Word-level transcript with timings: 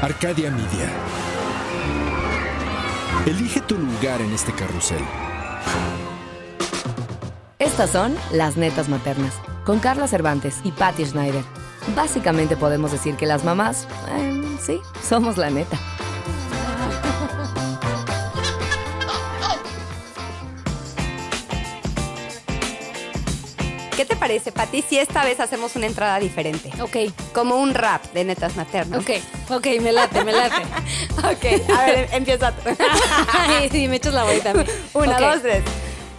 Arcadia 0.00 0.48
Media. 0.52 0.88
Elige 3.26 3.60
tu 3.60 3.76
lugar 3.76 4.20
en 4.20 4.32
este 4.32 4.52
carrusel. 4.52 5.00
Estas 7.58 7.90
son 7.90 8.14
las 8.32 8.56
netas 8.56 8.88
maternas, 8.88 9.34
con 9.64 9.80
Carla 9.80 10.06
Cervantes 10.06 10.60
y 10.62 10.70
Patty 10.70 11.04
Schneider. 11.04 11.42
Básicamente 11.96 12.56
podemos 12.56 12.92
decir 12.92 13.16
que 13.16 13.26
las 13.26 13.42
mamás, 13.42 13.88
eh, 14.16 14.40
sí, 14.64 14.78
somos 15.02 15.36
la 15.36 15.50
neta. 15.50 15.76
Parece, 24.28 24.52
Pati, 24.52 24.82
si 24.86 24.98
esta 24.98 25.24
vez 25.24 25.40
hacemos 25.40 25.74
una 25.74 25.86
entrada 25.86 26.18
diferente? 26.18 26.70
Ok, 26.82 26.96
Como 27.32 27.56
un 27.56 27.72
rap 27.72 28.04
de 28.12 28.24
netas 28.24 28.56
maternas. 28.56 29.00
ok, 29.00 29.10
ok, 29.48 29.66
me 29.80 29.90
late, 29.90 30.22
me 30.22 30.32
late. 30.32 30.62
ok, 31.16 31.70
a 31.74 31.84
ver, 31.86 32.08
empieza 32.12 32.52
tú. 32.52 32.68
Sí, 33.72 33.88
me 33.88 33.96
echas 33.96 34.12
la 34.12 34.24
bolita. 34.24 34.52
Una, 34.92 35.12
Ok. 35.16 35.20
dos, 35.20 35.42
tres. 35.42 35.62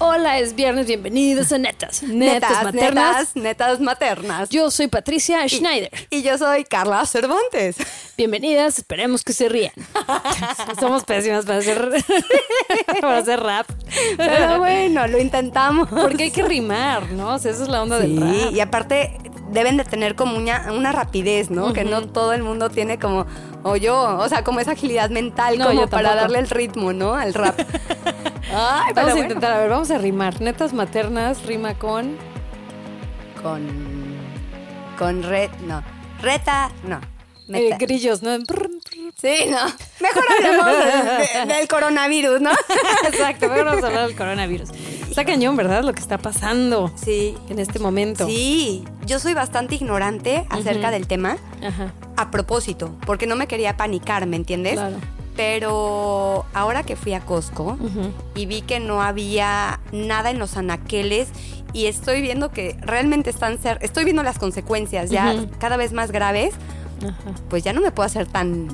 Hola, 0.02 0.40
es 0.40 0.56
viernes, 0.56 0.88
bienvenidos 0.88 1.52
a 1.52 1.58
Netas. 1.58 2.04
Netas, 2.04 2.64
maternas. 2.64 3.16
Netas, 3.18 3.36
netas 3.36 3.80
maternas. 3.82 4.50
Yo 4.50 4.72
soy 4.72 4.88
Patricia 4.88 5.46
Schneider. 5.48 5.92
Y 6.10 6.22
yo 6.22 6.38
soy 6.38 6.64
Carla 6.64 7.06
Cervantes. 7.06 7.76
Bienvenidas, 8.16 8.78
esperemos 8.78 9.24
que 9.26 9.34
se 9.34 9.50
rían. 9.50 9.74
Somos 10.80 11.04
pésimas 11.04 11.46
para 11.46 11.60
hacer, 11.60 11.92
para 13.02 13.18
hacer 13.18 13.40
rap. 13.42 13.68
Pero 14.16 14.60
bueno, 14.60 15.06
lo 15.08 15.20
intentamos. 15.20 15.90
Porque 15.90 16.24
hay 16.24 16.32
que 16.32 16.44
rimar, 16.44 17.12
¿no? 17.12 17.36
O 17.36 17.40
sea, 17.40 17.52
esa 17.52 17.64
es 17.64 17.70
la 17.70 17.84
onda 17.84 18.00
del 18.00 18.16
Sí, 18.18 18.20
rap. 18.46 18.54
y 18.54 18.60
aparte 18.62 19.18
deben 19.52 19.78
de 19.78 19.84
tener 19.84 20.16
como 20.16 20.38
una, 20.38 20.72
una 20.72 20.92
rapidez, 20.92 21.50
¿no? 21.50 21.74
Que 21.74 21.84
no 21.84 22.08
todo 22.08 22.34
el 22.34 22.44
mundo 22.44 22.70
tiene 22.70 23.00
como, 23.00 23.26
o 23.64 23.76
yo, 23.76 24.18
o 24.18 24.30
sea, 24.30 24.44
como 24.44 24.60
esa 24.60 24.72
agilidad 24.72 25.10
mental 25.10 25.58
No, 25.58 25.68
como 25.68 25.88
para 25.88 26.16
darle 26.16 26.40
el 26.40 26.50
ritmo, 26.50 26.94
¿no? 26.94 27.14
Al 27.16 27.34
rap. 27.34 27.60
Ay, 28.54 28.94
Vamos 28.96 29.14
a 29.14 29.20
intentar, 29.20 29.52
a 29.54 29.60
ver, 29.60 29.70
vamos 29.70 29.92
a 29.92 29.98
rimar. 29.98 30.42
Netas 30.42 30.74
maternas 30.74 31.46
rima 31.46 31.76
con. 31.76 32.18
Con, 33.44 33.68
con 34.98 35.24
red, 35.24 35.50
no. 35.66 35.84
Reta, 36.22 36.72
no. 36.84 37.00
eh, 37.56 37.76
grillos, 37.80 38.22
¿no? 38.22 38.38
Sí, 39.22 39.36
no. 39.50 39.60
Mejor 40.02 40.24
hablemos 40.30 40.66
de- 40.66 41.40
de- 41.48 41.54
del 41.56 41.68
coronavirus, 41.68 42.42
¿no? 42.42 42.52
Exacto, 43.08 43.48
pero 43.50 43.66
vamos 43.66 43.84
a 43.84 43.88
hablar 43.88 44.08
del 44.08 44.16
coronavirus. 44.18 44.70
Está 45.10 45.26
cañón, 45.26 45.56
¿verdad? 45.56 45.84
Lo 45.84 45.94
que 45.94 46.00
está 46.02 46.18
pasando 46.18 46.92
Sí. 46.96 47.36
en 47.50 47.60
este 47.60 47.80
momento. 47.80 48.26
Sí, 48.28 48.84
yo 49.10 49.20
soy 49.20 49.34
bastante 49.34 49.76
ignorante 49.76 50.46
acerca 50.50 50.92
del 50.92 51.08
tema 51.08 51.36
Ajá, 51.62 51.92
a 52.16 52.32
propósito, 52.32 52.96
porque 53.06 53.28
no 53.28 53.36
me 53.36 53.48
quería 53.48 53.76
panicar, 53.76 54.26
¿me 54.28 54.36
entiendes? 54.38 54.74
claro. 54.76 54.98
Pero 55.36 56.46
ahora 56.54 56.84
que 56.84 56.98
fui 56.98 57.14
a 57.14 57.22
Costco 57.22 57.78
y 58.36 58.46
vi 58.46 58.62
que 58.62 58.82
no 58.82 59.02
había 59.02 59.80
nada 59.94 60.32
en 60.32 60.38
los 60.38 60.58
anaqueles 60.58 61.30
y 61.72 61.86
estoy 61.86 62.22
viendo 62.22 62.52
que 62.52 62.76
realmente 62.82 63.30
están 63.30 63.58
ser, 63.58 63.78
estoy 63.82 64.04
viendo 64.04 64.22
las 64.22 64.38
consecuencias 64.38 65.10
ya 65.10 65.34
cada 65.58 65.78
vez 65.78 65.94
más 65.94 66.12
graves, 66.12 66.54
Ajá. 67.02 67.32
pues 67.50 67.64
ya 67.64 67.72
no 67.72 67.80
me 67.80 67.92
puedo 67.92 68.06
hacer 68.06 68.28
tan 68.28 68.68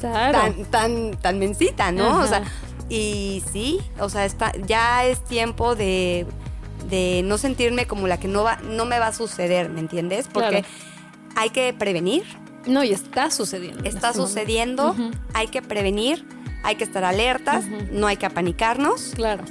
Claro. 0.00 0.38
tan 0.38 0.64
tan 0.66 1.10
tan 1.20 1.38
mencita, 1.38 1.92
¿no? 1.92 2.06
Ajá. 2.06 2.24
O 2.24 2.26
sea, 2.26 2.42
y 2.88 3.42
sí, 3.52 3.80
o 4.00 4.08
sea, 4.08 4.24
está 4.24 4.52
ya 4.66 5.04
es 5.04 5.22
tiempo 5.22 5.74
de 5.76 6.26
de 6.88 7.22
no 7.24 7.38
sentirme 7.38 7.86
como 7.86 8.06
la 8.06 8.18
que 8.18 8.28
no 8.28 8.44
va 8.44 8.56
no 8.62 8.84
me 8.84 8.98
va 8.98 9.08
a 9.08 9.12
suceder, 9.12 9.68
¿me 9.68 9.80
entiendes? 9.80 10.28
Porque 10.32 10.48
Claro. 10.62 10.66
hay 11.36 11.50
que 11.50 11.72
prevenir, 11.72 12.24
No, 12.66 12.82
y 12.84 12.92
está 12.92 13.30
sucediendo. 13.30 13.80
en 13.80 13.86
está 13.86 14.08
este 14.10 14.20
sucediendo, 14.20 14.94
hay 15.34 15.48
que 15.48 15.62
prevenir, 15.62 16.24
hay 16.62 16.74
que 16.76 16.84
estar 16.84 17.04
alertas, 17.04 17.64
no 17.92 18.06
hay 18.06 18.16
que 18.16 18.26
apanicarnos, 18.26 19.12
Claro. 19.14 19.44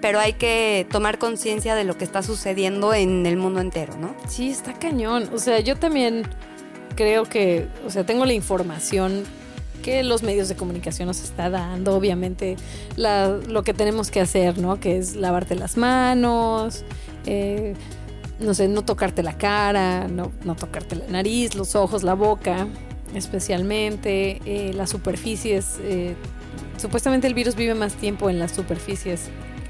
Pero 0.00 0.18
hay 0.18 0.32
que 0.32 0.84
tomar 0.90 1.18
conciencia 1.18 1.76
de 1.76 1.84
lo 1.84 1.96
que 1.96 2.02
está 2.04 2.24
sucediendo 2.24 2.92
en 2.92 3.24
el 3.24 3.36
mundo 3.36 3.60
entero, 3.60 3.96
¿no? 3.96 4.12
Sí, 4.28 4.50
está 4.50 4.72
cañón. 4.72 5.30
O 5.32 5.38
sea, 5.38 5.60
yo 5.60 5.76
también 5.76 6.26
creo 6.96 7.24
que, 7.24 7.68
o 7.86 7.90
sea, 7.90 8.04
tengo 8.04 8.24
la 8.24 8.32
información 8.32 9.22
que 9.84 10.02
los 10.02 10.22
medios 10.22 10.48
de 10.48 10.56
comunicación 10.56 11.06
nos 11.08 11.22
está 11.22 11.50
dando, 11.50 11.94
obviamente 11.94 12.56
la- 12.96 13.28
lo 13.28 13.62
que 13.62 13.74
tenemos 13.74 14.10
que 14.10 14.20
hacer, 14.20 14.56
¿no? 14.58 14.80
Que 14.80 14.96
es 14.96 15.14
lavarte 15.14 15.54
las 15.54 15.76
manos, 15.76 16.84
eh, 17.26 17.74
no 18.40 18.54
sé, 18.54 18.66
no 18.68 18.82
tocarte 18.82 19.22
la 19.22 19.36
cara, 19.36 20.08
no, 20.08 20.32
no 20.44 20.56
tocarte 20.56 20.96
la 20.96 21.06
nariz, 21.08 21.54
los 21.54 21.74
ojos, 21.76 22.02
la 22.02 22.14
boca, 22.14 22.66
especialmente, 23.14 24.40
eh, 24.46 24.72
las 24.74 24.90
superficies. 24.90 25.76
eh, 25.82 26.14
supuestamente 26.78 27.26
el 27.26 27.34
virus 27.34 27.54
vive 27.54 27.74
más 27.74 27.94
tiempo 27.94 28.30
en 28.30 28.38
las 28.38 28.52
superficies 28.52 29.28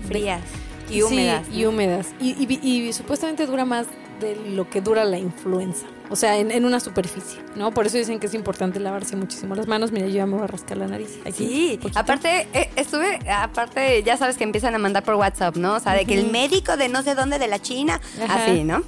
Frías 0.08 0.40
y 0.88 0.94
Sí, 0.94 1.02
húmedas. 1.02 1.46
y 1.52 1.64
húmedas. 1.64 2.08
Y, 2.20 2.30
y- 2.32 2.60
y 2.86 2.92
supuestamente 2.92 3.46
dura 3.46 3.64
más 3.64 3.86
de 4.20 4.36
lo 4.50 4.68
que 4.70 4.80
dura 4.80 5.04
la 5.04 5.18
influenza. 5.18 5.86
O 6.10 6.16
sea, 6.16 6.36
en, 6.38 6.50
en 6.50 6.64
una 6.66 6.80
superficie, 6.80 7.40
¿no? 7.56 7.72
Por 7.72 7.86
eso 7.86 7.96
dicen 7.96 8.20
que 8.20 8.26
es 8.26 8.34
importante 8.34 8.78
lavarse 8.78 9.16
muchísimo 9.16 9.54
las 9.54 9.66
manos. 9.66 9.90
Mira, 9.90 10.06
yo 10.06 10.12
ya 10.14 10.26
me 10.26 10.34
voy 10.34 10.44
a 10.44 10.46
rascar 10.46 10.76
la 10.76 10.86
nariz. 10.86 11.18
Aquí, 11.24 11.32
Sí, 11.34 11.80
aparte 11.94 12.46
eh, 12.52 12.70
estuve, 12.76 13.18
aparte 13.30 14.02
ya 14.02 14.16
sabes 14.16 14.36
que 14.36 14.44
empiezan 14.44 14.74
a 14.74 14.78
mandar 14.78 15.02
por 15.02 15.14
WhatsApp, 15.14 15.56
¿no? 15.56 15.74
O 15.74 15.80
sea, 15.80 15.94
de 15.94 16.04
que 16.04 16.14
el 16.14 16.30
médico 16.30 16.76
de 16.76 16.88
no 16.88 17.02
sé 17.02 17.14
dónde 17.14 17.38
de 17.38 17.48
la 17.48 17.58
China, 17.58 18.00
Ajá. 18.22 18.44
así, 18.44 18.64
¿no? 18.64 18.82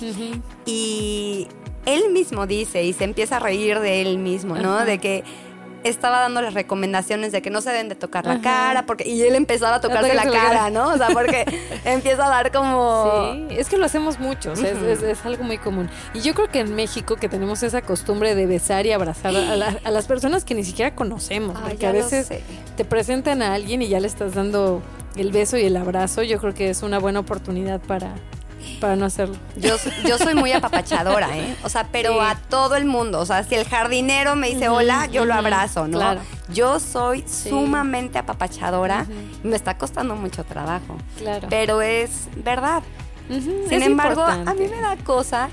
Y 0.67 1.49
él 1.87 2.11
mismo 2.13 2.47
dice 2.47 2.83
y 2.85 2.93
se 2.93 3.05
empieza 3.05 3.37
a 3.37 3.41
reír 3.41 3.79
de 3.81 4.03
él 4.03 4.19
mismo, 4.19 4.57
¿no? 4.57 4.85
De 4.85 4.99
que 4.99 5.25
estaba 5.89 6.21
dando 6.21 6.43
las 6.43 6.55
recomendaciones 6.55 7.33
de 7.33 7.43
que 7.43 7.51
no 7.51 7.61
se 7.61 7.71
deben 7.71 7.89
de 7.89 7.95
tocar 7.95 8.27
la 8.27 8.41
cara, 8.41 8.87
porque 8.87 9.09
y 9.09 9.23
él 9.23 9.35
empezaba 9.35 9.77
a 9.77 9.81
tocarse 9.81 10.15
la 10.15 10.25
cara, 10.25 10.41
cara. 10.41 10.71
¿no? 10.71 10.89
O 10.89 10.97
sea, 10.97 11.09
porque 11.09 11.45
empieza 11.85 12.27
a 12.27 12.29
dar 12.29 12.53
como 12.53 13.33
Sí, 13.33 13.47
es 13.57 13.69
que 13.69 13.79
lo 13.79 13.87
hacemos 13.87 14.19
mucho, 14.19 14.53
o 14.53 14.57
sea, 14.57 14.71
es- 14.71 14.83
es, 14.83 15.03
es 15.03 15.25
algo 15.25 15.45
muy 15.45 15.59
común. 15.59 15.89
Y 16.15 16.21
yo 16.21 16.35
creo 16.35 16.49
que 16.49 16.61
en 16.61 16.75
México 16.75 17.17
que 17.17 17.29
tenemos 17.29 17.63
esa 17.63 17.83
costumbre 17.83 18.35
de 18.35 18.47
besar 18.47 18.87
y 18.87 18.93
abrazar 18.93 19.35
a, 19.37 19.57
la- 19.57 19.79
a 19.83 19.91
las 19.91 20.07
personas 20.07 20.45
que 20.45 20.55
ni 20.55 20.65
siquiera 20.65 20.95
conocemos, 20.95 21.57
Ay, 21.57 21.71
porque 21.71 21.87
a 21.87 21.93
veces 21.93 22.29
te 22.77 22.85
presentan 22.85 23.43
a 23.43 23.55
alguien 23.55 23.83
y 23.83 23.89
ya 23.89 24.01
le 24.01 24.07
estás 24.07 24.35
dando 24.35 24.83
el 25.17 25.33
beso 25.33 25.57
y 25.57 25.65
el 25.65 25.77
abrazo, 25.77 26.23
yo 26.23 26.39
creo 26.39 26.53
que 26.55 26.69
es 26.71 26.83
una 26.83 26.99
buena 26.99 27.21
oportunidad 27.21 27.81
para, 27.81 28.15
para 28.81 28.97
no 28.97 29.07
hacerlo. 29.07 29.37
Yo, 29.57 29.77
yo 30.07 30.19
soy 30.19 30.35
muy 30.35 30.53
apapachadora, 30.53 31.37
¿eh? 31.37 31.57
O 31.65 31.69
sea, 31.69 31.89
pero 31.91 32.13
Sí. 32.15 32.19
a 32.21 32.35
todo 32.49 32.77
el 32.77 32.85
mundo. 32.85 33.21
O 33.21 33.27
sea, 33.27 33.43
si 33.45 33.55
el 33.55 33.67
jardinero 33.67 34.37
me 34.37 34.49
dice 34.49 34.69
hola, 34.69 35.07
yo 35.07 35.25
lo 35.25 35.35
abrazo, 35.35 35.89
¿no? 35.89 35.99
claro. 35.99 36.21
Yo 36.53 36.79
soy 36.81 37.25
sumamente 37.27 38.19
apapachadora. 38.19 39.03
Ujú. 39.03 39.49
Me 39.49 39.57
está 39.57 39.77
costando 39.79 40.15
mucho 40.17 40.45
trabajo. 40.45 40.97
Claro. 41.19 41.49
Pero 41.51 41.83
es 41.83 42.29
verdad. 42.37 42.83
Sin 43.29 43.67
es 43.73 43.83
embargo, 43.83 44.23
a 44.23 44.55
mí 44.55 44.69
me 44.69 44.81
da 44.81 44.97
cosa 45.05 45.49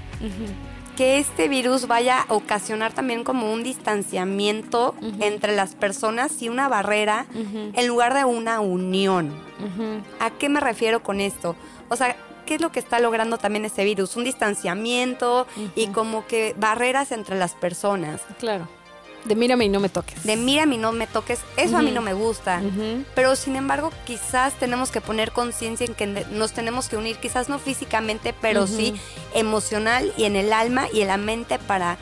que 0.96 1.18
este 1.18 1.48
virus 1.48 1.88
vaya 1.88 2.22
a 2.22 2.34
ocasionar 2.36 2.94
también 2.94 3.24
como 3.24 3.52
un 3.52 3.64
distanciamiento 3.64 4.94
entre 5.20 5.56
las 5.56 5.74
personas 5.74 6.40
y 6.44 6.50
una 6.50 6.68
barrera 6.68 7.26
en 7.34 7.88
lugar 7.88 8.14
de 8.14 8.26
una 8.26 8.60
unión. 8.60 9.34
¿A 10.20 10.30
qué 10.30 10.50
me 10.50 10.60
refiero 10.60 11.02
con 11.02 11.20
esto? 11.20 11.56
O 11.90 11.96
sea, 11.96 12.16
¿qué 12.54 12.58
es 12.58 12.62
lo 12.62 12.72
que 12.72 12.80
está 12.80 13.00
logrando 13.00 13.40
también 13.40 13.66
este 13.66 13.84
virus? 13.84 14.16
Un 14.16 14.26
distanciamiento 14.26 15.48
y 15.76 15.88
como 15.88 16.28
que 16.28 16.54
barreras 16.60 17.12
entre 17.12 17.36
las 17.36 17.56
personas. 17.56 18.22
Claro. 18.38 18.68
De 19.26 19.36
mírame 19.36 19.66
y 19.66 19.70
no 19.70 19.80
me 19.80 19.90
toques. 19.90 20.24
De 20.24 20.38
mírame 20.38 20.76
y 20.76 20.78
no 20.78 20.92
me 20.92 21.08
toques, 21.08 21.40
eso 21.58 21.78
a 21.78 21.82
mí 21.82 21.90
no 21.90 22.04
me 22.04 22.14
gusta. 22.14 22.62
Pero 23.16 23.36
sin 23.36 23.56
embargo, 23.56 23.90
quizás 24.06 24.54
tenemos 24.60 24.92
que 24.92 25.02
poner 25.02 25.32
conciencia 25.32 25.88
en 25.88 25.96
que 25.96 26.06
nos 26.06 26.52
tenemos 26.52 26.90
que 26.90 26.98
unir, 26.98 27.18
quizás 27.18 27.50
no 27.50 27.58
físicamente, 27.58 28.36
pero 28.40 28.68
sí 28.68 28.94
emocional 29.34 30.14
y 30.16 30.26
en 30.26 30.36
el 30.36 30.54
alma 30.54 30.86
y 30.94 31.02
en 31.02 31.08
la 31.08 31.18
mente 31.18 31.58
para 31.58 31.98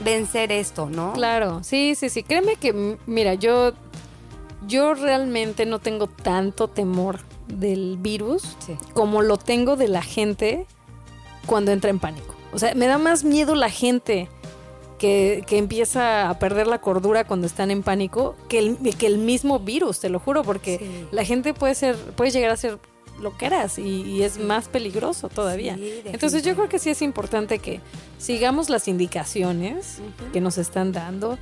vencer 0.00 0.52
esto, 0.52 0.90
¿no? 0.90 1.14
Claro, 1.14 1.64
sí, 1.64 1.94
sí, 1.94 2.10
sí. 2.10 2.22
Créeme 2.22 2.56
que, 2.56 2.98
mira, 3.06 3.32
yo, 3.32 3.72
yo 4.66 4.92
realmente 4.92 5.64
no 5.64 5.78
tengo 5.78 6.06
tanto 6.06 6.68
temor 6.68 7.29
del 7.58 7.96
virus 7.98 8.56
Sí. 8.64 8.74
como 8.94 9.22
lo 9.22 9.36
tengo 9.36 9.76
de 9.76 9.88
la 9.88 10.02
gente 10.02 10.66
cuando 11.46 11.72
entra 11.72 11.90
en 11.90 11.98
pánico. 11.98 12.34
O 12.52 12.58
sea, 12.58 12.74
me 12.74 12.86
da 12.86 12.98
más 12.98 13.24
miedo 13.24 13.54
la 13.54 13.70
gente 13.70 14.28
que, 14.98 15.44
que 15.46 15.56
empieza 15.56 16.28
a 16.28 16.38
perder 16.38 16.66
la 16.66 16.80
cordura 16.80 17.24
cuando 17.26 17.46
están 17.46 17.70
en 17.70 17.82
pánico 17.82 18.34
que 18.48 18.58
el, 18.58 18.76
que 18.98 19.06
el 19.06 19.18
mismo 19.18 19.58
virus, 19.58 20.00
te 20.00 20.10
lo 20.10 20.18
juro, 20.18 20.42
porque 20.42 20.78
Sí. 20.78 21.06
la 21.10 21.24
gente 21.24 21.54
puede 21.54 21.74
ser, 21.74 21.96
puede 21.96 22.30
llegar 22.30 22.50
a 22.50 22.56
ser 22.56 22.78
lo 23.20 23.36
que 23.36 23.46
eras 23.46 23.78
y, 23.78 23.82
y 24.02 24.22
es 24.22 24.38
más 24.38 24.68
peligroso 24.68 25.28
todavía. 25.28 25.76
Sí, 25.76 26.02
Entonces 26.06 26.42
yo 26.42 26.54
creo 26.54 26.68
que 26.68 26.78
sí 26.78 26.90
es 26.90 27.02
importante 27.02 27.58
que 27.58 27.80
sigamos 28.18 28.68
las 28.70 28.88
indicaciones 28.88 29.98
que 30.32 30.40
nos 30.40 30.56
están 30.58 30.92
dando 30.92 31.38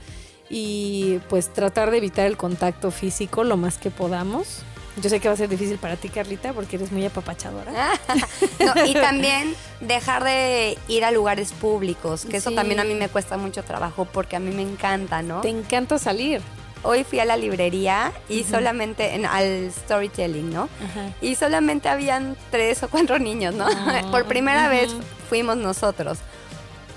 y 0.51 1.19
pues 1.29 1.53
tratar 1.53 1.91
de 1.91 1.99
evitar 1.99 2.27
el 2.27 2.37
contacto 2.37 2.91
físico 2.91 3.45
lo 3.45 3.57
más 3.57 3.79
que 3.79 3.91
podamos. 3.91 4.61
Yo 5.01 5.09
sé 5.11 5.21
que 5.21 5.29
va 5.29 5.35
a 5.35 5.37
ser 5.37 5.49
difícil 5.49 5.79
para 5.79 5.97
ti, 5.97 6.09
Carlita, 6.09 6.53
porque 6.53 6.77
eres 6.77 6.93
muy 6.93 7.05
apapachadora. 7.05 7.73
No, 8.59 8.87
y 8.87 8.93
también 8.93 9.55
dejar 9.81 10.25
de 10.25 10.77
ir 10.89 11.05
a 11.05 11.11
lugares 11.11 11.53
públicos, 11.53 12.27
que 12.29 12.39
eso 12.39 12.51
también 12.51 12.81
a 12.81 12.85
mí 12.85 12.95
me 12.95 13.09
cuesta 13.09 13.37
mucho 13.37 13.63
trabajo 13.63 14.05
porque 14.05 14.37
a 14.37 14.41
mí 14.41 14.51
me 14.55 14.63
encanta, 14.63 15.23
¿no? 15.23 15.41
Te 15.41 15.49
encanta 15.49 15.99
salir. 15.99 16.43
Hoy 16.83 17.05
fui 17.05 17.21
a 17.21 17.25
la 17.25 17.37
librería 17.37 18.13
y 18.29 18.45
solamente 18.45 19.15
en, 19.15 19.27
al 19.27 19.71
storytelling, 19.73 20.53
¿no? 20.53 20.69
Ajá. 20.85 21.13
Y 21.21 21.35
solamente 21.35 21.89
habían 21.89 22.37
tres 22.51 22.83
o 22.83 22.89
cuatro 22.89 23.19
niños, 23.19 23.55
¿no? 23.55 23.67
Ah, 23.69 24.03
Por 24.11 24.27
primera 24.27 24.69
vez 24.69 24.91
fuimos 25.29 25.57
nosotros. 25.57 26.19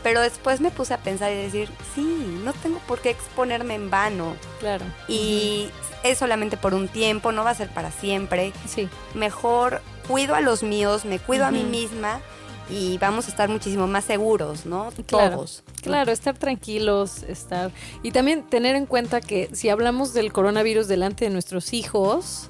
Pero 0.03 0.21
después 0.21 0.61
me 0.61 0.71
puse 0.71 0.93
a 0.93 0.97
pensar 0.97 1.31
y 1.31 1.35
decir, 1.35 1.69
sí, 1.93 2.01
no 2.43 2.53
tengo 2.53 2.79
por 2.87 2.99
qué 3.01 3.11
exponerme 3.11 3.75
en 3.75 3.89
vano. 3.89 4.35
Claro. 4.59 4.83
Y 5.07 5.69
es 6.03 6.17
solamente 6.17 6.57
por 6.57 6.73
un 6.73 6.87
tiempo, 6.87 7.31
no 7.31 7.43
va 7.43 7.51
a 7.51 7.55
ser 7.55 7.69
para 7.69 7.91
siempre. 7.91 8.53
Sí. 8.67 8.89
Mejor 9.13 9.81
cuido 10.07 10.35
a 10.35 10.41
los 10.41 10.63
míos, 10.63 11.05
me 11.05 11.19
cuido 11.19 11.45
a 11.45 11.51
mí 11.51 11.63
misma 11.63 12.21
y 12.69 12.97
vamos 12.99 13.27
a 13.27 13.31
estar 13.31 13.49
muchísimo 13.49 13.87
más 13.87 14.05
seguros, 14.05 14.65
¿no? 14.65 14.91
Claro, 15.05 15.35
Todos. 15.35 15.63
Claro, 15.81 16.11
estar 16.11 16.37
tranquilos, 16.37 17.23
estar... 17.23 17.71
Y 18.01 18.11
también 18.11 18.43
tener 18.43 18.75
en 18.75 18.85
cuenta 18.85 19.19
que 19.19 19.49
si 19.53 19.69
hablamos 19.69 20.13
del 20.13 20.31
coronavirus 20.31 20.87
delante 20.87 21.25
de 21.25 21.31
nuestros 21.31 21.73
hijos, 21.73 22.49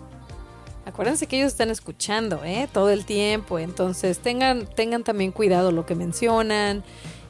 acuérdense 0.85 1.27
que 1.27 1.37
ellos 1.37 1.51
están 1.51 1.71
escuchando, 1.71 2.43
¿eh? 2.43 2.69
Todo 2.71 2.91
el 2.91 3.05
tiempo. 3.05 3.57
Entonces, 3.57 4.19
tengan, 4.19 4.67
tengan 4.67 5.03
también 5.03 5.31
cuidado 5.31 5.71
lo 5.71 5.85
que 5.85 5.95
mencionan, 5.95 6.83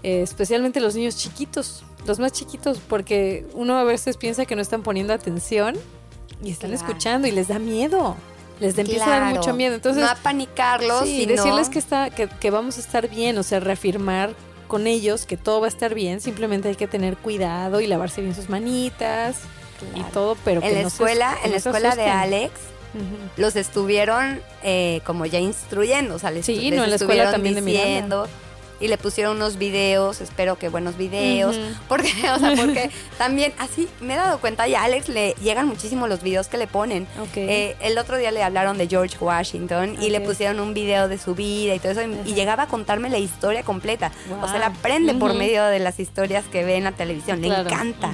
eh, 0.03 0.21
especialmente 0.21 0.81
los 0.81 0.95
niños 0.95 1.15
chiquitos, 1.15 1.83
los 2.05 2.19
más 2.19 2.33
chiquitos, 2.33 2.79
porque 2.79 3.45
uno 3.53 3.77
a 3.77 3.83
veces 3.83 4.17
piensa 4.17 4.45
que 4.45 4.55
no 4.55 4.61
están 4.61 4.83
poniendo 4.83 5.13
atención 5.13 5.75
y 6.43 6.51
están 6.51 6.71
Claro. 6.71 6.85
escuchando 6.87 7.27
y 7.27 7.31
les 7.31 7.47
da 7.47 7.59
miedo. 7.59 8.15
Les 8.59 8.75
da- 8.75 8.81
empieza 8.83 9.05
a 9.05 9.19
dar 9.19 9.35
mucho 9.35 9.53
miedo. 9.53 9.73
Entonces, 9.75 10.03
no 10.03 10.09
apanicarlos, 10.09 11.03
Sí, 11.05 11.21
sino- 11.21 11.33
decirles 11.33 11.69
que, 11.69 11.79
está, 11.79 12.09
que, 12.09 12.27
que 12.27 12.49
vamos 12.51 12.77
a 12.77 12.81
estar 12.81 13.09
bien, 13.09 13.37
o 13.37 13.43
sea, 13.43 13.59
reafirmar 13.59 14.33
con 14.67 14.87
ellos 14.87 15.25
que 15.25 15.35
todo 15.37 15.59
va 15.61 15.65
a 15.65 15.69
estar 15.69 15.93
bien, 15.93 16.21
simplemente 16.21 16.69
hay 16.69 16.75
que 16.75 16.87
tener 16.87 17.17
cuidado 17.17 17.81
y 17.81 17.87
lavarse 17.87 18.21
bien 18.21 18.33
sus 18.35 18.49
manitas 18.49 19.37
y 19.91 19.95
Claro. 19.95 20.09
todo, 20.13 20.37
pero 20.45 20.61
en 20.61 20.69
que 20.69 20.75
la 20.75 20.81
no 20.83 20.87
escuela, 20.87 21.31
en 21.43 21.51
la 21.51 21.57
no 21.57 21.57
escuela 21.57 21.95
de. 21.95 22.03
Alex, 22.09 22.51
los 23.37 23.55
estuvieron 23.55 24.41
eh, 24.63 25.01
como 25.05 25.25
ya 25.25 25.39
instruyendo, 25.39 26.15
o 26.15 26.19
sea, 26.19 26.29
les, 26.31 26.45
Sí, 26.45 26.69
les 26.69 26.77
no, 26.77 26.83
en 26.83 26.89
la 26.89 26.95
escuela 26.97 27.31
también 27.31 27.55
de 27.55 27.61
diciendo 27.61 28.27
y 28.81 28.87
le 28.87 28.97
pusieron 28.97 29.37
unos 29.37 29.57
videos, 29.57 30.19
espero 30.21 30.57
que 30.57 30.69
buenos 30.69 30.97
videos, 30.97 31.55
Ujú. 31.55 31.65
porque, 31.87 32.11
o 32.35 32.39
sea, 32.39 32.53
porque 32.55 32.89
también 33.17 33.53
así 33.59 33.87
me 34.01 34.15
he 34.15 34.17
dado 34.17 34.39
cuenta 34.39 34.67
y 34.67 34.75
a 34.75 34.83
Alex 34.83 35.07
le 35.07 35.35
llegan 35.41 35.67
muchísimo 35.67 36.07
los 36.07 36.21
videos 36.23 36.47
que 36.47 36.57
le 36.57 36.67
ponen. 36.67 37.07
Ok. 37.21 37.37
Eh, 37.37 37.75
el 37.81 37.97
otro 37.97 38.17
día 38.17 38.31
le 38.31 38.43
hablaron 38.43 38.77
de 38.77 38.87
George 38.87 39.17
Washington 39.19 39.95
y 40.01 40.09
le 40.09 40.19
pusieron 40.19 40.59
un 40.59 40.73
video 40.73 41.07
de 41.07 41.17
su 41.17 41.35
vida 41.35 41.75
y 41.75 41.79
todo 41.79 41.91
eso 41.91 42.01
y, 42.01 42.33
llegaba 42.33 42.63
a 42.63 42.67
contarme 42.67 43.09
la 43.09 43.19
historia 43.19 43.61
completa. 43.63 44.11
O 44.41 44.47
sea, 44.47 44.57
la 44.57 44.67
aprende 44.67 45.13
por 45.13 45.35
medio 45.35 45.63
de 45.65 45.77
las 45.79 45.99
historias 45.99 46.45
que 46.51 46.63
ve 46.63 46.75
en 46.77 46.85
la 46.85 46.91
televisión, 46.91 47.39
Claro. 47.39 47.63
le 47.63 47.69
encanta. 47.69 48.11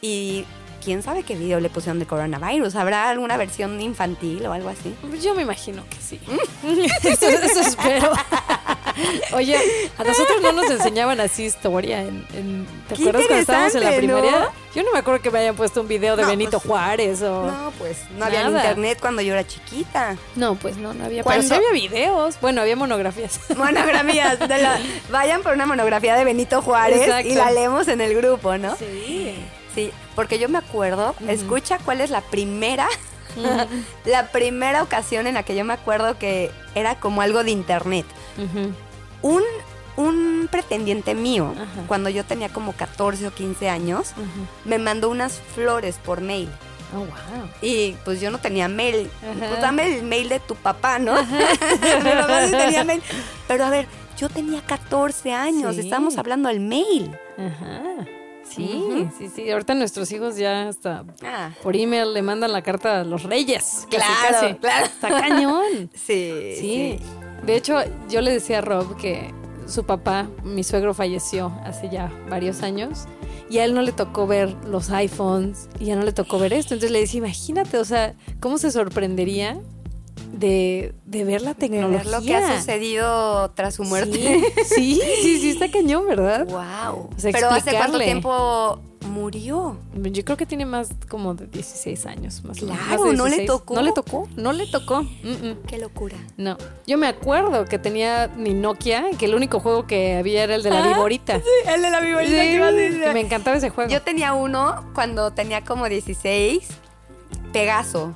Y 0.00 0.44
quién 0.86 1.02
sabe 1.02 1.24
qué 1.24 1.34
video 1.34 1.58
le 1.58 1.68
pusieron 1.68 1.98
de 1.98 2.06
coronavirus. 2.06 2.76
¿Habrá 2.76 3.08
alguna 3.10 3.36
versión 3.36 3.80
infantil 3.80 4.46
o 4.46 4.52
algo 4.52 4.68
así? 4.68 4.94
Yo 5.20 5.34
me 5.34 5.42
imagino 5.42 5.82
que 5.90 5.96
sí. 5.96 6.20
eso, 7.02 7.28
eso 7.28 7.60
espero. 7.60 8.12
Oye, 9.32 9.56
a 9.98 10.04
nosotros 10.04 10.40
no 10.42 10.52
nos 10.52 10.70
enseñaban 10.70 11.20
así 11.20 11.44
historia. 11.44 12.00
En, 12.02 12.26
en- 12.34 12.66
¿Te 12.88 12.94
Qué 12.94 13.02
acuerdas 13.02 13.26
cuando 13.26 13.40
estábamos 13.42 13.74
en 13.74 13.84
la 13.84 13.96
primaria? 13.96 14.30
¿no? 14.40 14.66
Yo 14.74 14.82
no 14.82 14.92
me 14.92 14.98
acuerdo 14.98 15.22
que 15.22 15.30
me 15.30 15.38
hayan 15.38 15.56
puesto 15.56 15.80
un 15.80 15.88
video 15.88 16.16
de 16.16 16.22
No, 16.22 16.28
Benito 16.28 16.58
pues, 16.60 16.64
Juárez 16.64 17.22
o... 17.22 17.46
No, 17.46 17.72
pues 17.78 17.98
no 18.18 18.24
había 18.26 18.42
internet 18.42 18.98
cuando 19.00 19.22
yo 19.22 19.32
era 19.32 19.46
chiquita. 19.46 20.16
No, 20.34 20.54
pues 20.54 20.76
no, 20.76 20.92
no 20.94 21.04
había. 21.04 21.22
Pero 21.24 21.42
sí 21.42 21.52
había 21.54 21.72
videos. 21.72 22.36
Bueno, 22.40 22.60
había 22.60 22.76
monografías. 22.76 23.40
Monografías. 23.56 24.38
de 24.38 24.58
la- 24.58 24.78
vayan 25.10 25.42
por 25.42 25.52
una 25.54 25.66
monografía 25.66 26.14
de 26.16 26.24
Benito 26.24 26.60
Juárez 26.62 27.00
Exacto. 27.02 27.28
y 27.28 27.34
la 27.34 27.50
leemos 27.50 27.88
en 27.88 28.00
el 28.00 28.14
grupo, 28.14 28.56
¿no? 28.58 28.76
Sí. 28.76 29.34
Sí, 29.74 29.90
porque 30.14 30.38
yo 30.38 30.48
me 30.48 30.56
acuerdo, 30.58 31.14
escucha 31.28 31.78
cuál 31.84 32.00
es 32.00 32.08
la 32.08 32.22
primera, 32.22 32.88
la 34.06 34.28
primera 34.28 34.82
ocasión 34.82 35.26
en 35.26 35.34
la 35.34 35.42
que 35.42 35.54
yo 35.54 35.64
me 35.66 35.74
acuerdo 35.74 36.18
que 36.18 36.50
era 36.74 36.94
como 36.94 37.20
algo 37.20 37.44
de 37.44 37.50
internet. 37.50 38.06
Un, 39.26 39.42
un 39.96 40.48
pretendiente 40.50 41.14
mío, 41.14 41.52
Ajá. 41.54 41.86
cuando 41.88 42.10
yo 42.10 42.24
tenía 42.24 42.48
como 42.48 42.72
14 42.72 43.26
o 43.28 43.34
15 43.34 43.68
años, 43.68 44.12
me 44.64 44.78
mandó 44.78 45.08
unas 45.10 45.40
flores 45.54 45.96
por 46.04 46.20
mail. 46.20 46.48
Oh, 46.94 46.98
wow. 47.00 47.48
Y 47.62 47.92
pues 48.04 48.20
yo 48.20 48.30
no 48.30 48.38
tenía 48.38 48.68
mail. 48.68 49.10
Ajá. 49.22 49.48
Pues 49.48 49.60
dame 49.60 49.96
el 49.98 50.04
mail 50.04 50.28
de 50.28 50.38
tu 50.40 50.54
papá, 50.54 50.98
¿no? 51.00 51.14
Mi 51.22 52.10
papá 52.10 52.46
sí 52.46 52.52
tenía 52.52 52.84
mail. 52.84 53.02
Pero 53.48 53.64
a 53.64 53.70
ver, 53.70 53.86
yo 54.16 54.28
tenía 54.28 54.60
14 54.62 55.32
años, 55.32 55.74
Sí. 55.74 55.80
estamos 55.80 56.16
hablando 56.18 56.48
del 56.48 56.60
mail. 56.60 57.10
Ajá. 57.36 57.82
Sí, 58.48 59.08
sí, 59.18 59.28
sí. 59.34 59.50
Ahorita 59.50 59.74
nuestros 59.74 60.12
hijos 60.12 60.36
ya 60.36 60.68
hasta 60.68 61.04
Ah, 61.24 61.50
por 61.64 61.74
email 61.74 62.14
le 62.14 62.22
mandan 62.22 62.52
la 62.52 62.62
carta 62.62 63.00
a 63.00 63.04
los 63.04 63.24
reyes. 63.24 63.86
Claro, 63.90 64.04
casi. 64.30 64.54
claro. 64.54 64.86
Está 64.86 65.08
cañón. 65.08 65.90
sí, 65.94 66.54
Sí. 66.60 66.98
De 67.46 67.56
hecho, 67.56 67.76
yo 68.08 68.20
le 68.20 68.32
decía 68.32 68.58
a 68.58 68.60
Rob 68.60 68.96
que 68.96 69.32
su 69.66 69.84
papá, 69.84 70.28
mi 70.44 70.64
suegro, 70.64 70.94
falleció 70.94 71.52
hace 71.64 71.88
ya 71.88 72.12
varios 72.28 72.62
años 72.62 73.06
y 73.48 73.58
a 73.58 73.64
él 73.64 73.74
no 73.74 73.82
le 73.82 73.92
tocó 73.92 74.26
ver 74.26 74.54
los 74.66 74.90
iPhones 74.90 75.68
y 75.78 75.86
ya 75.86 75.96
no 75.96 76.02
le 76.02 76.12
tocó 76.12 76.38
ver 76.38 76.52
esto. 76.52 76.74
Entonces 76.74 76.90
le 76.90 77.00
decía, 77.00 77.18
imagínate, 77.18 77.78
o 77.78 77.84
sea, 77.84 78.14
¿cómo 78.40 78.58
se 78.58 78.70
sorprendería 78.72 79.58
de, 80.32 80.94
de 81.04 81.24
ver 81.24 81.42
la 81.42 81.50
De 81.54 81.60
tecnología? 81.60 81.98
ver 81.98 82.06
lo 82.06 82.20
que 82.22 82.34
ha 82.34 82.58
sucedido 82.58 83.50
tras 83.52 83.74
su 83.74 83.84
muerte. 83.84 84.42
Sí, 84.64 85.00
sí, 85.00 85.00
sí, 85.22 85.40
sí, 85.40 85.50
está 85.50 85.70
cañón, 85.72 86.06
¿verdad? 86.08 86.46
Wow. 86.46 87.10
O 87.16 87.18
sea, 87.18 87.30
Pero 87.32 87.50
¿hace 87.50 87.70
cuánto 87.76 87.98
tiempo 87.98 88.80
murió? 89.16 89.76
Yo 89.94 90.24
creo 90.24 90.36
que 90.36 90.46
tiene 90.46 90.66
más 90.66 90.88
como 91.08 91.34
de 91.34 91.46
16 91.46 92.06
años, 92.06 92.44
más 92.44 92.62
o 92.62 92.66
menos. 92.66 92.80
Claro, 92.86 93.12
¿no 93.12 93.24
le 93.24 93.36
16. 93.36 93.46
tocó? 93.46 93.74
No 93.74 93.82
le 93.82 93.92
tocó, 93.92 94.28
no 94.36 94.52
le 94.52 94.66
tocó. 94.66 95.02
Mm, 95.02 95.08
mm. 95.48 95.56
Qué 95.66 95.78
locura. 95.78 96.16
No, 96.36 96.56
yo 96.86 96.98
me 96.98 97.06
acuerdo 97.06 97.64
que 97.64 97.78
tenía 97.78 98.28
mi 98.36 98.54
Nokia, 98.54 99.06
que 99.18 99.24
el 99.26 99.34
único 99.34 99.60
juego 99.60 99.86
que 99.86 100.16
había 100.16 100.44
era 100.44 100.54
el 100.54 100.62
de 100.62 100.70
la 100.70 100.84
Ah, 100.84 100.88
viborita. 100.88 101.34
el 101.36 101.82
de 101.82 101.90
la 101.90 102.00
Sí, 102.00 102.06
viborita 102.06 102.30
que 102.42 102.52
ibas 102.54 102.68
a 102.68 102.72
decir. 102.72 103.12
me 103.12 103.20
encantaba 103.20 103.56
ese 103.56 103.70
juego. 103.70 103.90
Yo 103.90 104.02
tenía 104.02 104.32
uno 104.34 104.90
cuando 104.94 105.32
tenía 105.32 105.64
como 105.64 105.88
16, 105.88 106.66
Pegaso. 107.52 108.14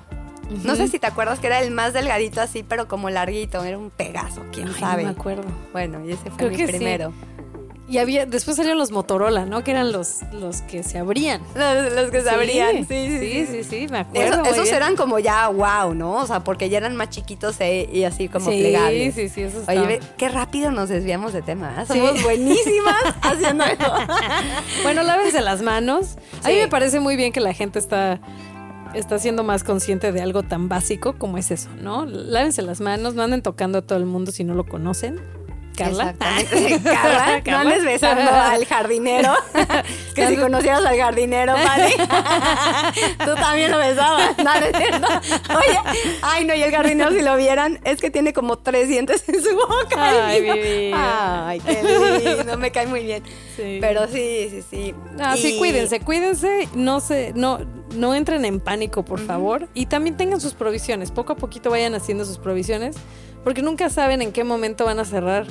No 0.64 0.74
sé 0.74 0.88
si 0.88 0.98
te 0.98 1.06
acuerdas 1.06 1.38
que 1.38 1.46
era 1.46 1.60
el 1.60 1.70
más 1.70 1.92
delgadito 1.92 2.40
así, 2.40 2.64
pero 2.64 2.88
como 2.88 3.08
larguito. 3.08 3.62
Era 3.62 3.78
un 3.78 3.90
Pegaso, 3.90 4.42
quién 4.52 4.68
Ay, 4.68 4.80
sabe. 4.80 5.02
No 5.04 5.08
me 5.12 5.14
acuerdo. 5.18 5.44
Bueno, 5.72 6.04
y 6.04 6.10
ese 6.12 6.24
fue 6.30 6.36
Creo 6.38 6.50
mi 6.50 6.56
sí. 6.56 6.62
Y 7.90 7.98
había, 7.98 8.24
después 8.24 8.56
salieron 8.56 8.78
los 8.78 8.92
Motorola, 8.92 9.46
¿no? 9.46 9.64
Que 9.64 9.72
eran 9.72 9.90
los, 9.90 10.18
los 10.32 10.62
que 10.62 10.84
se 10.84 10.98
abrían. 10.98 11.42
Los, 11.56 11.92
los 11.92 12.10
que 12.12 12.20
Sí, 12.20 12.26
sabrían. 12.26 12.76
Sí, 12.86 12.86
sí, 12.86 13.18
sí, 13.18 13.46
sí, 13.46 13.64
sí, 13.64 13.86
me 13.90 13.98
acuerdo. 13.98 14.44
esos 14.44 14.62
bien. 14.62 14.76
eran 14.76 14.94
como 14.96 15.18
ya 15.18 15.48
wow, 15.48 15.92
¿no? 15.92 16.12
O 16.18 16.26
sea, 16.26 16.44
porque 16.44 16.68
ya 16.68 16.78
eran 16.78 16.94
más 16.94 17.10
chiquitos 17.10 17.60
e- 17.60 17.88
y 17.92 18.04
así 18.04 18.28
como 18.28 18.48
sí, 18.50 18.60
plegables. 18.60 19.14
Sí, 19.16 19.28
sí, 19.28 19.42
eso 19.42 19.62
Oye, 19.68 19.86
ve, 19.86 20.00
qué 20.16 20.28
rápido 20.28 20.70
nos 20.70 20.88
desviamos 20.88 21.32
de 21.32 21.42
tema. 21.42 21.74
¿eh? 21.82 21.84
Sí. 21.92 21.98
Somos 21.98 22.22
buenísimas 22.22 22.94
haciendo 23.22 23.64
eso. 23.64 23.92
Bueno, 24.84 25.02
lávense 25.02 25.40
las 25.40 25.60
manos. 25.62 26.16
A 26.44 26.48
mí 26.48 26.54
Sí. 26.54 26.60
me 26.60 26.68
parece 26.68 27.00
muy 27.00 27.16
bien 27.16 27.32
que 27.32 27.40
la 27.40 27.52
gente 27.54 27.80
está, 27.80 28.20
está 28.94 29.18
siendo 29.18 29.42
más 29.42 29.64
consciente 29.64 30.12
de 30.12 30.22
algo 30.22 30.42
tan 30.44 30.68
básico 30.68 31.14
como 31.18 31.38
es 31.38 31.50
eso, 31.50 31.68
¿no? 31.82 32.06
Lávense 32.06 32.62
las 32.62 32.80
manos, 32.80 33.14
no 33.14 33.22
anden 33.22 33.42
tocando 33.42 33.78
a 33.78 33.82
todo 33.82 33.98
el 33.98 34.06
mundo 34.06 34.30
si 34.32 34.44
no 34.44 34.54
lo 34.54 34.64
conocen. 34.64 35.20
Carla. 36.14 36.14
Carla, 36.18 37.42
no 37.46 37.58
andes 37.58 37.84
besando 37.84 38.30
al 38.34 38.64
jardinero. 38.66 39.32
Es 39.54 39.86
que 40.14 40.26
si 40.28 40.36
conocieras 40.36 40.84
al 40.84 40.96
jardinero, 40.98 41.54
¿vale? 41.54 41.94
Tú 43.24 43.34
también 43.34 43.70
lo 43.70 43.78
besabas. 43.78 44.36
No, 44.38 44.44
no 44.44 44.66
es 44.66 44.76
cierto. 44.76 45.08
Oye, 45.56 45.78
ay, 46.22 46.44
no, 46.44 46.54
y 46.54 46.62
el 46.62 46.70
jardinero, 46.70 47.10
si 47.12 47.22
lo 47.22 47.36
vieran, 47.36 47.78
es 47.84 48.00
que 48.00 48.10
tiene 48.10 48.32
como 48.32 48.58
tres 48.58 48.88
dientes 48.88 49.24
en 49.28 49.42
su 49.42 49.54
boca. 49.54 50.26
Ay, 50.26 50.40
mi. 50.42 50.92
Ay, 50.94 51.60
qué 51.60 51.82
lindo, 52.36 52.56
me 52.58 52.70
cae 52.70 52.86
muy 52.86 53.04
bien. 53.04 53.22
Sí. 53.56 53.78
Pero 53.80 54.06
sí, 54.08 54.48
sí, 54.50 54.64
sí. 54.70 54.94
No, 55.16 55.36
sí, 55.36 55.54
Y- 55.54 55.58
cuídense, 55.58 56.00
cuídense, 56.00 56.68
no 56.74 57.00
se, 57.00 57.32
no, 57.34 57.58
no 57.94 58.14
entren 58.14 58.44
en 58.44 58.60
pánico, 58.60 59.04
por 59.04 59.20
favor. 59.20 59.68
Y 59.74 59.86
también 59.86 60.16
tengan 60.16 60.40
sus 60.40 60.54
provisiones. 60.54 61.10
Poco 61.10 61.32
a 61.32 61.36
poquito 61.36 61.70
vayan 61.70 61.94
haciendo 61.94 62.24
sus 62.24 62.38
provisiones, 62.38 62.96
porque 63.44 63.62
nunca 63.62 63.90
saben 63.90 64.22
en 64.22 64.32
qué 64.32 64.44
momento 64.44 64.84
van 64.84 64.98
a 64.98 65.04
cerrar. 65.04 65.46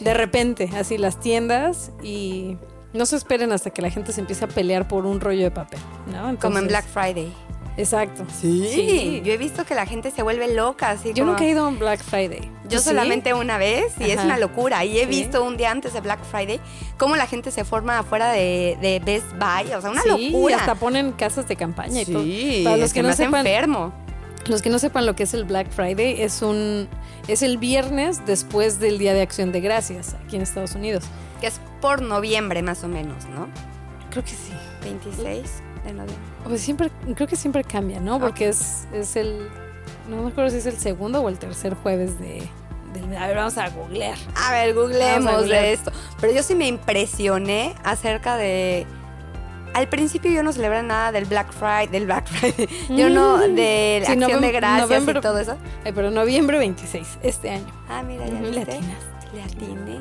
De 0.00 0.14
repente, 0.14 0.70
así 0.76 0.98
las 0.98 1.18
tiendas 1.20 1.90
y 2.02 2.56
no 2.92 3.06
se 3.06 3.16
esperen 3.16 3.52
hasta 3.52 3.70
que 3.70 3.82
la 3.82 3.90
gente 3.90 4.12
se 4.12 4.20
empiece 4.20 4.44
a 4.44 4.48
pelear 4.48 4.88
por 4.88 5.06
un 5.06 5.20
rollo 5.20 5.42
de 5.44 5.50
papel, 5.50 5.80
¿no? 6.06 6.38
Como 6.38 6.58
en 6.58 6.66
Black 6.68 6.86
Friday. 6.86 7.32
Exacto. 7.78 8.24
Sí. 8.40 8.66
Sí. 8.72 9.22
Yo 9.22 9.34
he 9.34 9.36
visto 9.36 9.64
que 9.66 9.74
la 9.74 9.84
gente 9.84 10.10
se 10.10 10.22
vuelve 10.22 10.54
loca, 10.54 10.90
así 10.90 11.10
Yo 11.12 11.24
como- 11.24 11.32
nunca 11.32 11.44
he 11.44 11.50
ido 11.50 11.64
a 11.66 11.68
un 11.68 11.78
Black 11.78 12.00
Friday. 12.02 12.50
Yo 12.70 12.80
solamente 12.80 13.34
una 13.34 13.58
vez 13.58 13.92
y 14.00 14.10
es 14.10 14.24
una 14.24 14.38
locura. 14.38 14.82
Y 14.86 14.96
he 14.98 15.02
Sí. 15.02 15.06
visto 15.10 15.44
un 15.44 15.58
día 15.58 15.72
antes 15.72 15.92
de 15.92 16.00
Black 16.00 16.20
Friday 16.24 16.58
cómo 16.96 17.16
la 17.16 17.26
gente 17.26 17.50
se 17.50 17.64
forma 17.64 17.98
afuera 17.98 18.32
de, 18.32 18.78
de 18.80 18.98
Best 19.04 19.26
Buy. 19.32 19.74
O 19.74 19.80
sea, 19.82 19.90
una 19.90 20.00
sí, 20.02 20.30
locura. 20.30 20.56
hasta 20.56 20.74
ponen 20.74 21.12
casas 21.12 21.46
de 21.48 21.56
campaña 21.56 22.00
y 22.00 22.06
todo. 22.06 22.22
Sí, 22.22 22.62
Para 22.64 22.78
los 22.78 22.94
que 22.94 23.00
se 23.02 23.06
no 23.08 23.12
sepan, 23.14 23.46
enfermo. 23.46 23.92
Los 24.48 24.62
que 24.62 24.70
no 24.70 24.78
sepan 24.78 25.06
lo 25.06 25.16
que 25.16 25.24
es 25.24 25.34
el 25.34 25.44
Black 25.44 25.70
Friday, 25.70 26.22
es 26.22 26.42
un 26.42 26.88
es 27.28 27.42
el 27.42 27.58
viernes 27.58 28.24
después 28.26 28.78
del 28.78 28.98
Día 28.98 29.12
de 29.14 29.22
Acción 29.22 29.50
de 29.52 29.60
Gracias 29.60 30.14
aquí 30.24 30.36
en 30.36 30.42
Estados 30.42 30.74
Unidos. 30.74 31.04
Que 31.40 31.48
es 31.48 31.60
por 31.80 32.00
noviembre 32.02 32.62
más 32.62 32.84
o 32.84 32.88
menos, 32.88 33.24
¿no? 33.26 33.48
Creo 34.10 34.22
que 34.24 34.30
sí. 34.30 34.52
26 34.82 35.26
de 35.84 35.92
noviembre. 35.92 36.14
Pues 36.44 36.60
siempre, 36.60 36.90
creo 37.14 37.26
que 37.28 37.36
siempre 37.36 37.64
cambia, 37.64 37.98
¿no? 38.00 38.20
Porque 38.20 38.48
es, 38.48 38.86
es 38.94 39.16
el, 39.16 39.48
no 40.08 40.22
me 40.22 40.28
acuerdo 40.30 40.50
si 40.50 40.58
es 40.58 40.66
el 40.66 40.76
segundo 40.78 41.20
o 41.20 41.28
el 41.28 41.38
tercer 41.38 41.74
jueves 41.74 42.18
de, 42.20 42.42
del- 42.94 43.16
a 43.16 43.26
ver, 43.26 43.36
vamos 43.36 43.58
a 43.58 43.68
googlear. 43.70 44.16
A 44.36 44.52
ver, 44.52 44.70
a 44.70 44.72
googleemos 44.74 45.32
googlear. 45.40 45.62
de 45.62 45.72
esto. 45.72 45.92
Pero 46.20 46.32
yo 46.32 46.42
sí 46.44 46.54
me 46.54 46.68
impresioné 46.68 47.74
acerca 47.84 48.36
de... 48.36 48.86
Al 49.76 49.88
principio 49.88 50.30
yo 50.30 50.42
no 50.42 50.52
celebraba 50.52 50.82
nada 50.82 51.12
del 51.12 51.26
Black 51.26 51.52
Friday, 51.52 51.88
del 51.88 52.06
Black 52.06 52.26
Friday. 52.28 52.66
Yo 52.96 53.10
no, 53.10 53.36
de 53.38 53.98
la 54.00 54.06
Sí, 54.06 54.12
acción 54.12 54.40
de 54.40 54.52
gracias 54.52 54.88
noviembre- 54.88 55.18
y 55.18 55.20
todo 55.22 55.38
eso. 55.38 55.56
Ay, 55.84 55.92
pero 55.92 56.10
noviembre 56.10 56.56
26, 56.58 57.18
este 57.22 57.50
año. 57.50 57.66
Ah, 57.88 58.02
mira, 58.02 58.24
ya 58.26 58.40
le 58.40 58.62
atinaste. 58.62 58.80
Le 59.34 59.42
atiné. 59.42 59.98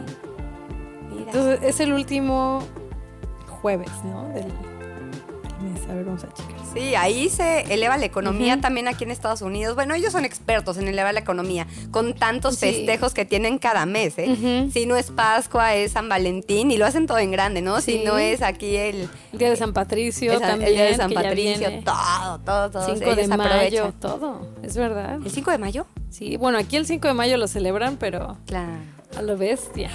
Mira. 1.11 1.25
Entonces 1.25 1.59
es 1.61 1.79
el 1.81 1.91
último 1.91 2.63
jueves, 3.61 3.91
¿no? 4.05 4.29
Del, 4.29 4.45
A 5.89 5.93
ver, 5.93 6.03
vamos 6.05 6.23
a 6.23 6.33
checar. 6.33 6.53
Sí, 6.73 6.95
ahí 6.95 7.29
se 7.29 7.61
eleva 7.73 7.97
la 7.97 8.05
economía 8.05 8.59
también 8.59 8.87
aquí 8.87 9.03
en 9.05 9.11
Estados 9.11 9.41
Unidos. 9.41 9.75
Bueno, 9.75 9.93
ellos 9.95 10.11
son 10.11 10.25
expertos 10.25 10.77
en 10.77 10.87
elevar 10.87 11.13
la 11.13 11.21
economía 11.21 11.65
con 11.91 12.13
tantos 12.13 12.55
Sí. 12.55 12.65
festejos 12.67 13.13
que 13.13 13.23
tienen 13.25 13.57
cada 13.57 13.85
mes, 13.85 14.15
¿eh? 14.17 14.67
Si 14.73 14.85
no 14.85 14.95
es 14.97 15.11
Pascua, 15.11 15.75
es 15.75 15.93
San 15.93 16.09
Valentín 16.09 16.71
y 16.71 16.77
lo 16.77 16.85
hacen 16.85 17.07
todo 17.07 17.19
en 17.19 17.31
grande, 17.31 17.61
¿no? 17.61 17.79
Sí. 17.81 17.93
Si 17.99 18.03
no 18.03 18.17
es 18.17 18.41
aquí 18.41 18.75
el, 18.75 19.07
El 19.31 19.39
día 19.39 19.49
de 19.49 19.55
San 19.55 19.71
Patricio 19.73 20.33
el 20.33 20.39
San- 20.39 20.49
también. 20.49 20.69
el 20.69 20.75
día 20.75 20.85
de 20.85 20.95
San 20.95 21.13
Patricio, 21.13 21.69
todo, 21.83 22.39
todo, 22.39 22.71
todo. 22.71 22.95
5 22.95 23.15
de 23.15 23.27
mayo, 23.27 23.93
todo. 23.99 24.47
Es 24.61 24.75
verdad. 24.75 25.19
¿El 25.23 25.31
5 25.31 25.51
de 25.51 25.57
mayo? 25.57 25.85
Sí, 26.09 26.35
bueno, 26.37 26.57
aquí 26.57 26.75
el 26.75 26.85
5 26.85 27.07
de 27.07 27.13
mayo 27.13 27.37
lo 27.37 27.47
celebran, 27.47 27.95
pero 27.97 28.37
Claro. 28.45 28.73
a 29.17 29.21
lo 29.21 29.37
bestia. 29.37 29.89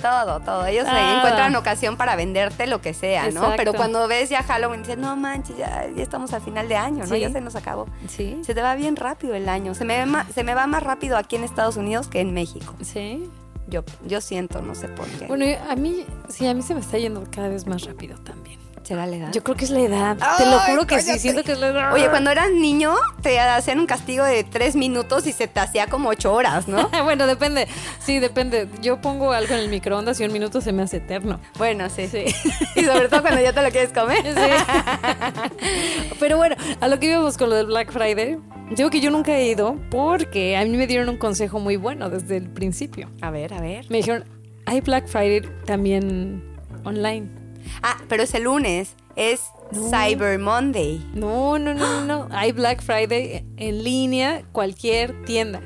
Todo, 0.00 0.40
todo. 0.40 0.66
Ellos 0.66 0.86
encuentran 0.86 1.54
ocasión 1.56 1.96
para 1.96 2.16
venderte 2.16 2.66
lo 2.66 2.80
que 2.80 2.92
sea, 2.94 3.30
¿no? 3.30 3.54
Pero 3.56 3.72
cuando 3.74 4.06
ves 4.08 4.28
ya 4.30 4.42
Halloween, 4.42 4.82
dices, 4.82 4.98
no 4.98 5.16
manches, 5.16 5.56
ya, 5.56 5.86
ya 5.94 6.02
estamos 6.02 6.32
al 6.32 6.42
final 6.42 6.68
de 6.68 6.76
año, 6.76 7.00
¿no? 7.06 7.14
Sí. 7.14 7.20
Ya 7.20 7.30
se 7.30 7.40
nos 7.40 7.56
acabó. 7.56 7.86
Sí. 8.08 8.38
Se 8.42 8.54
te 8.54 8.62
va 8.62 8.74
bien 8.74 8.96
rápido 8.96 9.34
el 9.34 9.48
año. 9.48 9.74
Se 9.74 9.84
me, 9.84 9.98
ve 9.98 10.06
ma- 10.06 10.26
se 10.34 10.44
me 10.44 10.54
va 10.54 10.66
más 10.66 10.82
rápido 10.82 11.16
aquí 11.16 11.36
en 11.36 11.44
Estados 11.44 11.76
Unidos 11.76 12.08
que 12.08 12.20
en 12.20 12.34
México. 12.34 12.74
Sí. 12.82 13.30
Yo, 13.66 13.82
yo 14.06 14.20
siento, 14.20 14.60
no 14.60 14.74
sé 14.74 14.88
por 14.88 15.06
qué. 15.06 15.26
Bueno, 15.26 15.46
a 15.70 15.74
mí, 15.74 16.04
sí, 16.28 16.46
a 16.46 16.52
mí 16.52 16.60
se 16.62 16.74
me 16.74 16.80
está 16.80 16.98
yendo 16.98 17.24
cada 17.30 17.48
vez 17.48 17.66
más 17.66 17.82
rápido 17.84 18.18
también. 18.18 18.58
¿Será 18.84 19.06
la 19.06 19.16
edad? 19.16 19.32
Yo 19.32 19.42
creo 19.42 19.56
que 19.56 19.64
es 19.64 19.70
la 19.70 19.80
edad. 19.80 20.16
Te 20.36 20.44
lo 20.44 20.58
juro 20.60 20.86
que 20.86 21.00
sí, 21.00 21.18
siento 21.18 21.42
que 21.42 21.52
es 21.52 21.58
la 21.58 21.68
edad. 21.68 21.92
Oye, 21.94 22.10
cuando 22.10 22.30
eras 22.30 22.50
niño 22.50 22.94
te 23.22 23.40
hacían 23.40 23.80
un 23.80 23.86
castigo 23.86 24.24
de 24.24 24.44
tres 24.44 24.76
minutos 24.76 25.26
y 25.26 25.32
se 25.32 25.48
te 25.48 25.58
hacía 25.58 25.86
como 25.86 26.10
ocho 26.10 26.34
horas, 26.34 26.68
¿no? 26.68 26.90
bueno, 27.04 27.26
depende. 27.26 27.66
Sí, 27.98 28.18
depende. 28.18 28.68
Yo 28.82 29.00
pongo 29.00 29.32
algo 29.32 29.54
en 29.54 29.60
el 29.60 29.68
microondas 29.70 30.20
y 30.20 30.24
un 30.24 30.32
minuto 30.32 30.60
se 30.60 30.72
me 30.72 30.82
hace 30.82 30.98
eterno. 30.98 31.40
bueno, 31.56 31.88
sí. 31.88 32.08
Sí. 32.08 32.26
Y 32.76 32.84
sobre 32.84 33.08
todo 33.08 33.22
cuando 33.22 33.40
ya 33.40 33.52
te 33.52 33.62
lo 33.62 33.70
quieres 33.70 33.92
comer. 33.92 34.22
Sí. 34.22 36.14
Pero 36.20 36.36
bueno, 36.36 36.56
a 36.80 36.88
lo 36.88 36.98
que 36.98 37.06
íbamos 37.06 37.38
con 37.38 37.48
lo 37.50 37.56
del 37.56 37.66
Black 37.66 37.90
Friday, 37.90 38.38
digo 38.70 38.90
que 38.90 39.00
yo 39.00 39.10
nunca 39.10 39.36
he 39.36 39.46
ido 39.46 39.78
porque 39.90 40.56
a 40.56 40.64
mí 40.64 40.76
me 40.76 40.86
dieron 40.86 41.08
un 41.08 41.16
consejo 41.16 41.58
muy 41.58 41.76
bueno 41.76 42.10
desde 42.10 42.36
el 42.36 42.50
principio. 42.50 43.10
A 43.22 43.30
ver, 43.30 43.54
a 43.54 43.60
ver. 43.60 43.86
Me 43.88 43.98
dijeron, 43.98 44.24
hay 44.66 44.80
Black 44.80 45.06
Friday 45.06 45.42
también 45.64 46.42
online. 46.84 47.43
Ah, 47.82 47.96
pero 48.08 48.22
es 48.22 48.34
el 48.34 48.44
lunes. 48.44 48.94
Es 49.16 49.42
No. 49.72 49.88
Cyber 49.90 50.38
Monday. 50.38 51.04
No, 51.14 51.58
no, 51.58 51.74
no, 51.74 52.00
no, 52.00 52.26
no. 52.26 52.28
Hay 52.36 52.52
Black 52.52 52.82
Friday 52.82 53.44
en 53.56 53.82
línea, 53.84 54.42
cualquier 54.52 55.24
tienda. 55.24 55.60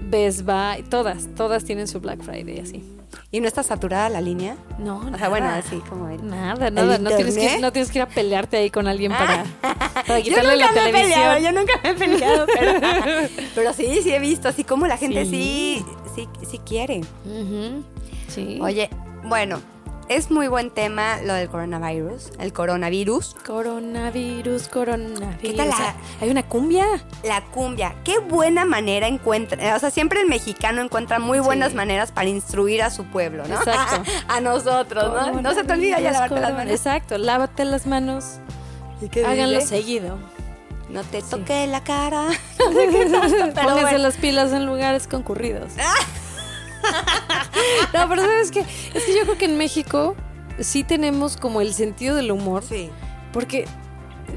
Best 0.00 0.42
Buy, 0.42 0.82
todas, 0.88 1.28
todas 1.34 1.64
tienen 1.64 1.88
su 1.88 2.00
Black 2.00 2.22
Friday 2.22 2.60
así. 2.60 2.84
¿Y 3.30 3.40
no 3.40 3.48
está 3.48 3.62
saturada 3.62 4.08
la 4.10 4.20
línea? 4.20 4.56
No, 4.78 4.98
O 4.98 5.16
sea, 5.18 5.28
bueno, 5.30 5.46
nada. 5.46 5.58
así 5.58 5.76
como 5.88 6.08
él. 6.08 6.20
Nada, 6.26 6.70
nada. 6.70 6.98
No 6.98 7.08
tienes, 7.10 7.34
que, 7.34 7.40
internet? 7.40 7.60
no 7.62 7.72
tienes 7.72 7.90
que 7.90 7.98
ir 7.98 8.02
a 8.02 8.08
pelearte 8.08 8.56
ahí 8.58 8.70
con 8.70 8.86
alguien 8.86 9.10
para, 9.12 9.44
para 10.06 10.18
Yo 10.18 10.24
quitarle 10.24 10.52
nunca 10.54 10.66
la 10.66 10.72
me 10.72 10.80
he 10.80 10.92
televisión. 10.92 11.20
peleado, 11.20 11.38
yo 11.40 11.52
nunca 11.52 11.72
me 11.82 11.90
he 11.90 11.94
peleado, 11.94 12.46
pero, 12.54 12.72
pero 13.54 13.72
sí, 13.72 14.00
sí 14.02 14.12
he 14.12 14.18
visto 14.18 14.48
así 14.48 14.64
como 14.64 14.86
la 14.86 14.98
gente 14.98 15.24
sí, 15.24 15.82
sí, 16.14 16.28
sí 16.50 16.58
quiere. 16.58 17.00
Sí. 18.28 18.58
Oye, 18.60 18.90
bueno, 19.24 19.60
es 20.16 20.30
muy 20.30 20.48
buen 20.48 20.70
tema 20.70 21.18
lo 21.22 21.34
del 21.34 21.48
coronavirus, 21.48 22.30
el 22.38 22.52
coronavirus. 22.52 23.34
Coronavirus, 23.46 24.68
coronavirus. 24.68 25.36
¿Qué 25.40 25.52
tal 25.54 25.68
la- 25.68 25.94
¿Hay 26.20 26.30
una 26.30 26.42
cumbia? 26.42 26.86
La 27.24 27.40
cumbia, 27.46 27.94
qué 28.04 28.18
buena 28.18 28.64
manera 28.64 29.06
encuentra, 29.08 29.74
o 29.76 29.78
sea, 29.78 29.90
siempre 29.90 30.20
el 30.20 30.26
mexicano 30.28 30.82
encuentra 30.82 31.18
muy 31.18 31.38
buenas 31.38 31.70
Sí. 31.70 31.76
maneras 31.76 32.12
para 32.12 32.28
instruir 32.28 32.82
a 32.82 32.90
su 32.90 33.04
pueblo, 33.04 33.44
¿no? 33.46 33.54
Exacto. 33.56 34.02
a 34.28 34.40
nosotros, 34.40 35.12
¿no? 35.32 35.40
No 35.40 35.54
se 35.54 35.64
te 35.64 35.72
olvida 35.72 36.00
ya 36.00 36.12
lavarte 36.12 36.40
las 36.40 36.52
manos. 36.52 36.72
Exacto, 36.74 37.18
lávate 37.18 37.64
las 37.64 37.86
manos. 37.86 38.38
¿Y 39.00 39.08
qué 39.08 39.24
Háganlo 39.24 39.58
dice? 39.58 39.68
seguido. 39.68 40.18
No 40.88 41.02
te 41.04 41.22
toque 41.22 41.66
la 41.66 41.82
cara. 41.82 42.26
No 42.58 42.72
sé 42.72 42.88
qué 42.90 43.06
tanto, 43.06 43.30
pero 43.34 43.52
Pónganse 43.54 43.82
bueno. 43.82 43.98
las 43.98 44.16
pilas 44.16 44.52
en 44.52 44.66
lugares 44.66 45.06
concurridos. 45.06 45.72
no, 47.94 48.08
pero 48.08 48.22
¿sabes 48.22 48.50
qué? 48.50 48.60
Es 48.94 49.04
que 49.04 49.14
yo 49.16 49.22
creo 49.22 49.38
que 49.38 49.44
en 49.46 49.56
México 49.58 50.16
sí 50.58 50.84
tenemos 50.84 51.36
como 51.36 51.60
el 51.60 51.74
sentido 51.74 52.16
del 52.16 52.30
humor. 52.30 52.62
Sí. 52.68 52.90
Porque, 53.32 53.66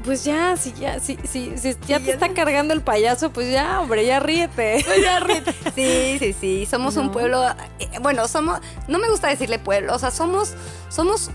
pues 0.04 0.24
ya, 0.24 0.56
si 0.56 0.72
ya, 0.72 0.98
si, 1.00 1.18
si, 1.24 1.56
si 1.58 1.76
ya 1.86 1.98
te 1.98 2.06
ya 2.06 2.12
está 2.14 2.32
cargando 2.32 2.72
el 2.74 2.80
payaso, 2.80 3.30
pues 3.30 3.50
ya, 3.50 3.80
hombre, 3.80 4.06
ya 4.06 4.20
ríete. 4.20 4.84
Sí, 5.74 6.16
sí, 6.18 6.32
sí. 6.32 6.66
Somos 6.66 6.96
un 6.96 7.10
pueblo. 7.12 7.42
eh, 7.78 7.88
Bueno, 8.00 8.26
somos. 8.28 8.60
No 8.88 8.98
me 8.98 9.08
gusta 9.10 9.28
decirle 9.28 9.58
pueblo. 9.58 9.94
O 9.94 9.98
sea, 9.98 10.10
somos. 10.10 10.54
Somos. 10.88 11.30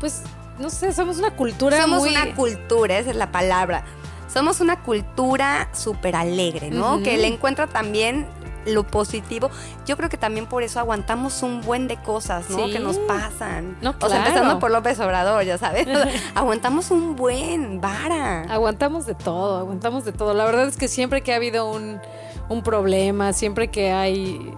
Pues, 0.00 0.22
no 0.58 0.68
sé, 0.70 0.92
somos 0.92 1.18
una 1.18 1.34
cultura 1.36 1.80
somos 1.80 2.00
muy... 2.00 2.10
una 2.10 2.34
cultura, 2.34 2.98
esa 2.98 3.10
es 3.10 3.16
la 3.16 3.30
palabra. 3.32 3.84
Somos 4.32 4.60
una 4.60 4.82
cultura 4.82 5.68
súper 5.72 6.16
alegre, 6.16 6.70
¿no? 6.70 7.02
Que 7.02 7.18
le 7.18 7.26
encuentra 7.28 7.66
también 7.66 8.26
lo 8.66 8.84
positivo. 8.86 9.50
Yo 9.86 9.96
creo 9.96 10.08
que 10.08 10.16
también 10.16 10.46
por 10.46 10.62
eso 10.62 10.78
aguantamos 10.80 11.42
un 11.42 11.60
buen 11.62 11.88
de 11.88 11.96
cosas, 12.02 12.48
¿no? 12.50 12.66
Sí. 12.66 12.72
Que 12.72 12.78
nos 12.78 12.98
pasan. 12.98 13.76
No, 13.80 13.90
O 13.90 13.92
sea, 13.92 14.08
claro. 14.08 14.24
empezando 14.26 14.58
por 14.58 14.70
López 14.70 14.98
Obrador, 15.00 15.42
ya 15.44 15.58
sabes. 15.58 15.86
O 15.88 15.90
sea, 15.90 16.08
aguantamos 16.34 16.90
un 16.90 17.16
buen 17.16 17.80
vara. 17.80 18.42
Aguantamos 18.42 19.06
de 19.06 19.14
todo, 19.14 19.58
aguantamos 19.58 20.04
de 20.04 20.12
todo. 20.12 20.34
La 20.34 20.44
verdad 20.44 20.68
es 20.68 20.76
que 20.76 20.88
siempre 20.88 21.22
que 21.22 21.32
ha 21.32 21.36
habido 21.36 21.70
un, 21.70 22.00
un 22.48 22.62
problema, 22.62 23.32
siempre 23.32 23.68
que 23.68 23.92
hay 23.92 24.52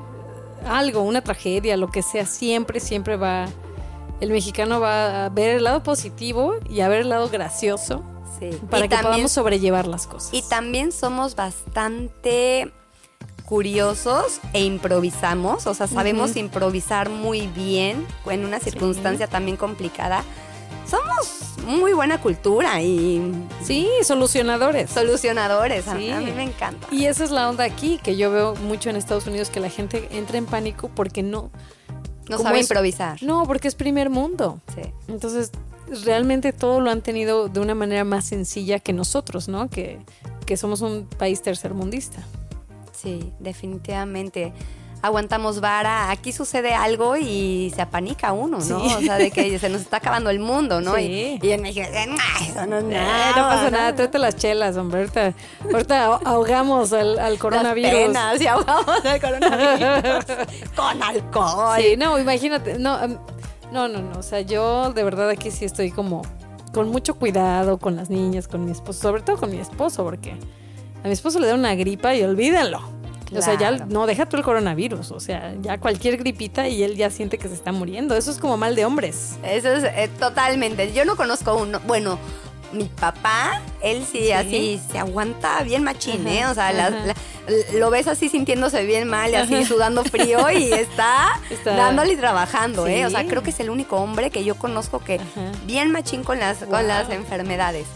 algo, 0.67 1.03
una 1.03 1.23
tragedia, 1.23 1.77
lo 1.77 1.89
que 1.91 2.03
sea, 2.03 2.27
siempre, 2.27 2.81
siempre 2.81 3.17
va... 3.17 3.47
El 4.21 4.31
mexicano 4.31 4.81
va 4.81 5.27
a 5.27 5.29
ver 5.29 5.57
el 5.57 5.65
lado 5.65 5.83
positivo 5.83 6.55
y 6.71 6.81
a 6.81 6.89
ver 6.89 7.01
el 7.01 7.09
lado 7.09 7.29
gracioso 7.29 8.03
Sí. 8.39 8.51
para 8.69 8.87
Y 8.87 8.89
que 8.89 8.95
también- 8.97 9.13
podamos 9.13 9.33
sobrellevar 9.33 9.87
las 9.87 10.07
cosas. 10.09 10.35
Y 10.35 10.43
también 10.43 10.91
somos 10.93 11.37
bastante 11.37 12.73
curiosos 13.45 14.41
e 14.53 14.63
improvisamos, 14.65 15.67
o 15.67 15.75
sea, 15.75 15.87
sabemos 15.87 16.37
improvisar 16.37 17.11
muy 17.11 17.47
bien 17.49 18.07
en 18.31 18.45
una 18.45 18.59
circunstancia 18.61 19.27
también 19.27 19.57
complicada. 19.57 20.25
Somos 20.89 21.65
muy 21.67 21.93
buena 21.95 22.21
cultura 22.21 22.83
y 22.83 23.23
Sí, 23.63 23.89
solucionadores. 24.03 24.91
solucionadores. 24.91 25.89
A- 25.89 25.97
Sí. 25.97 26.11
A, 26.11 26.21
mí 26.21 26.31
me 26.33 26.43
encanta. 26.43 26.87
Y 26.91 27.07
esa 27.07 27.25
es 27.25 27.31
la 27.31 27.49
onda 27.49 27.65
aquí, 27.65 27.99
que 28.03 28.17
yo 28.17 28.31
veo 28.31 28.55
mucho 28.57 28.91
en 28.91 28.97
Estados 28.97 29.27
Unidos, 29.27 29.49
que 29.51 29.61
la 29.61 29.71
gente 29.71 30.09
entra 30.13 30.37
en 30.37 30.45
pánico 30.47 30.91
porque 30.95 31.23
no... 31.23 31.51
no 32.29 32.39
sabe 32.39 32.61
es- 32.61 32.67
improvisar. 32.71 33.23
No, 33.23 33.45
porque 33.47 33.69
es 33.69 33.75
primer 33.75 34.11
mundo. 34.11 34.61
Sí. 34.75 34.83
Entonces, 35.09 35.53
realmente 36.05 36.53
todo 36.53 36.81
lo 36.81 36.91
han 36.91 37.01
tenido 37.01 37.49
de 37.49 37.61
una 37.61 37.75
manera 37.75 38.05
más 38.05 38.27
sencilla 38.27 38.79
que 38.79 38.93
nosotros, 38.93 39.49
¿no? 39.49 39.71
Que, 39.71 40.01
que 40.45 40.57
somos 40.59 40.83
un 40.83 41.07
país 41.19 41.41
tercermundista. 41.41 42.23
Sí, 43.05 43.33
definitivamente. 43.39 44.53
Aguantamos 45.03 45.61
vara, 45.61 46.11
aquí 46.11 46.33
sucede 46.33 46.73
algo 46.73 47.15
y 47.19 47.71
se 47.77 47.83
apanica 47.83 48.33
uno, 48.33 48.57
¿no? 48.59 48.63
Sí. 48.81 48.95
O 48.97 49.01
sea, 49.03 49.19
de 49.19 49.31
que 49.31 49.59
se 49.59 49.69
nos 49.69 49.83
está 49.83 49.99
acabando 49.99 50.31
el 50.31 50.39
mundo, 50.41 50.81
¿no? 50.81 50.95
Sí. 50.95 51.39
Y, 51.43 51.47
y 51.47 51.53
en 51.53 51.61
México, 51.61 51.87
"Nah, 51.93 52.47
eso 52.49 52.65
no 52.65 52.79
es 52.79 52.85
Eh, 52.85 52.89
nada. 52.89 53.37
no 53.37 53.43
pasa 53.49 53.71
nada, 53.71 53.95
tráete 53.95 54.19
las 54.19 54.35
chelas, 54.37 54.79
hombre. 54.79 55.01
Ahorita, 55.01 55.35
ahorita 55.71 56.09
ahog- 56.09 56.21
ahogamos 56.25 56.95
al, 56.95 57.19
al 57.19 57.39
coronavirus. 57.39 57.93
Las 57.93 58.03
penas 58.07 58.41
y 58.41 58.47
ahogamos 58.47 59.05
el 59.05 59.21
coronavirus 59.21 60.25
con 60.75 61.03
alcohol. 61.03 61.77
Sí, 61.79 61.97
no, 61.99 62.19
imagínate. 62.19 62.79
No, 62.79 62.95
am- 62.95 63.19
no, 63.73 63.89
no, 63.89 64.01
no. 64.01 64.19
O 64.19 64.23
sea, 64.23 64.41
yo 64.41 64.91
de 64.95 65.05
verdad 65.05 65.29
aquí 65.29 65.51
sí 65.51 65.67
estoy 65.67 65.91
como 65.91 66.23
con 66.73 66.89
mucho 66.89 67.17
cuidado 67.17 67.77
con 67.77 67.95
las 67.95 68.09
niñas, 68.09 68.49
con 68.49 68.65
mi 68.65 68.71
esposo, 68.73 69.03
sobre 69.03 69.21
todo 69.23 69.37
con 69.37 69.51
mi 69.51 69.59
esposo, 69.59 70.03
porque 70.03 70.35
a 71.05 71.07
mi 71.07 71.13
esposo 71.13 71.39
le 71.39 71.47
da 71.47 71.55
una 71.55 71.75
gripa 71.77 72.15
y 72.15 72.23
olvídenlo. 72.23 72.81
O 73.37 73.43
sea, 73.43 73.59
ya 73.59 73.73
no 73.73 74.07
deja 74.07 74.27
tú 74.27 74.37
el 74.37 74.45
coronavirus, 74.45 75.11
o 75.11 75.19
sea, 75.19 75.55
ya 75.61 75.79
cualquier 75.79 76.19
gripita 76.19 76.69
y 76.69 76.85
él 76.85 76.95
ya 76.97 77.11
siente 77.11 77.37
que 77.37 77.49
se 77.49 77.55
está 77.55 77.73
muriendo. 77.73 78.15
Eso 78.17 78.31
es 78.31 78.39
como 78.39 78.57
mal 78.57 78.77
de 78.77 78.85
hombres. 78.85 79.33
Eso 79.43 79.73
es 79.73 79.83
eh, 79.85 80.09
totalmente. 80.21 80.93
Yo 80.93 81.05
no 81.05 81.17
conozco 81.17 81.57
uno. 81.57 81.81
Bueno, 81.85 82.17
mi 82.73 82.85
papá, 82.85 83.61
él 83.83 84.05
sí, 84.11 84.27
Sí. 84.27 84.33
así 84.33 84.81
se 84.93 84.99
aguanta 85.01 85.63
bien 85.65 85.83
machín, 85.83 86.27
Ajá, 86.29 86.35
¿eh? 86.37 86.47
O 86.47 86.55
sea, 86.55 86.73
la- 86.73 87.15
lo 87.75 87.91
ves 87.91 88.07
así 88.07 88.29
sintiéndose 88.29 88.85
bien 88.87 89.09
mal 89.09 89.33
y 89.33 89.35
así 89.35 89.65
sudando 89.65 90.05
frío 90.05 90.49
y 90.51 90.73
está, 90.73 91.41
Está- 91.51 91.75
dándole 91.75 92.13
y 92.13 92.17
trabajando, 92.17 92.87
¿eh? 92.87 93.05
O 93.05 93.11
sea, 93.11 93.27
creo 93.27 93.43
que 93.43 93.51
es 93.51 93.59
el 93.59 93.69
único 93.69 93.97
hombre 93.97 94.31
que 94.31 94.45
yo 94.45 94.55
conozco 94.55 95.01
que 95.01 95.17
Ajá. 95.17 95.51
bien 95.67 95.91
machín 95.91 96.23
con 96.23 96.39
las, 96.39 96.61
Wow. 96.61 96.71
con 96.71 96.87
las 96.89 97.11
enfermedades. 97.11 97.87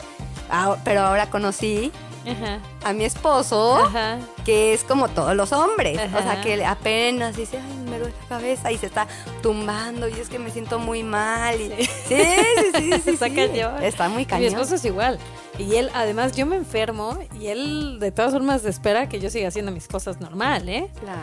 Ah, 0.50 0.76
pero 0.84 1.02
ahora 1.02 1.30
conocí 1.30 1.92
Ajá. 2.30 2.58
a 2.84 2.92
mi 2.92 3.04
esposo, 3.04 3.76
Ajá. 3.76 4.18
que 4.44 4.72
es 4.74 4.84
como 4.84 5.08
todos 5.08 5.34
los 5.34 5.52
hombres. 5.52 5.98
O 6.14 6.22
sea, 6.22 6.40
que 6.42 6.64
apenas 6.64 7.36
dice, 7.36 7.58
ay, 7.58 7.90
me 7.90 7.98
duele 7.98 8.14
la 8.22 8.28
cabeza 8.28 8.70
y 8.72 8.78
se 8.78 8.86
está 8.86 9.06
tumbando 9.42 10.08
y 10.08 10.12
es 10.14 10.28
que 10.28 10.38
me 10.38 10.50
siento 10.50 10.78
muy 10.78 11.02
mal. 11.02 11.60
Y... 11.60 11.68
Sí, 11.84 11.88
sí, 12.08 12.72
sí, 12.74 12.92
sí. 13.04 13.10
Está 13.10 13.26
sí. 13.28 13.34
cañón. 13.34 13.82
Está 13.82 14.08
muy 14.08 14.18
Mi 14.22 14.26
cañón. 14.26 14.48
esposo 14.48 14.74
es 14.76 14.84
igual. 14.84 15.18
Y 15.58 15.74
él, 15.76 15.90
además, 15.94 16.32
yo 16.36 16.46
me 16.46 16.56
enfermo 16.56 17.18
y 17.40 17.48
él 17.48 17.98
de 18.00 18.12
todas 18.12 18.32
formas 18.32 18.64
espera 18.64 19.08
que 19.08 19.18
yo 19.20 19.28
siga 19.30 19.48
haciendo 19.48 19.72
mis 19.72 19.88
cosas 19.88 20.20
normal, 20.20 20.68
¿eh? 20.68 20.88
Claro, 21.00 21.20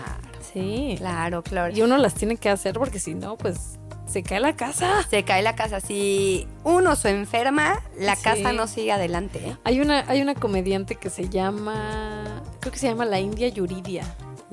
Sí. 0.53 0.95
claro, 0.97 1.41
claro. 1.43 1.73
Y 1.75 1.81
uno 1.81 1.97
las 1.97 2.13
tiene 2.15 2.37
que 2.37 2.49
hacer 2.49 2.73
porque 2.77 2.99
si 2.99 3.13
no, 3.13 3.37
pues 3.37 3.77
se 4.07 4.23
cae 4.23 4.39
la 4.39 4.55
casa. 4.55 5.05
Se 5.09 5.23
cae 5.23 5.41
la 5.41 5.55
casa. 5.55 5.79
Si 5.79 6.47
uno 6.63 6.95
se 6.95 7.09
enferma, 7.09 7.81
la 7.99 8.15
Sí. 8.15 8.23
casa 8.23 8.53
no 8.53 8.67
sigue 8.67 8.91
adelante. 8.91 9.39
¿eh? 9.45 9.57
Hay 9.63 9.81
una, 9.81 10.05
hay 10.07 10.21
una 10.21 10.35
comediante 10.35 10.95
que 10.95 11.09
se 11.09 11.29
llama, 11.29 12.41
creo 12.59 12.71
que 12.71 12.79
se 12.79 12.87
llama 12.87 13.05
La 13.05 13.19
India 13.19 13.47
Yuridia. 13.49 14.03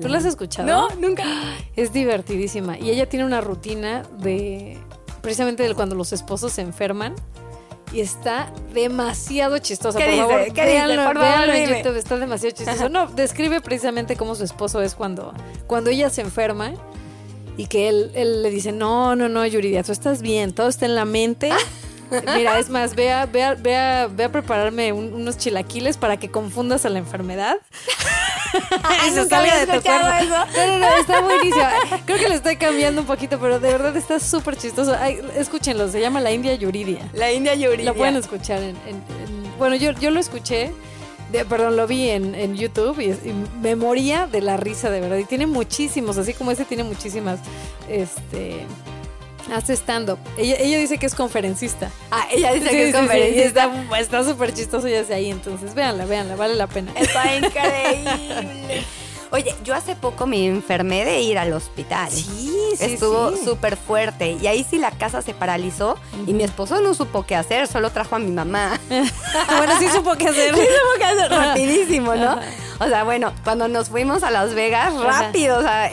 ¿Tú 0.01 0.07
la 0.07 0.17
has 0.17 0.25
escuchado? 0.25 0.89
nunca. 0.99 1.23
Es 1.75 1.93
divertidísima. 1.93 2.77
Y 2.79 2.89
ella 2.89 3.07
tiene 3.07 3.25
una 3.25 3.41
rutina 3.41 4.03
de, 4.19 4.77
precisamente 5.21 5.63
de 5.63 5.73
cuando 5.75 5.95
los 5.95 6.11
esposos 6.13 6.51
se 6.53 6.61
enferman. 6.61 7.15
Y 7.91 8.01
está 8.01 8.51
demasiado 8.73 9.59
chistosa. 9.59 9.99
¿Qué 9.99 10.05
por 10.05 10.13
dice? 10.13 10.23
favor, 10.25 10.43
¿Qué 10.45 10.49
dice? 10.49 10.65
véanlo, 10.65 11.05
Por 11.05 11.13
favor, 11.13 11.21
véanlo 11.29 11.53
en 11.53 11.65
dime. 11.65 11.77
YouTube, 11.77 11.95
está 11.97 12.17
demasiado 12.17 12.55
chistoso. 12.55 12.89
No, 12.89 13.05
describe 13.05 13.61
precisamente 13.61 14.15
cómo 14.15 14.33
su 14.33 14.43
esposo 14.43 14.81
es 14.81 14.95
cuando, 14.95 15.31
cuando 15.67 15.91
ella 15.91 16.09
se 16.09 16.21
enferma 16.21 16.73
y 17.57 17.67
que 17.67 17.89
él, 17.89 18.11
él 18.15 18.41
le 18.43 18.49
dice, 18.49 18.71
no, 18.71 19.15
no, 19.15 19.29
no, 19.29 19.45
Yuridia, 19.45 19.83
tú 19.83 19.91
estás 19.91 20.21
bien, 20.21 20.53
todo 20.53 20.67
está 20.67 20.85
en 20.85 20.95
la 20.95 21.05
mente. 21.05 21.51
Mira, 22.35 22.59
es 22.59 22.69
más, 22.69 22.93
ve 22.95 23.11
a, 23.11 23.25
ve 23.25 23.43
a- 23.43 23.55
ve 23.55 23.75
a- 23.75 24.07
ve 24.07 24.25
a 24.25 24.31
prepararme 24.31 24.93
un- 24.93 25.13
unos 25.13 25.37
chilaquiles 25.37 25.97
para 25.97 26.17
que 26.17 26.29
confundas 26.29 26.85
a 26.85 26.89
la 26.89 26.99
enfermedad. 26.99 27.57
Y 29.07 29.09
se 29.09 29.25
salga 29.27 29.57
de 29.61 29.65
tu 29.65 29.71
escuchado 29.71 30.01
cuerpo. 30.01 30.23
eso. 30.53 30.67
No, 30.67 30.67
no, 30.67 30.79
no, 30.79 30.95
está 30.97 31.21
buenísimo. 31.23 31.65
Creo 32.05 32.19
que 32.19 32.29
le 32.29 32.35
estoy 32.35 32.55
cambiando 32.57 33.01
un 33.01 33.07
poquito, 33.07 33.39
pero 33.39 33.59
de 33.59 33.71
verdad 33.71 33.97
está 33.97 34.19
súper 34.19 34.57
chistoso. 34.57 34.95
Ay, 34.99 35.19
escúchenlo, 35.35 35.87
se 35.89 35.99
llama 35.99 36.21
La 36.21 36.31
India 36.31 36.53
Yuridia. 36.53 36.99
La 37.13 37.31
India 37.31 37.55
Yuridia. 37.55 37.85
Lo 37.85 37.95
pueden 37.95 38.15
escuchar 38.15 38.59
en... 38.61 38.75
en- 38.87 38.97
en- 38.97 39.57
bueno, 39.57 39.75
yo, 39.75 39.91
yo 39.93 40.11
lo 40.11 40.19
escuché, 40.19 40.71
de- 41.33 41.43
perdón, 41.45 41.75
lo 41.75 41.85
vi 41.87 42.09
en, 42.09 42.33
en 42.35 42.55
YouTube 42.55 42.99
y, 43.01 43.09
y 43.09 43.33
me 43.61 43.75
moría 43.75 44.27
de 44.27 44.39
la 44.41 44.55
risa, 44.55 44.89
de 44.89 45.01
verdad. 45.01 45.17
Y 45.17 45.25
tiene 45.25 45.45
muchísimos, 45.47 46.17
así 46.17 46.33
como 46.33 46.51
este 46.51 46.63
tiene 46.63 46.83
muchísimas, 46.83 47.39
este... 47.89 48.65
Hace 49.53 49.73
stand-up. 49.73 50.17
Ella, 50.37 50.55
ella 50.57 50.77
dice 50.77 50.97
que 50.97 51.05
es 51.05 51.13
conferencista. 51.13 51.91
Ah, 52.11 52.25
ella 52.31 52.53
dice 52.53 52.69
Sí, 52.69 52.71
que 52.75 52.83
es 52.83 52.87
sí, 52.91 52.93
conferencista. 52.97 53.65
está 53.65 53.99
está 53.99 54.23
súper 54.23 54.53
chistoso 54.53 54.87
ya 54.87 54.99
desde 54.99 55.15
ahí, 55.15 55.29
entonces 55.29 55.75
véanla, 55.75 56.05
véanla, 56.05 56.37
vale 56.37 56.55
la 56.55 56.67
pena. 56.67 56.93
Está 56.95 57.35
increíble. 57.35 58.83
Oye, 59.33 59.55
yo 59.63 59.73
hace 59.73 59.95
poco 59.95 60.27
me 60.27 60.45
enfermé 60.45 61.05
de 61.05 61.21
ir 61.21 61.39
al 61.39 61.53
hospital. 61.53 62.11
Sí, 62.11 62.23
sí, 62.77 62.85
Estuvo 62.85 63.31
sí. 63.31 63.43
súper 63.43 63.77
fuerte. 63.77 64.37
Y 64.39 64.45
ahí 64.45 64.63
sí 64.63 64.77
la 64.77 64.91
casa 64.91 65.23
se 65.23 65.33
paralizó. 65.33 65.97
Y 66.27 66.33
mi 66.33 66.43
esposo 66.43 66.79
no 66.81 66.93
supo 66.93 67.23
qué 67.25 67.35
hacer, 67.35 67.67
solo 67.67 67.89
trajo 67.89 68.15
a 68.15 68.19
mi 68.19 68.29
mamá. 68.29 68.79
bueno, 68.89 69.73
sí 69.79 69.89
supo 69.89 70.13
qué 70.15 70.27
hacer. 70.27 70.53
Sí 70.55 70.61
supo 70.61 70.97
qué 70.99 71.05
hacer 71.05 71.31
rapidísimo, 71.31 72.13
¿no? 72.15 72.37
O 72.79 72.87
sea, 72.87 73.03
bueno, 73.03 73.33
cuando 73.43 73.67
nos 73.67 73.89
fuimos 73.89 74.21
a 74.21 74.29
Las 74.29 74.53
Vegas, 74.53 74.93
rápido, 74.93 75.57
o 75.57 75.61
sea, 75.63 75.91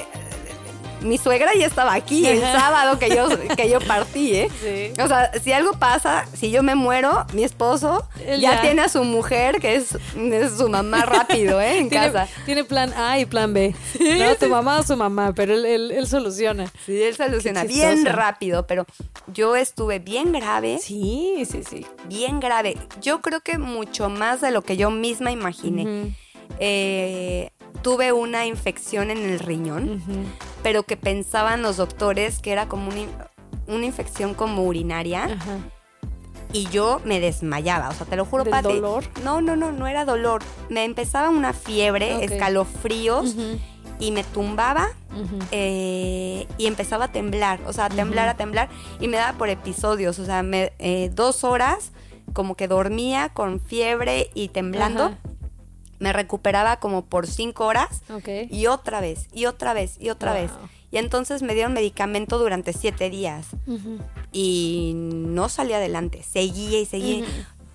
mi 1.02 1.18
suegra 1.18 1.50
ya 1.54 1.66
estaba 1.66 1.94
aquí 1.94 2.26
el 2.26 2.40
sábado 2.40 2.98
que 2.98 3.08
yo, 3.14 3.26
que 3.56 3.68
yo 3.70 3.80
partí, 3.80 4.34
¿eh? 4.36 4.48
Sí. 4.62 5.00
O 5.02 5.08
sea, 5.08 5.30
si 5.42 5.52
algo 5.52 5.72
pasa, 5.74 6.26
si 6.34 6.50
yo 6.50 6.62
me 6.62 6.74
muero, 6.74 7.24
mi 7.32 7.44
esposo 7.44 8.06
Él 8.26 8.40
ya, 8.40 8.56
ya. 8.56 8.60
tiene 8.60 8.82
a 8.82 8.88
su 8.88 9.02
mujer, 9.04 9.60
que 9.60 9.76
es, 9.76 9.96
es 10.16 10.52
su 10.58 10.68
mamá 10.68 11.04
rápido, 11.06 11.60
¿eh? 11.60 11.78
En 11.78 11.88
Tiene, 11.90 12.12
casa. 12.12 12.28
tiene 12.46 12.64
plan 12.64 12.92
A 12.94 13.18
y 13.18 13.26
plan 13.26 13.52
B. 13.54 13.74
no, 13.98 14.34
tu 14.36 14.48
mamá 14.48 14.78
o 14.80 14.82
su 14.82 14.96
mamá, 14.96 15.32
pero 15.34 15.54
él, 15.54 15.64
él, 15.66 15.90
él 15.90 16.06
soluciona. 16.06 16.66
Sí, 16.86 17.02
él 17.02 17.16
soluciona 17.16 17.64
bien 17.64 18.04
rápido, 18.06 18.66
pero 18.66 18.86
yo 19.32 19.56
estuve 19.56 19.98
bien 19.98 20.32
grave, 20.32 20.78
Sí, 20.82 21.44
sí, 21.50 21.62
sí. 21.68 21.86
bien 22.06 22.40
grave. 22.40 22.76
Yo 23.00 23.20
creo 23.20 23.40
que 23.40 23.58
mucho 23.58 24.08
más 24.08 24.40
de 24.40 24.50
lo 24.50 24.62
que 24.62 24.76
yo 24.76 24.90
misma 24.90 25.30
imaginé. 25.30 26.14
Eh, 26.58 27.50
tuve 27.82 28.12
una 28.12 28.46
infección 28.46 29.10
en 29.10 29.18
el 29.18 29.38
riñón, 29.38 30.02
pero 30.62 30.82
que 30.84 30.96
pensaban 30.96 31.62
los 31.62 31.76
doctores 31.76 32.38
que 32.40 32.52
era 32.52 32.68
como 32.68 32.90
una, 32.90 33.30
una 33.66 33.86
infección 33.86 34.34
como 34.34 34.62
urinaria 34.64 35.38
y 36.52 36.66
yo 36.66 37.00
me 37.04 37.20
desmayaba. 37.20 37.88
O 37.88 37.92
sea, 37.94 38.06
te 38.06 38.16
lo 38.16 38.24
juro, 38.24 38.44
¿Del 38.44 38.50
Pati. 38.50 38.64
dolor? 38.74 39.04
No, 39.24 39.40
no, 39.40 39.56
no, 39.56 39.70
no 39.72 39.86
era 39.86 40.04
dolor. 40.04 40.42
Me 40.68 40.84
empezaba 40.84 41.30
una 41.30 41.52
fiebre, 41.52 42.24
escalofríos 42.24 43.36
y 44.00 44.10
me 44.12 44.24
tumbaba 44.24 44.88
eh, 45.50 46.46
y 46.58 46.66
empezaba 46.66 47.06
a 47.06 47.12
temblar, 47.12 47.60
o 47.66 47.72
sea, 47.72 47.86
a 47.86 47.88
temblar, 47.90 48.28
a 48.28 48.34
temblar, 48.36 48.68
y 49.00 49.08
me 49.08 49.16
daba 49.16 49.36
por 49.38 49.48
episodios, 49.48 50.18
o 50.18 50.24
sea, 50.24 50.42
me- 50.42 50.72
eh, 50.78 51.10
dos 51.14 51.44
horas 51.44 51.92
como 52.32 52.54
que 52.56 52.66
dormía 52.68 53.28
con 53.30 53.60
fiebre 53.60 54.30
y 54.34 54.48
temblando. 54.48 55.14
Me 56.00 56.12
recuperaba 56.12 56.80
como 56.80 57.04
por 57.04 57.26
cinco 57.28 57.66
horas 57.66 58.02
y 58.50 58.66
otra 58.66 59.00
vez, 59.00 59.28
y 59.32 59.46
otra 59.46 59.72
vez, 59.74 59.96
y 60.00 60.08
otra 60.10 60.32
Wow. 60.32 60.42
vez. 60.42 60.50
Y 60.90 60.96
entonces 60.98 61.42
me 61.42 61.54
dieron 61.54 61.72
medicamento 61.72 62.36
durante 62.38 62.72
siete 62.72 63.08
días 63.10 63.46
y 64.32 64.92
no 64.96 65.48
salí 65.48 65.72
adelante, 65.72 66.22
seguía 66.24 66.80
y 66.80 66.86
seguía. 66.86 67.24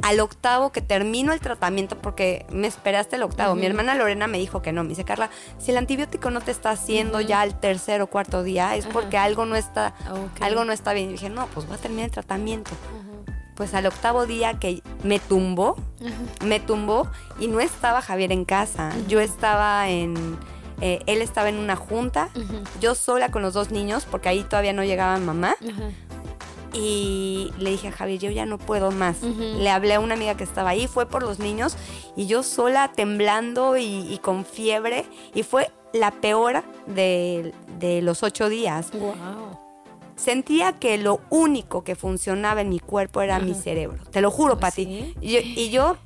Al 0.01 0.19
octavo 0.19 0.71
que 0.71 0.81
termino 0.81 1.31
el 1.33 1.39
tratamiento, 1.39 1.97
porque 1.99 2.45
me 2.51 2.67
esperaste 2.67 3.15
el 3.15 3.23
octavo, 3.23 3.55
mi 3.55 3.65
hermana 3.65 3.95
Lorena 3.95 4.27
me 4.27 4.37
dijo 4.37 4.61
que 4.61 4.71
no. 4.73 4.83
Me 4.83 4.89
dice, 4.89 5.05
Carla, 5.05 5.29
si 5.57 5.71
el 5.71 5.77
antibiótico 5.77 6.29
no 6.29 6.41
te 6.41 6.51
está 6.51 6.71
haciendo 6.71 7.21
ya 7.21 7.41
al 7.41 7.59
tercer 7.59 8.01
o 8.01 8.07
cuarto 8.07 8.43
día, 8.43 8.75
es 8.75 8.85
porque 8.85 9.17
algo 9.17 9.45
no 9.45 9.55
está, 9.55 9.95
algo 10.41 10.65
no 10.65 10.73
está 10.73 10.91
bien. 10.93 11.09
Y 11.09 11.13
dije, 11.13 11.29
no, 11.29 11.47
pues 11.47 11.65
voy 11.65 11.77
a 11.77 11.79
terminar 11.79 12.05
el 12.05 12.11
tratamiento. 12.11 12.71
Pues 13.55 13.73
al 13.73 13.85
octavo 13.85 14.25
día 14.25 14.59
que 14.59 14.81
me 15.03 15.19
tumbó, 15.19 15.75
Ajá. 16.01 16.45
me 16.45 16.59
tumbó 16.59 17.07
y 17.39 17.47
no 17.47 17.59
estaba 17.59 18.01
Javier 18.01 18.31
en 18.31 18.45
casa. 18.45 18.91
Yo 19.07 19.19
estaba 19.21 19.89
en, 19.89 20.37
eh, 20.81 20.99
él 21.05 21.21
estaba 21.21 21.49
en 21.49 21.57
una 21.57 21.75
junta, 21.75 22.29
yo 22.81 22.95
sola 22.95 23.31
con 23.31 23.41
los 23.41 23.53
dos 23.53 23.71
niños, 23.71 24.05
porque 24.09 24.29
ahí 24.29 24.43
todavía 24.43 24.73
no 24.73 24.83
llegaba 24.83 25.17
mamá. 25.17 25.55
Ajá. 25.61 25.89
Y 26.73 27.53
le 27.57 27.69
dije 27.71 27.87
a 27.87 27.91
Javier, 27.93 28.19
yo 28.19 28.31
ya 28.31 28.45
no 28.45 28.57
puedo 28.57 28.91
más. 28.91 29.21
Le 29.23 29.69
hablé 29.69 29.93
a 29.93 30.01
una 30.01 30.15
amiga 30.15 30.35
que 30.35 30.43
estaba 30.43 30.71
ahí, 30.71 30.87
fue 30.87 31.05
por 31.05 31.23
los 31.23 31.39
niños 31.39 31.77
y 32.17 32.25
yo 32.27 32.43
sola 32.43 32.91
temblando 32.93 33.77
y, 33.77 33.83
y 34.13 34.17
con 34.17 34.43
fiebre. 34.43 35.05
Y 35.33 35.43
fue 35.43 35.71
la 35.93 36.11
peor 36.11 36.63
de, 36.85 37.53
de 37.79 38.01
los 38.01 38.23
ocho 38.23 38.49
días. 38.49 38.91
Wow. 38.91 39.57
Sentía 40.15 40.73
que 40.73 40.97
lo 40.97 41.21
único 41.29 41.83
que 41.83 41.95
funcionaba 41.95 42.61
en 42.61 42.69
mi 42.69 42.79
cuerpo 42.79 43.21
era 43.21 43.39
mi 43.39 43.53
cerebro. 43.53 44.03
Te 44.11 44.21
lo 44.21 44.31
juro, 44.31 44.53
¿Ah, 44.55 44.59
Pati. 44.59 44.85
sí? 44.85 45.15
Y 45.21 45.31
yo, 45.33 45.39
y 45.43 45.69
yo 45.69 45.97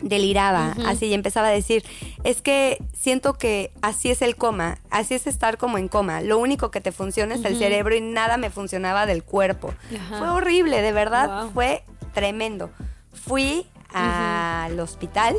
deliraba 0.00 0.74
así 0.86 1.06
y 1.06 1.14
empezaba 1.14 1.48
a 1.48 1.50
decir, 1.52 1.84
es 2.24 2.42
que 2.42 2.82
siento 2.92 3.34
que 3.34 3.72
así 3.82 4.10
es 4.10 4.20
el 4.22 4.34
coma, 4.36 4.78
así 4.90 5.14
es 5.14 5.26
estar 5.26 5.58
como 5.58 5.78
en 5.78 5.88
coma. 5.88 6.20
Lo 6.22 6.38
único 6.38 6.70
que 6.70 6.80
te 6.80 6.92
funciona 6.92 7.34
es 7.36 7.44
el 7.44 7.56
cerebro 7.56 7.94
y 7.94 8.00
nada 8.00 8.36
me 8.36 8.50
funcionaba 8.50 9.06
del 9.06 9.22
cuerpo. 9.22 9.72
Fue 10.18 10.28
horrible, 10.28 10.82
de 10.82 10.92
verdad, 10.92 11.42
Wow. 11.44 11.50
fue 11.52 11.84
tremendo. 12.14 12.70
Fui 13.12 13.66
al 13.94 14.78
hospital. 14.80 15.36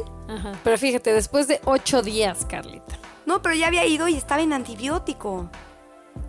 Pero 0.63 0.77
fíjate, 0.77 1.11
después 1.13 1.47
de 1.47 1.59
ocho 1.65 2.01
días, 2.01 2.45
Carlita. 2.45 2.97
No, 3.25 3.41
pero 3.41 3.55
ya 3.55 3.67
había 3.67 3.85
ido 3.85 4.07
y 4.07 4.15
estaba 4.15 4.41
en 4.41 4.53
antibiótico. 4.53 5.49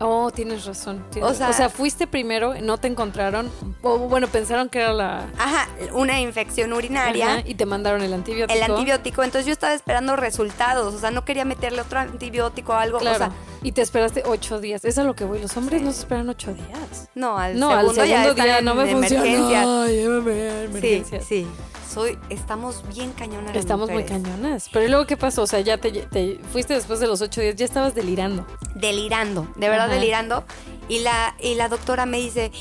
Oh, 0.00 0.30
tienes 0.32 0.64
razón. 0.64 1.04
tienes- 1.10 1.30
O 1.30 1.34
sea- 1.34 1.50
o 1.50 1.52
sea, 1.52 1.68
fuiste 1.68 2.06
primero, 2.08 2.54
no 2.60 2.78
te 2.78 2.88
encontraron, 2.88 3.48
o 3.82 3.98
bueno, 3.98 4.26
pensaron 4.26 4.68
que 4.68 4.80
era 4.80 4.92
la... 4.92 5.26
Ajá, 5.38 5.68
una 5.92 6.20
infección 6.20 6.72
urinaria. 6.72 7.34
Ajá, 7.34 7.42
y 7.46 7.54
te 7.54 7.64
mandaron 7.64 8.02
el 8.02 8.12
antibiótico. 8.12 8.58
El 8.58 8.70
antibiótico, 8.70 9.22
entonces 9.22 9.46
yo 9.46 9.52
estaba 9.52 9.72
esperando 9.72 10.16
resultados, 10.16 10.94
o 10.94 10.98
sea, 10.98 11.12
no 11.12 11.24
quería 11.24 11.44
meterle 11.44 11.80
otro 11.80 12.00
antibiótico 12.00 12.72
o 12.72 12.76
algo, 12.76 12.98
Claro. 12.98 13.14
o 13.14 13.18
sea, 13.18 13.30
y 13.62 13.70
te 13.72 13.82
esperaste 13.82 14.24
ocho 14.26 14.60
días. 14.60 14.84
Es 14.84 14.98
a 14.98 15.04
lo 15.04 15.14
que 15.14 15.24
voy. 15.24 15.38
Los 15.40 15.56
hombres 15.56 15.80
no 15.80 15.92
se 15.92 16.00
esperan 16.00 16.28
ocho 16.28 16.52
días. 16.52 17.08
no, 17.14 17.38
al 17.38 17.58
No, 17.58 17.70
segundo, 17.70 18.02
al 18.02 18.08
segundo 18.08 18.34
día 18.34 18.60
no 18.62 18.74
me 18.74 18.86
funciona. 18.90 19.82
Ay, 19.84 19.96
llévame 19.96 20.48
a 20.48 20.52
Sí, 20.60 20.64
emergencias. 20.64 21.24
sí. 21.24 21.46
Soy, 21.88 22.18
estamos 22.30 22.82
bien 22.94 23.12
cañonas. 23.12 23.54
las 23.54 23.56
Estamos 23.56 23.90
muy 23.90 24.04
cañonas. 24.04 24.68
Pero 24.72 24.84
¿y 24.86 24.88
luego 24.88 25.06
qué 25.06 25.16
pasó? 25.16 25.42
O 25.42 25.46
sea, 25.46 25.60
ya 25.60 25.78
te, 25.78 25.90
te 25.92 26.40
fuiste 26.52 26.74
después 26.74 27.00
de 27.00 27.06
los 27.06 27.20
ocho 27.20 27.40
días, 27.40 27.56
ya 27.56 27.64
estabas 27.64 27.94
delirando. 27.94 28.46
Delirando, 28.74 29.46
de 29.56 29.68
verdad 29.68 29.86
Ajá. 29.86 29.94
delirando. 29.94 30.44
Y 30.86 30.98
la, 30.98 31.34
y 31.40 31.54
la 31.54 31.68
doctora 31.70 32.04
me 32.04 32.18
dice, 32.18 32.52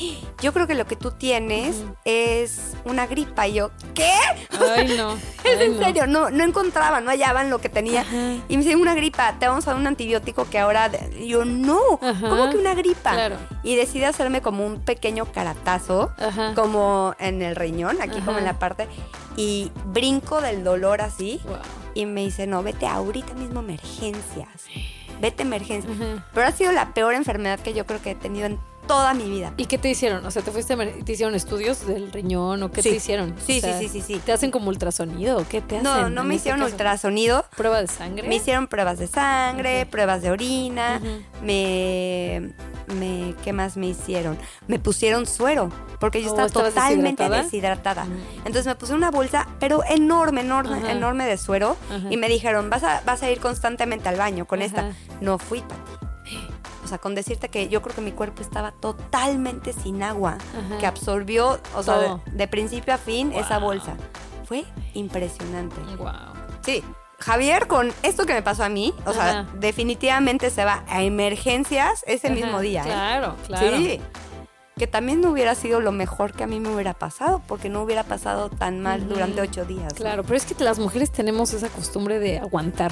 yo 0.41 0.53
creo 0.53 0.65
que 0.65 0.75
lo 0.75 0.85
que 0.85 0.95
tú 0.95 1.11
tienes 1.11 1.83
es 2.05 2.73
una 2.85 3.05
gripa. 3.05 3.47
Y 3.49 3.55
yo, 3.55 3.71
¿qué? 3.93 4.13
Ay, 4.77 4.93
no. 4.97 5.15
Es 5.43 5.59
ay, 5.59 5.65
en 5.65 5.77
serio, 5.77 6.07
no, 6.07 6.29
no 6.29 6.43
encontraban, 6.45 7.03
no 7.03 7.11
hallaban 7.11 7.49
lo 7.49 7.59
que 7.59 7.67
tenía. 7.67 8.01
Ajá. 8.01 8.35
Y 8.47 8.55
me 8.57 8.63
dice, 8.63 8.77
una 8.77 8.95
gripa, 8.95 9.35
te 9.39 9.47
vamos 9.47 9.67
a 9.67 9.71
dar 9.71 9.79
un 9.79 9.87
antibiótico 9.87 10.49
que 10.49 10.57
ahora... 10.57 10.87
de-". 10.87 11.19
Y 11.19 11.27
yo, 11.29 11.43
no, 11.43 11.79
Ajá. 12.01 12.29
¿cómo 12.29 12.49
que 12.49 12.57
una 12.57 12.75
gripa? 12.75 13.11
Claro. 13.11 13.35
Y 13.61 13.75
decidí 13.75 14.05
hacerme 14.05 14.41
como 14.41 14.65
un 14.65 14.79
pequeño 14.79 15.25
caratazo, 15.25 16.11
Ajá. 16.17 16.53
como 16.55 17.15
en 17.19 17.41
el 17.41 17.57
riñón, 17.57 18.01
aquí 18.01 18.21
como 18.21 18.37
en 18.37 18.45
la 18.45 18.57
parte, 18.57 18.87
y 19.35 19.71
brinco 19.87 20.41
del 20.41 20.63
dolor 20.63 21.01
así. 21.01 21.39
Wow. 21.45 21.57
Y 21.95 22.05
me 22.05 22.21
dice, 22.21 22.47
no, 22.47 22.63
vete 22.63 22.87
ahorita 22.87 23.33
mismo 23.35 23.59
a 23.59 23.63
emergencias. 23.63 24.65
Vete 25.21 25.43
a 25.43 25.45
emergencias. 25.45 25.95
Pero 26.33 26.47
ha 26.47 26.51
sido 26.51 26.71
la 26.71 26.93
peor 26.93 27.13
enfermedad 27.13 27.59
que 27.59 27.73
yo 27.73 27.85
creo 27.85 28.01
que 28.01 28.11
he 28.11 28.15
tenido 28.15 28.47
en 28.47 28.59
toda 28.87 29.13
mi 29.13 29.23
vida. 29.29 29.53
¿Y 29.57 29.65
qué 29.65 29.77
te 29.77 29.89
hicieron? 29.89 30.25
O 30.25 30.31
sea, 30.31 30.41
¿te 30.41 30.51
fuiste 30.51 30.75
te 30.75 31.11
hicieron 31.11 31.35
estudios 31.35 31.85
del 31.87 32.11
riñón 32.11 32.63
o 32.63 32.71
qué 32.71 32.81
Sí. 32.81 32.89
te 32.91 32.95
hicieron? 32.97 33.33
Sí, 33.45 33.57
O 33.57 33.61
sea, 33.61 33.79
sí, 33.79 33.87
sí, 33.87 34.01
sí, 34.01 34.13
sí. 34.15 34.21
¿Te 34.25 34.31
hacen 34.33 34.51
como 34.51 34.69
ultrasonido 34.69 35.37
o 35.37 35.47
qué 35.47 35.61
te 35.61 35.77
hacen? 35.77 35.83
No, 35.83 36.09
no 36.09 36.23
me 36.23 36.35
este 36.35 36.49
hicieron 36.49 36.61
ultrasonido. 36.63 37.45
¿Prueba 37.55 37.81
de 37.81 37.87
sangre? 37.87 38.27
Me 38.27 38.35
hicieron 38.35 38.67
pruebas 38.67 38.99
de 38.99 39.07
sangre, 39.07 39.85
pruebas 39.85 40.21
de 40.21 40.31
orina, 40.31 41.01
me, 41.41 42.53
me, 42.95 43.35
¿qué 43.43 43.53
más 43.53 43.77
me 43.77 43.87
hicieron? 43.87 44.37
Me 44.67 44.79
pusieron 44.79 45.25
suero, 45.25 45.69
porque 45.99 46.21
yo 46.21 46.27
Oh, 46.27 46.31
estaba 46.31 46.47
¿estabas 46.47 46.73
totalmente 46.73 47.23
deshidratada? 47.23 47.43
deshidratada. 47.43 48.07
Entonces 48.39 48.65
me 48.65 48.75
puse 48.75 48.93
una 48.93 49.11
bolsa, 49.11 49.47
pero 49.59 49.83
enorme, 49.89 50.41
enorme, 50.41 50.91
enorme 50.91 51.25
de 51.25 51.37
suero, 51.37 51.77
y 52.09 52.17
me 52.17 52.27
dijeron, 52.27 52.69
vas 52.69 52.83
a, 52.83 53.01
vas 53.05 53.23
a 53.23 53.29
ir 53.31 53.39
constantemente 53.39 54.09
al 54.09 54.15
baño 54.17 54.45
con 54.45 54.61
esta. 54.61 54.91
No 55.21 55.37
fui, 55.37 55.61
Pati. 55.61 56.02
Sea, 56.93 56.99
con 56.99 57.15
decirte 57.15 57.49
que 57.49 57.69
yo 57.69 57.81
creo 57.81 57.95
que 57.95 58.01
mi 58.01 58.11
cuerpo 58.11 58.43
estaba 58.43 58.71
totalmente 58.71 59.73
sin 59.73 60.03
agua, 60.03 60.37
Ajá. 60.55 60.77
que 60.77 60.85
absorbió, 60.85 61.59
o 61.75 61.81
sea, 61.81 61.97
de, 61.97 62.31
de 62.31 62.47
principio 62.47 62.93
a 62.93 62.99
fin 62.99 63.31
esa 63.33 63.57
bolsa. 63.57 63.95
Fue 64.45 64.63
impresionante. 64.93 65.75
Wow. 65.97 66.11
Sí, 66.63 66.83
Javier 67.19 67.65
con 67.67 67.91
esto 68.03 68.27
que 68.27 68.33
me 68.35 68.43
pasó 68.43 68.63
a 68.63 68.69
mí, 68.69 68.93
o 69.07 69.13
sea, 69.13 69.47
definitivamente 69.55 70.51
se 70.51 70.65
va 70.65 70.83
a 70.87 71.01
emergencias 71.01 72.03
ese 72.05 72.27
Ajá, 72.27 72.35
mismo 72.35 72.59
día. 72.59 72.81
¿eh? 72.81 72.85
Claro, 72.85 73.35
claro. 73.47 73.77
Sí. 73.77 73.99
Que 74.77 74.85
también 74.85 75.19
no 75.21 75.31
hubiera 75.31 75.55
sido 75.55 75.79
lo 75.79 75.91
mejor 75.91 76.33
que 76.33 76.43
a 76.43 76.47
mí 76.47 76.59
me 76.59 76.69
hubiera 76.69 76.93
pasado, 76.93 77.41
porque 77.47 77.69
no 77.69 77.81
hubiera 77.81 78.03
pasado 78.03 78.49
tan 78.49 78.81
mal 78.81 79.07
durante 79.09 79.41
ocho 79.41 79.65
días. 79.65 79.93
¿no? 79.93 79.97
Claro, 79.97 80.23
pero 80.23 80.35
es 80.35 80.45
que 80.45 80.63
las 80.63 80.77
mujeres 80.77 81.11
tenemos 81.11 81.53
esa 81.53 81.69
costumbre 81.69 82.19
de 82.19 82.37
aguantar, 82.37 82.91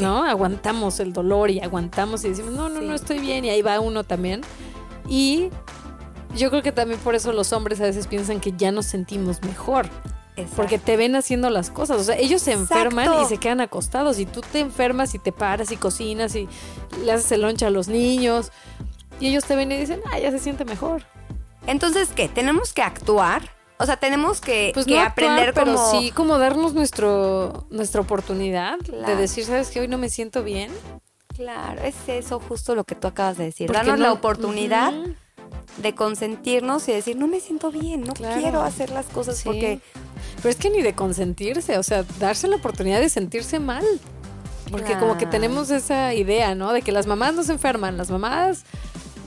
¿no? 0.00 0.24
Aguantamos 0.24 1.00
el 1.00 1.12
dolor 1.12 1.50
y 1.50 1.60
aguantamos 1.60 2.24
y 2.24 2.30
decimos, 2.30 2.52
no, 2.52 2.68
no, 2.68 2.80
Sí. 2.80 2.86
no 2.86 2.94
estoy 2.94 3.18
bien 3.18 3.44
y 3.44 3.50
ahí 3.50 3.62
va 3.62 3.80
uno 3.80 4.04
también. 4.04 4.42
Y 5.08 5.50
yo 6.36 6.50
creo 6.50 6.62
que 6.62 6.72
también 6.72 7.00
por 7.00 7.14
eso 7.14 7.32
los 7.32 7.52
hombres 7.52 7.80
a 7.80 7.84
veces 7.84 8.06
piensan 8.06 8.40
que 8.40 8.52
ya 8.52 8.72
nos 8.72 8.86
sentimos 8.86 9.42
mejor, 9.42 9.86
Exacto. 10.36 10.56
porque 10.56 10.78
te 10.78 10.96
ven 10.96 11.16
haciendo 11.16 11.48
las 11.50 11.70
cosas. 11.70 12.00
O 12.00 12.04
sea, 12.04 12.16
ellos 12.16 12.42
se 12.42 12.52
Exacto. 12.52 12.74
enferman 12.74 13.22
y 13.22 13.26
se 13.26 13.38
quedan 13.38 13.60
acostados 13.60 14.18
y 14.18 14.26
tú 14.26 14.40
te 14.40 14.60
enfermas 14.60 15.14
y 15.14 15.18
te 15.18 15.32
paras 15.32 15.70
y 15.72 15.76
cocinas 15.76 16.34
y 16.34 16.48
le 17.04 17.12
haces 17.12 17.32
el 17.32 17.42
lonche 17.42 17.64
a 17.66 17.70
los 17.70 17.88
niños 17.88 18.50
y 19.20 19.28
ellos 19.28 19.44
te 19.44 19.56
ven 19.56 19.72
y 19.72 19.76
dicen, 19.78 20.00
ah, 20.12 20.18
ya 20.18 20.30
se 20.30 20.38
siente 20.38 20.64
mejor. 20.64 21.02
Entonces, 21.66 22.10
¿qué? 22.14 22.28
Tenemos 22.28 22.72
que 22.72 22.82
actuar. 22.82 23.55
O 23.78 23.84
sea, 23.86 23.96
tenemos 23.98 24.40
que, 24.40 24.70
Pues 24.74 24.86
que 24.86 24.94
no 24.94 25.00
aprender 25.02 25.52
pero 25.52 25.74
como... 25.74 25.90
sí 25.90 26.10
como 26.12 26.38
darnos 26.38 26.72
nuestro 26.74 27.66
nuestra 27.70 28.00
oportunidad 28.00 28.78
de 28.78 29.16
decir, 29.16 29.44
¿sabes 29.44 29.68
qué? 29.70 29.80
Hoy 29.80 29.88
no 29.88 29.98
me 29.98 30.08
siento 30.08 30.42
bien. 30.42 30.70
Claro, 31.34 31.82
es 31.82 31.94
eso 32.08 32.40
justo 32.40 32.74
lo 32.74 32.84
que 32.84 32.94
tú 32.94 33.06
acabas 33.06 33.36
de 33.36 33.44
decir. 33.44 33.66
Porque 33.66 33.78
Darnos 33.80 33.98
no- 33.98 34.04
la 34.06 34.12
oportunidad 34.12 34.94
de 35.76 35.94
consentirnos 35.94 36.88
y 36.88 36.92
decir, 36.92 37.16
no 37.16 37.26
me 37.28 37.40
siento 37.40 37.70
bien, 37.70 38.00
no 38.02 38.14
Claro. 38.14 38.40
quiero 38.40 38.62
hacer 38.62 38.90
las 38.90 39.06
cosas 39.06 39.36
Sí. 39.36 39.42
porque... 39.44 39.80
Pero 40.36 40.48
es 40.48 40.56
que 40.56 40.70
ni 40.70 40.80
de 40.80 40.94
consentirse, 40.94 41.76
o 41.76 41.82
sea, 41.82 42.04
darse 42.18 42.48
la 42.48 42.56
oportunidad 42.56 43.00
de 43.00 43.10
sentirse 43.10 43.58
mal. 43.60 43.84
Porque 44.70 44.98
como 44.98 45.16
que 45.16 45.26
tenemos 45.26 45.70
esa 45.70 46.12
idea, 46.14 46.54
¿no? 46.56 46.72
De 46.72 46.82
que 46.82 46.90
las 46.90 47.06
mamás 47.06 47.34
no 47.34 47.44
se 47.44 47.52
enferman, 47.52 47.96
las 47.96 48.10
mamás 48.10 48.64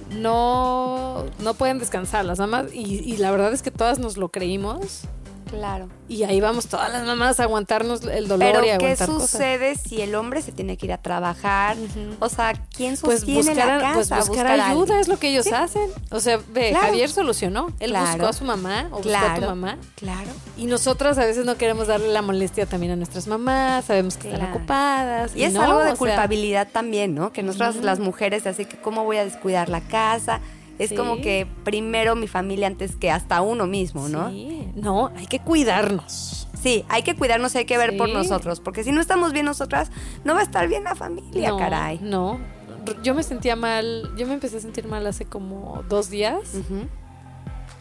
no, 0.10 1.26
no 1.40 1.54
pueden 1.54 1.80
descansar, 1.80 2.26
las 2.26 2.40
mamás, 2.40 2.74
y, 2.74 3.00
y 3.00 3.18
la 3.18 3.32
verdad 3.32 3.54
es 3.54 3.62
que 3.62 3.72
todas 3.72 4.00
nos 4.00 4.18
lo 4.18 4.30
creímos. 4.30 5.04
Claro. 5.50 5.90
Y 6.08 6.24
ahí 6.24 6.40
vamos 6.42 6.68
todas 6.68 6.92
las 6.92 7.06
mamás 7.06 7.40
a 7.40 7.44
aguantarnos 7.44 8.04
el 8.04 8.28
dolor 8.28 8.48
Pero 8.52 8.60
y 8.62 8.66
¿qué 8.68 8.72
aguantar 8.74 9.08
cosas. 9.08 9.30
sucede 9.32 9.76
si 9.76 10.02
el 10.02 10.16
hombre 10.16 10.42
se 10.42 10.52
tiene 10.52 10.78
que 10.78 10.88
ir 10.88 10.94
a 10.94 10.98
trabajar? 10.98 11.78
O 12.20 12.30
sea, 12.30 12.54
¿quién 12.76 12.96
Pues 13.00 13.18
sostiene 13.22 13.42
buscar, 13.52 13.68
la 13.68 13.76
a- 13.78 13.94
casa? 13.94 14.16
pues 14.16 14.28
buscar 14.28 14.48
ayuda 14.48 15.00
es 15.00 15.08
lo 15.08 15.18
que 15.18 15.30
ellos 15.30 15.46
Sí. 15.46 15.54
hacen. 15.54 15.90
O 16.12 16.20
sea, 16.20 16.40
ve, 16.52 16.70
Claro. 16.72 16.86
Javier 16.88 17.10
solucionó. 17.10 17.68
Él 17.80 17.92
Claro. 17.92 18.12
buscó 18.12 18.28
a 18.28 18.34
su 18.34 18.44
mamá 18.46 18.88
o 18.92 18.98
buscó 18.98 19.10
a 19.10 19.22
tu 19.36 19.40
Claro. 19.42 19.48
mamá. 19.48 19.78
Claro. 19.96 20.30
Y 20.58 20.66
nosotras 20.66 21.18
a 21.18 21.26
veces 21.26 21.46
no 21.46 21.58
queremos 21.58 21.88
darle 21.88 22.10
la 22.10 22.22
molestia 22.22 22.66
también 22.66 22.92
a 22.94 22.96
nuestras 22.96 23.28
mamás, 23.28 23.86
sabemos 23.86 24.18
que 24.18 24.28
están 24.30 24.42
Claro. 24.42 24.56
ocupadas. 24.58 25.36
Y 25.36 25.44
es 25.44 25.54
no, 25.54 25.62
algo 25.64 25.80
de 25.80 25.86
sea, 25.90 25.96
culpabilidad 25.98 26.68
también, 26.72 27.14
¿no? 27.16 27.32
Que 27.32 27.44
nosotras 27.44 27.76
Ujú. 27.78 27.86
las 27.86 28.00
mujeres, 28.00 28.46
así 28.48 28.66
que 28.66 28.78
cómo 28.78 29.04
voy 29.04 29.18
a 29.18 29.26
descuidar 29.26 29.70
la 29.70 29.82
casa. 29.82 30.42
Es 30.80 30.90
Sí. 30.90 30.96
como 30.96 31.18
que 31.22 31.46
primero 31.66 32.16
mi 32.16 32.28
familia 32.28 32.66
antes 32.68 32.96
que 32.96 33.12
hasta 33.12 33.42
uno 33.42 33.68
mismo, 33.68 34.08
¿no? 34.10 34.30
Sí, 34.32 34.48
sí. 34.50 34.72
No, 34.82 35.12
hay 35.16 35.28
que 35.28 35.40
cuidarnos. 35.40 36.48
hay 36.90 37.04
que 37.04 37.16
cuidarnos, 37.16 37.56
hay 37.56 37.66
que 37.66 37.78
ver 37.78 37.96
por 37.98 38.08
Sí. 38.08 38.14
nosotros, 38.14 38.60
porque 38.60 38.84
si 38.84 38.92
no 38.92 39.00
estamos 39.00 39.32
bien 39.32 39.46
nosotras, 39.46 39.92
no 40.26 40.34
va 40.34 40.40
a 40.42 40.44
estar 40.44 40.68
bien 40.68 40.84
la 40.84 40.94
familia, 40.96 41.50
no, 41.50 41.58
caray. 41.58 42.00
No. 42.02 42.38
Yo 43.04 43.14
me 43.14 43.24
sentía 43.24 43.56
mal, 43.56 44.10
yo 44.18 44.26
me 44.28 44.34
empecé 44.34 44.58
a 44.58 44.60
sentir 44.60 44.88
mal 44.88 45.06
hace 45.08 45.24
como 45.26 45.84
dos 45.88 46.10
días 46.10 46.40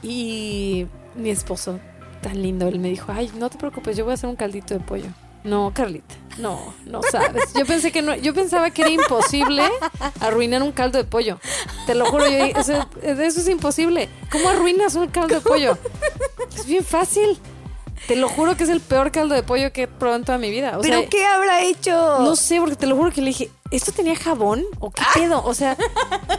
y 0.03 0.87
mi 1.17 1.31
esposo, 1.31 1.81
tan 2.23 2.41
lindo, 2.43 2.69
él 2.69 2.79
me 2.79 2.89
dijo, 2.89 3.13
ay, 3.13 3.31
no 3.37 3.51
te 3.51 3.59
preocupes, 3.59 3.97
yo 3.97 4.05
voy 4.05 4.13
a 4.13 4.15
hacer 4.15 4.29
un 4.31 4.37
caldito 4.37 4.75
de 4.75 4.81
pollo. 4.81 5.09
No, 5.45 5.73
Carlita, 5.75 6.15
no, 6.39 6.75
no 6.85 7.01
sabes. 7.11 7.53
Yo 7.55 7.65
pensé 7.65 7.91
que 7.93 8.03
no, 8.03 8.15
yo 8.17 8.35
pensaba 8.35 8.71
que 8.71 8.83
era 8.83 8.91
imposible 8.91 9.63
arruinar 10.21 10.63
un 10.63 10.73
caldo 10.73 10.99
de 10.99 11.05
pollo. 11.05 11.39
Te 11.87 11.95
lo 11.95 12.07
juro, 12.07 12.27
yo 12.29 12.37
eso, 12.45 12.87
eso 13.03 13.41
es 13.41 13.49
imposible. 13.49 14.09
¿Cómo 14.31 14.49
arruinas 14.49 14.95
un 14.97 15.09
caldo 15.09 15.37
de 15.37 15.41
pollo? 15.41 15.79
Es 16.55 16.67
bien 16.67 16.85
fácil. 16.85 17.39
Te 18.07 18.17
lo 18.17 18.29
juro 18.29 18.57
que 18.57 18.65
es 18.65 18.71
el 18.71 18.81
peor 18.81 19.11
caldo 19.13 19.35
de 19.35 19.43
pollo 19.43 19.73
que 19.73 19.83
he 19.83 19.87
probado 19.89 20.19
en 20.19 20.25
toda 20.25 20.39
mi 20.39 20.51
vida. 20.51 20.79
O 20.79 20.81
¿Pero 20.81 21.01
sea, 21.01 21.09
qué 21.09 21.27
habrá 21.27 21.63
hecho? 21.63 22.19
no 22.21 22.37
sé, 22.37 22.59
porque 22.61 22.77
te 22.77 22.87
lo 22.87 22.97
juro 22.97 23.11
que 23.11 23.21
le 23.21 23.29
dije, 23.29 23.51
¿esto 23.71 23.93
tenía 23.93 24.17
jabón? 24.17 24.65
¿O 24.81 24.91
qué 24.91 25.03
pedo? 25.15 25.43
O 25.45 25.53
sea, 25.53 25.77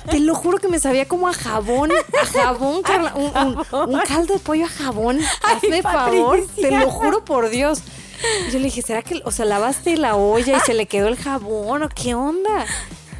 te 0.10 0.20
lo 0.20 0.34
juro 0.36 0.58
que 0.58 0.68
me 0.68 0.80
sabía 0.80 1.08
como 1.08 1.28
a 1.28 1.34
jabón, 1.34 1.92
a 1.92 2.26
jabón, 2.26 2.82
Carla, 2.84 3.14
un, 3.16 3.32
un- 3.38 3.90
un 3.94 4.00
caldo 4.02 4.34
de 4.34 4.40
pollo 4.40 4.66
a 4.66 4.70
jabón. 4.70 5.20
Hazme 5.44 5.82
favor, 5.84 6.40
te 6.56 6.72
lo 6.72 6.90
juro 6.90 7.24
por 7.24 7.50
Dios. 7.50 7.82
Y 8.48 8.52
yo 8.52 8.60
le 8.60 8.66
dije, 8.66 8.82
¿será 8.82 9.02
que, 9.02 9.22
o 9.26 9.32
sea, 9.32 9.46
lavaste 9.46 9.98
la 9.98 10.16
olla 10.16 10.58
y 10.58 10.60
se 10.62 10.74
le 10.74 10.86
quedó 10.86 11.08
el 11.08 11.18
jabón 11.18 11.84
o 11.84 11.90
qué 11.90 12.16
onda? 12.16 12.66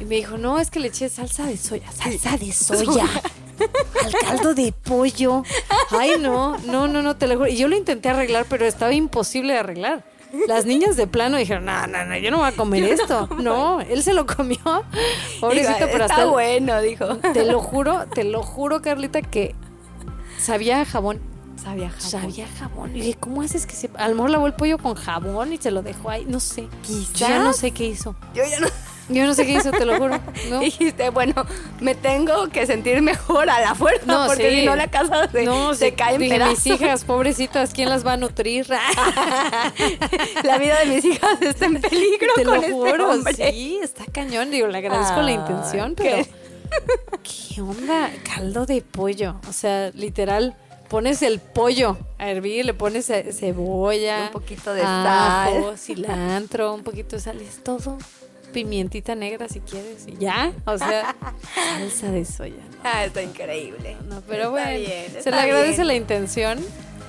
Y 0.00 0.04
me 0.04 0.16
dijo, 0.16 0.38
no, 0.38 0.58
es 0.58 0.70
que 0.70 0.80
le 0.80 0.88
eché 0.88 1.08
salsa 1.08 1.46
de 1.46 1.56
soya, 1.56 1.90
salsa 1.92 2.36
de 2.36 2.52
soya. 2.52 3.06
Al 4.04 4.12
caldo 4.12 4.54
de 4.54 4.72
pollo. 4.72 5.42
Ay, 5.90 6.12
no, 6.18 6.56
no, 6.58 6.88
no, 6.88 7.02
no, 7.02 7.16
te 7.16 7.26
lo 7.26 7.36
juro. 7.36 7.48
Y 7.48 7.56
yo 7.56 7.68
lo 7.68 7.76
intenté 7.76 8.08
arreglar, 8.08 8.46
pero 8.48 8.64
estaba 8.64 8.92
imposible 8.94 9.52
de 9.52 9.58
arreglar. 9.58 10.04
Las 10.46 10.64
niñas 10.64 10.96
de 10.96 11.06
plano 11.06 11.36
dijeron, 11.36 11.64
no, 11.64 11.86
no, 11.86 12.04
no, 12.04 12.16
yo 12.16 12.30
no 12.30 12.38
voy 12.38 12.48
a 12.48 12.52
comer 12.52 12.84
esto. 12.92 13.28
No, 13.38 13.80
él 13.80 14.02
se 14.02 14.14
lo 14.14 14.26
comió. 14.26 14.58
Pobrecito, 15.40 15.74
Digo, 15.74 15.88
pero 15.92 16.04
está 16.04 16.16
hasta... 16.16 16.26
bueno, 16.26 16.80
dijo. 16.80 17.16
Te 17.34 17.44
lo 17.44 17.60
juro, 17.60 18.06
te 18.14 18.24
lo 18.24 18.42
juro, 18.42 18.80
Carlita, 18.80 19.22
que 19.22 19.54
sabía 20.38 20.84
jabón. 20.84 21.20
Sabía 21.62 21.90
jabón. 21.90 22.00
Sabía 22.10 22.46
a 22.46 22.58
jabón. 22.58 22.96
Y 22.96 23.00
dije, 23.00 23.16
¿cómo 23.20 23.42
haces 23.42 23.66
que 23.66 23.74
se... 23.74 23.90
A 23.96 24.08
lo 24.08 24.14
mejor 24.14 24.30
lavó 24.30 24.46
el 24.46 24.54
pollo 24.54 24.78
con 24.78 24.94
jabón 24.94 25.52
y 25.52 25.58
se 25.58 25.70
lo 25.70 25.82
dejó 25.82 26.10
ahí. 26.10 26.24
No 26.26 26.40
sé. 26.40 26.68
Quizás. 26.86 27.12
Yo 27.18 27.28
ya 27.28 27.38
no 27.40 27.52
sé 27.52 27.70
qué 27.72 27.84
hizo. 27.86 28.14
Yo 28.34 28.42
ya 28.48 28.60
no... 28.60 28.68
Yo 29.12 29.26
no 29.26 29.34
sé 29.34 29.44
qué 29.44 29.54
hizo, 29.54 29.72
te 29.72 29.84
lo 29.84 29.98
juro. 29.98 30.20
No. 30.50 30.60
Dijiste, 30.60 31.10
bueno, 31.10 31.34
me 31.80 31.96
tengo 31.96 32.48
que 32.48 32.64
sentir 32.64 33.02
mejor 33.02 33.50
a 33.50 33.60
la 33.60 33.74
fuerza, 33.74 34.04
No, 34.06 34.26
porque 34.28 34.48
sí. 34.50 34.60
si 34.60 34.66
no 34.66 34.76
la 34.76 34.86
casa 34.88 35.28
se, 35.28 35.42
No, 35.44 35.74
se 35.74 35.86
sí, 35.90 35.92
cae 35.96 36.14
en 36.14 36.20
dije, 36.20 36.34
pedazos. 36.36 36.64
mis 36.64 36.66
hijas, 36.80 37.02
pobrecitas, 37.04 37.72
¿quién 37.74 37.88
las 37.88 38.06
va 38.06 38.12
a 38.12 38.16
nutrir? 38.16 38.68
la 40.44 40.58
vida 40.58 40.78
de 40.78 40.86
mis 40.86 41.04
hijas 41.04 41.42
está 41.42 41.66
en 41.66 41.80
peligro 41.80 42.28
Te 42.36 42.44
con 42.44 42.54
lo 42.54 42.60
este 42.60 42.72
juro, 42.72 43.12
sí, 43.34 43.80
está 43.82 44.04
cañón. 44.12 44.50
Digo, 44.52 44.68
le 44.68 44.78
agradezco 44.78 45.20
la 45.22 45.32
intención, 45.32 45.94
qué- 45.96 46.26
pero 46.70 47.20
¿qué 47.54 47.60
onda? 47.62 48.10
Caldo 48.32 48.64
de 48.66 48.80
pollo. 48.82 49.36
O 49.48 49.52
sea, 49.52 49.90
literal, 49.94 50.56
pones 50.90 51.22
el 51.22 51.38
pollo 51.38 51.96
a 52.18 52.28
hervir, 52.30 52.66
le 52.66 52.74
pones 52.74 53.06
ce- 53.06 53.32
cebolla, 53.32 54.24
Un 54.26 54.32
poquito 54.32 54.74
de 54.74 54.82
ajo, 54.84 55.68
sal. 55.70 55.78
cilantro, 55.78 56.74
un 56.74 56.82
poquito 56.82 57.16
de 57.16 57.22
sal, 57.22 57.40
es 57.40 57.64
todo. 57.64 57.96
Pimientita 58.52 59.14
negra 59.14 59.48
si 59.48 59.60
quieres, 59.60 60.06
y 60.08 60.16
ya. 60.16 60.52
O 60.66 60.76
sea, 60.76 61.14
salsa 61.54 62.10
de 62.10 62.24
soya. 62.24 62.62
Ah, 62.82 63.04
está 63.04 63.22
increíble. 63.22 63.96
No, 64.08 64.20
pero 64.22 64.38
Está 64.42 64.50
bueno, 64.50 64.70
bien, 64.80 65.22
se 65.22 65.30
le 65.30 65.36
agradece 65.36 65.76
bien. 65.76 65.86
la 65.86 65.94
intención. 65.94 66.58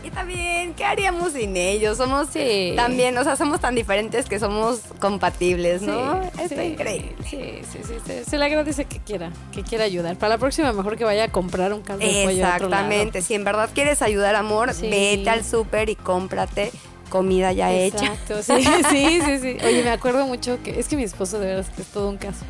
Y 0.03 0.09
también, 0.09 0.73
¿qué 0.73 0.83
haríamos 0.83 1.33
sin 1.33 1.55
ellos? 1.55 1.97
Somos 1.97 2.27
Sí. 2.33 2.73
también, 2.75 3.15
o 3.17 3.23
sea, 3.23 3.35
somos 3.35 3.59
tan 3.59 3.75
diferentes 3.75 4.25
que 4.27 4.39
somos 4.39 4.79
compatibles, 4.99 5.81
¿no? 5.83 6.23
Sí, 6.23 6.41
Está 6.43 6.55
sí, 6.63 6.67
increíble. 6.69 7.15
Sí, 7.29 7.61
sí, 7.71 7.79
sí, 7.85 7.93
se, 8.05 8.25
se 8.25 8.37
le 8.39 8.45
agradece 8.45 8.85
que 8.85 8.97
quiera, 8.99 9.31
que 9.53 9.61
quiera 9.63 9.83
ayudar. 9.83 10.15
Para 10.17 10.29
la 10.29 10.37
próxima 10.39 10.73
mejor 10.73 10.97
que 10.97 11.03
vaya 11.03 11.25
a 11.25 11.27
comprar 11.31 11.71
un 11.73 11.81
caldo 11.81 12.05
de 12.05 12.23
pollo. 12.23 12.31
Exactamente. 12.45 13.21
Si 13.21 13.35
en 13.35 13.43
verdad 13.43 13.69
quieres 13.73 14.01
ayudar, 14.01 14.35
amor, 14.35 14.73
vete 14.81 15.29
al 15.29 15.45
súper 15.45 15.89
y 15.89 15.95
cómprate 15.95 16.71
comida 17.09 17.51
ya 17.51 17.71
hecha. 17.73 18.05
Exacto, 18.05 18.41
sí, 18.41 18.63
sí, 18.89 19.19
sí, 19.25 19.39
sí. 19.39 19.57
Oye, 19.65 19.83
me 19.83 19.89
acuerdo 19.91 20.25
mucho 20.25 20.57
que 20.63 20.79
es 20.79 20.87
que 20.87 20.95
mi 20.95 21.03
esposo 21.03 21.39
de 21.39 21.47
verdad 21.47 21.65
es 21.77 21.85
todo 21.87 22.09
un 22.09 22.17
caso. 22.17 22.45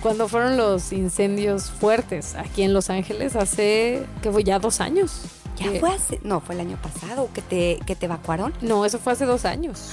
Cuando 0.00 0.28
fueron 0.28 0.56
los 0.56 0.92
incendios 0.92 1.70
fuertes 1.70 2.34
aquí 2.34 2.62
en 2.62 2.72
Los 2.74 2.90
Ángeles 2.90 3.34
hace 3.34 4.02
que 4.22 4.30
fue 4.30 4.44
ya 4.44 4.58
dos 4.58 4.80
años. 4.80 5.22
Ya 5.64 5.72
Que- 5.72 5.80
fue 5.80 5.94
hace, 5.94 6.20
no, 6.22 6.40
fue 6.40 6.54
el 6.54 6.60
año 6.62 6.78
pasado 6.82 7.28
que 7.32 7.42
te, 7.42 7.78
que 7.86 7.94
te 7.96 8.06
evacuaron. 8.06 8.52
No, 8.60 8.84
eso 8.84 8.98
fue 8.98 9.12
hace 9.12 9.24
dos 9.26 9.44
años. 9.44 9.90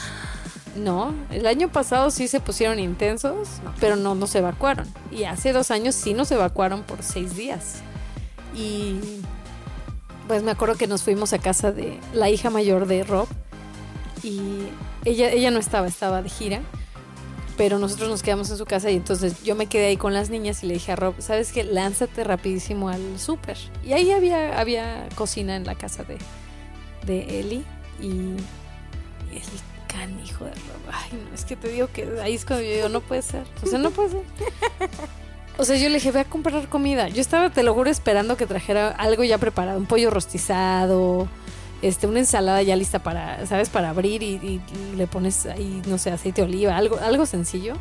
No, 0.75 1.13
el 1.31 1.47
año 1.47 1.69
pasado 1.69 2.11
sí 2.11 2.27
se 2.27 2.39
pusieron 2.39 2.79
intensos, 2.79 3.47
pero 3.79 3.95
no 3.95 4.13
nos 4.15 4.33
evacuaron. 4.35 4.87
Y 5.11 5.23
hace 5.23 5.51
dos 5.51 5.71
años 5.71 5.95
sí 5.95 6.13
nos 6.13 6.31
evacuaron 6.31 6.83
por 6.83 7.01
seis 7.03 7.35
días. 7.35 7.77
Y 8.55 8.99
pues 10.27 10.43
me 10.43 10.51
acuerdo 10.51 10.75
que 10.75 10.87
nos 10.87 11.01
fuimos 11.03 11.33
a 11.33 11.39
casa 11.39 11.71
de 11.71 11.99
la 12.13 12.29
hija 12.29 12.49
mayor 12.49 12.85
de 12.87 13.03
Rob. 13.03 13.27
Y 14.21 14.41
ella, 15.05 15.29
ella 15.31 15.49
no 15.49 15.59
estaba, 15.59 15.87
estaba 15.87 16.21
de 16.21 16.29
gira. 16.29 16.61
Pero 17.59 17.77
nosotros 17.77 18.07
nos 18.07 18.23
quedamos 18.23 18.49
en 18.51 18.57
su 18.57 18.65
casa 18.65 18.89
y 18.89 18.95
entonces 18.95 19.43
yo 19.43 19.53
me 19.53 19.65
quedé 19.65 19.87
ahí 19.87 19.97
con 19.97 20.13
las 20.13 20.29
niñas 20.29 20.63
y 20.63 20.67
le 20.67 20.75
dije 20.75 20.93
a 20.93 20.95
Rob, 20.95 21.15
¿sabes 21.19 21.51
qué? 21.51 21.65
Lánzate 21.65 22.23
rapidísimo 22.23 22.87
al 22.87 23.19
súper. 23.19 23.57
Y 23.85 23.91
ahí 23.91 24.11
había, 24.11 24.57
había 24.57 25.09
cocina 25.15 25.57
en 25.57 25.65
la 25.65 25.75
casa 25.75 26.05
de, 26.05 26.17
de 27.05 27.41
Eli 27.41 27.65
y 27.99 28.07
el 28.07 29.41
canijo 29.89 30.45
de 30.45 30.51
Rob. 30.51 30.93
Ay, 30.93 31.19
no, 31.21 31.35
es 31.35 31.43
que 31.43 31.57
te 31.57 31.67
digo 31.67 31.89
que 31.91 32.07
ahí 32.23 32.35
es 32.35 32.45
cuando 32.45 32.63
yo 32.63 32.75
digo, 32.75 32.87
no 32.87 33.01
puede 33.01 33.23
ser. 33.23 33.43
O 33.61 33.67
sea, 33.67 33.77
no 33.77 33.91
puede 33.91 34.11
ser. 34.11 34.21
O 35.57 35.65
sea, 35.65 35.75
yo 35.75 35.89
le 35.89 35.95
dije, 35.95 36.11
ve 36.13 36.21
a 36.21 36.23
comprar 36.23 36.69
comida. 36.69 37.09
Yo 37.09 37.19
estaba, 37.19 37.49
te 37.49 37.63
lo 37.63 37.73
juro, 37.73 37.89
esperando 37.89 38.37
que 38.37 38.45
trajera 38.45 38.91
algo 38.91 39.25
ya 39.25 39.37
preparado, 39.37 39.77
un 39.77 39.85
pollo 39.85 40.09
rostizado, 40.09 41.27
este, 41.81 42.07
una 42.07 42.19
ensalada 42.19 42.61
ya 42.61 42.75
lista 42.75 42.99
para, 42.99 43.45
¿sabes? 43.45 43.69
Para 43.69 43.89
abrir 43.89 44.23
y, 44.23 44.35
y 44.35 44.61
le 44.95 45.07
pones 45.07 45.45
ahí, 45.45 45.81
no 45.87 45.97
sé, 45.97 46.11
aceite 46.11 46.41
de 46.41 46.47
oliva, 46.47 46.75
algo, 46.75 46.97
algo 46.99 47.25
sencillo. 47.25 47.75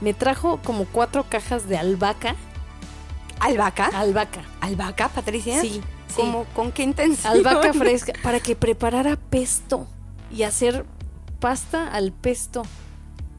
Me 0.00 0.14
trajo 0.14 0.58
como 0.64 0.84
cuatro 0.84 1.24
cajas 1.28 1.68
de 1.68 1.78
albahaca. 1.78 2.34
¿Albahaca? 3.40 3.86
Albahaca. 3.94 4.42
¿Albahaca, 4.60 5.08
Patricia? 5.08 5.60
Sí, 5.60 5.80
sí. 6.08 6.14
¿Cómo, 6.16 6.44
¿Con 6.54 6.72
qué 6.72 6.82
intención? 6.82 7.32
Albahaca 7.32 7.72
fresca 7.72 8.12
para 8.22 8.40
que 8.40 8.56
preparara 8.56 9.16
pesto 9.16 9.86
y 10.30 10.42
hacer 10.42 10.84
pasta 11.40 11.88
al 11.88 12.12
pesto. 12.12 12.62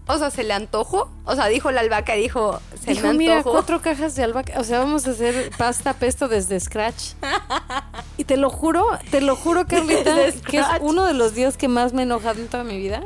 O 0.05 0.17
sea, 0.17 0.29
¿se 0.31 0.43
le 0.43 0.53
antojó? 0.53 1.09
O 1.25 1.35
sea, 1.35 1.47
dijo 1.47 1.71
la 1.71 1.79
albahaca 1.79 2.17
y 2.17 2.23
dijo, 2.23 2.59
se 2.83 2.91
Dijo, 2.91 3.07
me 3.07 3.13
mira, 3.13 3.37
antojó. 3.37 3.53
cuatro 3.53 3.81
cajas 3.81 4.15
de 4.15 4.23
albahaca. 4.23 4.59
O 4.59 4.63
sea, 4.65 4.79
vamos 4.79 5.07
a 5.07 5.11
hacer 5.11 5.49
pasta 5.57 5.93
pesto 5.93 6.27
desde 6.27 6.59
scratch. 6.59 7.13
Y 8.15 8.25
te 8.25 8.37
lo 8.37 8.51
juro, 8.51 8.85
te 9.09 9.21
lo 9.21 9.35
juro, 9.35 9.65
Carlita, 9.65 10.15
que 10.47 10.59
es 10.59 10.65
uno 10.81 11.03
de 11.05 11.15
los 11.15 11.33
días 11.33 11.57
que 11.57 11.67
más 11.67 11.93
me 11.93 12.03
he 12.03 12.05
enojado 12.05 12.39
en 12.39 12.47
toda 12.47 12.63
mi 12.63 12.77
vida. 12.77 13.01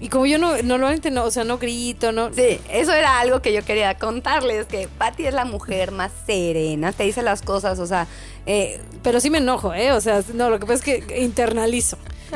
Y 0.00 0.08
como 0.08 0.26
yo 0.26 0.36
no, 0.36 0.60
normalmente 0.62 1.12
no, 1.12 1.22
o 1.22 1.30
sea, 1.30 1.44
no 1.44 1.58
grito, 1.58 2.10
no. 2.10 2.32
Sí, 2.34 2.60
eso 2.70 2.92
era 2.92 3.20
algo 3.20 3.40
que 3.40 3.52
yo 3.52 3.64
quería 3.64 3.96
contarles, 3.96 4.66
que 4.66 4.88
Patty 4.88 5.28
es 5.28 5.34
la 5.34 5.44
mujer 5.44 5.92
más 5.92 6.10
serena, 6.26 6.90
te 6.90 7.04
dice 7.04 7.22
las 7.22 7.40
cosas, 7.42 7.78
o 7.78 7.86
sea, 7.86 8.08
eh, 8.46 8.80
Pero 9.04 9.20
sí 9.20 9.30
me 9.30 9.38
enojo, 9.38 9.72
¿eh? 9.72 9.92
O 9.92 10.00
sea, 10.00 10.22
no, 10.34 10.50
lo 10.50 10.58
que 10.58 10.66
pasa 10.66 10.90
es 10.90 11.04
que 11.04 11.20
internalizo. 11.20 11.96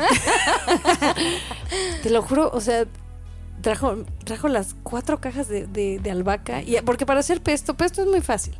Te 2.03 2.09
lo 2.09 2.21
juro, 2.21 2.49
o 2.53 2.61
sea, 2.61 2.85
trajo, 3.61 3.97
trajo 4.23 4.47
las 4.47 4.75
cuatro 4.83 5.19
cajas 5.19 5.47
de, 5.47 5.67
de, 5.67 5.99
de 5.99 6.11
albahaca. 6.11 6.61
Y, 6.61 6.77
porque 6.85 7.05
para 7.05 7.19
hacer 7.19 7.41
pesto, 7.41 7.75
pesto 7.75 8.01
es 8.01 8.07
muy 8.07 8.21
fácil. 8.21 8.55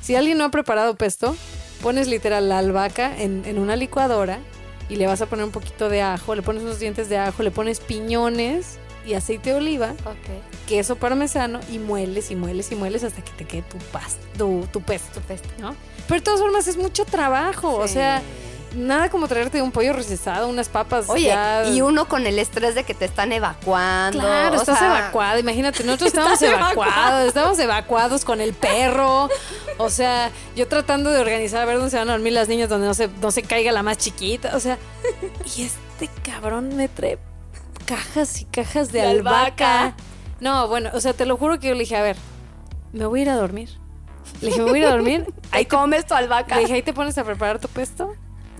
Si 0.00 0.16
alguien 0.16 0.36
no 0.38 0.44
ha 0.44 0.50
preparado 0.50 0.96
pesto, 0.96 1.36
pones 1.80 2.08
literal 2.08 2.48
la 2.48 2.58
albahaca 2.58 3.16
en, 3.16 3.44
en 3.46 3.58
una 3.58 3.76
licuadora 3.76 4.40
y 4.88 4.96
le 4.96 5.06
vas 5.06 5.22
a 5.22 5.26
poner 5.26 5.44
un 5.44 5.52
poquito 5.52 5.88
de 5.88 6.02
ajo, 6.02 6.34
le 6.34 6.42
pones 6.42 6.64
unos 6.64 6.80
dientes 6.80 7.08
de 7.08 7.18
ajo, 7.18 7.44
le 7.44 7.52
pones 7.52 7.78
piñones 7.78 8.78
y 9.06 9.14
aceite 9.14 9.50
de 9.50 9.56
oliva, 9.56 9.94
queso 10.68 10.96
parmesano 10.96 11.60
y 11.70 11.78
mueles 11.78 12.30
y 12.30 12.36
mueles 12.36 12.70
y 12.72 12.74
mueles 12.74 13.04
hasta 13.04 13.22
que 13.22 13.30
te 13.32 13.44
quede 13.44 13.62
tu 13.62 13.78
pasta, 13.92 14.20
tu, 14.36 14.66
tu 14.72 14.80
pesto, 14.80 15.20
¿no? 15.58 15.74
Pero 16.08 16.20
de 16.20 16.24
todas 16.24 16.40
formas 16.40 16.66
es 16.66 16.76
mucho 16.76 17.04
trabajo, 17.04 17.76
o 17.76 17.88
sea, 17.88 18.20
nada 18.74 19.10
como 19.10 19.26
traerte 19.28 19.60
un 19.62 19.72
pollo 19.72 19.92
recesado, 19.92 20.48
unas 20.48 20.68
papas 20.68 21.08
Oye, 21.08 21.28
ya- 21.28 21.68
y 21.68 21.80
uno 21.80 22.06
con 22.08 22.26
el 22.26 22.38
estrés 22.38 22.74
de 22.74 22.84
que 22.84 22.94
te 22.94 23.04
están 23.04 23.32
evacuando. 23.32 24.20
Claro, 24.20 24.56
o 24.56 24.60
estás 24.60 24.78
sea, 24.78 24.98
evacuado. 24.98 25.38
Imagínate, 25.38 25.82
nosotros 25.84 26.08
estábamos 26.14 26.40
evacuados, 26.42 27.28
estábamos 27.28 27.58
evacuados 27.58 28.24
con 28.24 28.40
el 28.40 28.54
perro. 28.54 29.28
O 29.78 29.90
sea, 29.90 30.30
yo 30.56 30.68
tratando 30.68 31.10
de 31.10 31.20
organizar 31.20 31.62
a 31.62 31.64
ver 31.64 31.76
dónde 31.76 31.90
se 31.90 31.96
van 31.98 32.08
a 32.08 32.12
dormir 32.12 32.32
las 32.32 32.48
niñas, 32.48 32.68
donde 32.68 32.86
no 32.86 32.94
se, 32.94 33.08
no 33.20 33.30
se 33.30 33.42
caiga 33.42 33.72
la 33.72 33.82
más 33.82 33.98
chiquita. 33.98 34.56
O 34.56 34.60
sea, 34.60 34.78
y 35.56 35.62
este 35.62 36.08
cabrón 36.22 36.76
me 36.76 36.88
trae 36.88 37.18
cajas 37.86 38.40
y 38.40 38.44
cajas 38.44 38.92
de, 38.92 39.00
De 39.00 39.06
albahaca. 39.08 39.80
albahaca. 39.80 39.94
No, 40.40 40.68
bueno, 40.68 40.90
o 40.94 41.00
sea, 41.00 41.12
te 41.12 41.26
lo 41.26 41.36
juro 41.36 41.58
que 41.58 41.68
yo 41.68 41.74
le 41.74 41.80
dije, 41.80 41.96
a 41.96 42.02
ver, 42.02 42.16
me 42.92 43.04
voy 43.06 43.20
a 43.20 43.22
ir 43.22 43.30
a 43.30 43.34
dormir. 43.36 43.68
Le 44.40 44.48
dije, 44.48 44.62
me 44.62 44.70
voy 44.70 44.78
a 44.78 44.82
ir 44.82 44.88
a 44.88 44.90
dormir. 44.92 45.26
Ahí 45.50 45.66
comes 45.66 46.06
tu 46.06 46.14
albahaca. 46.14 46.54
Le 46.54 46.62
dije, 46.62 46.74
ahí 46.74 46.82
te 46.82 46.92
pones 46.92 47.18
a 47.18 47.24
preparar 47.24 47.58
tu 47.58 47.68
pesto. 47.68 48.09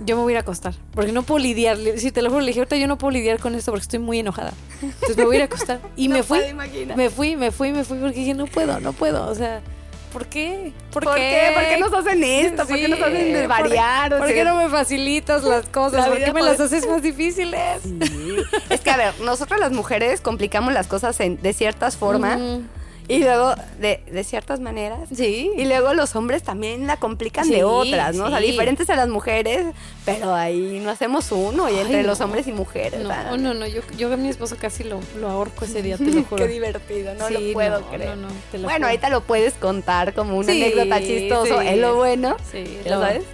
Yo 0.06 0.16
me 0.16 0.22
voy 0.22 0.32
a 0.32 0.34
ir 0.34 0.36
a 0.38 0.40
acostar. 0.40 0.74
Porque 0.94 1.12
no 1.12 1.22
puedo 1.22 1.38
lidiar. 1.38 1.76
Sí, 1.96 2.10
te 2.10 2.22
lo 2.22 2.30
juro, 2.30 2.40
le 2.40 2.48
dije, 2.48 2.60
ahorita 2.60 2.76
yo 2.76 2.86
no 2.86 2.96
puedo 2.98 3.10
lidiar 3.12 3.38
con 3.38 3.54
esto 3.54 3.70
porque 3.72 3.82
estoy 3.82 3.98
muy 3.98 4.18
enojada. 4.20 4.52
Entonces 4.82 5.16
me 5.16 5.24
voy 5.24 5.34
a 5.34 5.38
ir 5.38 5.42
a 5.42 5.46
acostar. 5.46 5.80
Y 5.96 6.08
No 6.08 6.14
me 6.16 6.22
fui. 6.22 6.40
Me 6.96 7.10
fui, 7.10 7.36
me 7.36 7.50
fui, 7.50 7.72
me 7.72 7.84
fui 7.84 7.98
porque 7.98 8.18
dije, 8.18 8.34
no 8.34 8.46
puedo, 8.46 8.80
no 8.80 8.92
puedo. 8.92 9.26
O 9.28 9.34
sea, 9.34 9.60
¿por 10.12 10.26
qué? 10.26 10.72
¿Por, 10.92 11.04
¿Por 11.04 11.14
qué? 11.16 11.50
¿Por 11.54 11.62
qué 11.64 11.78
nos 11.78 11.92
hacen 11.92 12.24
esto? 12.24 12.66
¿Por 12.66 12.76
qué 12.76 12.88
nos 12.88 13.00
hacen 13.00 13.16
Sí, 13.26 13.32
desvariar? 13.32 14.14
O 14.14 14.18
¿Por, 14.18 14.26
por 14.26 14.34
qué 14.34 14.44
no 14.44 14.56
me 14.56 14.68
facilitas 14.68 15.44
las 15.44 15.66
cosas? 15.66 16.00
La 16.00 16.06
¿Por 16.06 16.24
qué 16.24 16.32
me 16.32 16.42
las 16.42 16.58
haces 16.60 16.86
más 16.88 17.02
difíciles? 17.02 17.82
Es 18.70 18.80
que, 18.80 18.90
a 18.90 18.96
ver, 18.96 19.20
nosotros 19.20 19.60
las 19.60 19.72
mujeres 19.72 20.20
complicamos 20.20 20.72
las 20.72 20.86
cosas 20.86 21.20
en- 21.20 21.40
de 21.42 21.52
ciertas 21.52 21.96
formas. 21.96 22.38
Y 23.10 23.18
luego 23.18 23.54
de, 23.80 24.00
de 24.10 24.24
ciertas 24.24 24.60
maneras. 24.60 25.00
Sí. 25.14 25.50
Y 25.56 25.64
luego 25.64 25.92
los 25.94 26.14
hombres 26.16 26.42
también 26.42 26.86
la 26.86 26.96
complican 26.96 27.44
Sí, 27.44 27.52
de 27.52 27.64
otras, 27.64 28.14
¿no? 28.14 28.24
O 28.24 28.28
sea, 28.30 28.38
sí. 28.38 28.46
diferentes 28.46 28.88
a 28.88 28.96
las 28.96 29.08
mujeres, 29.08 29.66
pero 30.04 30.34
ahí 30.34 30.80
no 30.82 30.90
hacemos 30.90 31.30
uno 31.32 31.68
y 31.68 31.74
Ay, 31.74 31.80
entre 31.80 32.02
no. 32.02 32.08
los 32.08 32.20
hombres 32.20 32.46
y 32.46 32.52
mujeres. 32.52 33.00
No, 33.02 33.08
¿verdad? 33.08 33.36
no, 33.36 33.52
no, 33.54 33.66
yo, 33.66 33.82
yo 33.98 34.12
a 34.12 34.16
mi 34.16 34.28
esposo 34.28 34.56
casi 34.60 34.84
lo, 34.84 35.00
lo 35.18 35.28
ahorco 35.28 35.64
ese 35.64 35.82
día, 35.82 35.96
te 35.98 36.04
lo 36.04 36.22
juro. 36.30 36.44
Qué 36.46 36.52
divertido, 36.52 37.14
no 37.14 37.26
Sí, 37.28 37.34
lo 37.34 37.52
puedo 37.52 37.80
no, 37.80 37.86
creer. 37.88 38.16
te 38.52 38.58
lo 38.58 38.64
bueno, 38.68 38.86
ahorita 38.86 39.08
lo 39.08 39.20
puedes 39.22 39.54
contar 39.54 40.14
como 40.14 40.36
una 40.36 40.52
Sí, 40.52 40.62
anécdota 40.62 41.00
chistoso, 41.00 41.60
sí. 41.60 41.66
es 41.68 41.78
lo 41.78 41.96
bueno. 41.96 42.36
Sí, 42.50 42.78
¿Ya 42.84 42.94
lo- 42.96 43.00
sabes? 43.02 43.24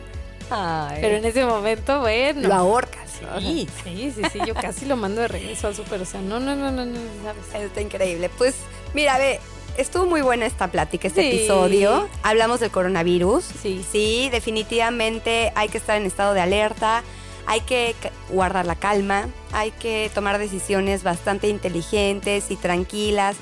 Ay. 0.49 0.99
Pero 1.01 1.17
en 1.17 1.25
ese 1.25 1.45
momento, 1.45 2.01
bueno. 2.01 2.49
lo 2.49 2.55
ahorcas. 2.55 3.03
Sí, 3.41 3.67
sí, 3.83 4.13
sí, 4.15 4.23
sí, 4.33 4.39
yo 4.47 4.55
casi 4.55 4.85
lo 4.85 4.95
mando 4.97 5.21
de 5.23 5.29
regreso 5.29 5.67
al 5.69 5.75
súper, 5.75 6.01
o 6.03 6.05
sea, 6.05 6.21
no, 6.21 6.39
no, 6.39 6.55
no, 6.55 6.71
no, 6.71 6.85
no, 6.85 6.99
¿sabes? 7.51 7.65
Está 7.67 7.81
increíble. 7.81 8.29
Pues, 8.39 8.55
mira, 8.95 9.17
ve, 9.19 9.41
estuvo 9.79 10.07
muy 10.07 10.23
buena 10.23 10.47
esta 10.47 10.69
plática, 10.71 11.09
este 11.09 11.23
Sí. 11.23 11.37
episodio. 11.37 12.09
Hablamos 12.23 12.61
del 12.61 12.71
coronavirus. 12.71 13.45
Sí. 13.63 13.85
Sí, 13.91 14.29
definitivamente 14.31 15.53
hay 15.55 15.69
que 15.69 15.79
estar 15.79 15.97
en 15.97 16.07
estado 16.07 16.35
de 16.35 16.41
alerta, 16.41 17.03
hay 17.49 17.61
que 17.61 17.95
guardar 18.29 18.67
la 18.67 18.75
calma, 18.75 19.29
hay 19.53 19.71
que 19.71 20.11
tomar 20.13 20.37
decisiones 20.39 21.05
bastante 21.05 21.49
inteligentes 21.49 22.51
y 22.51 22.57
tranquilas, 22.57 23.37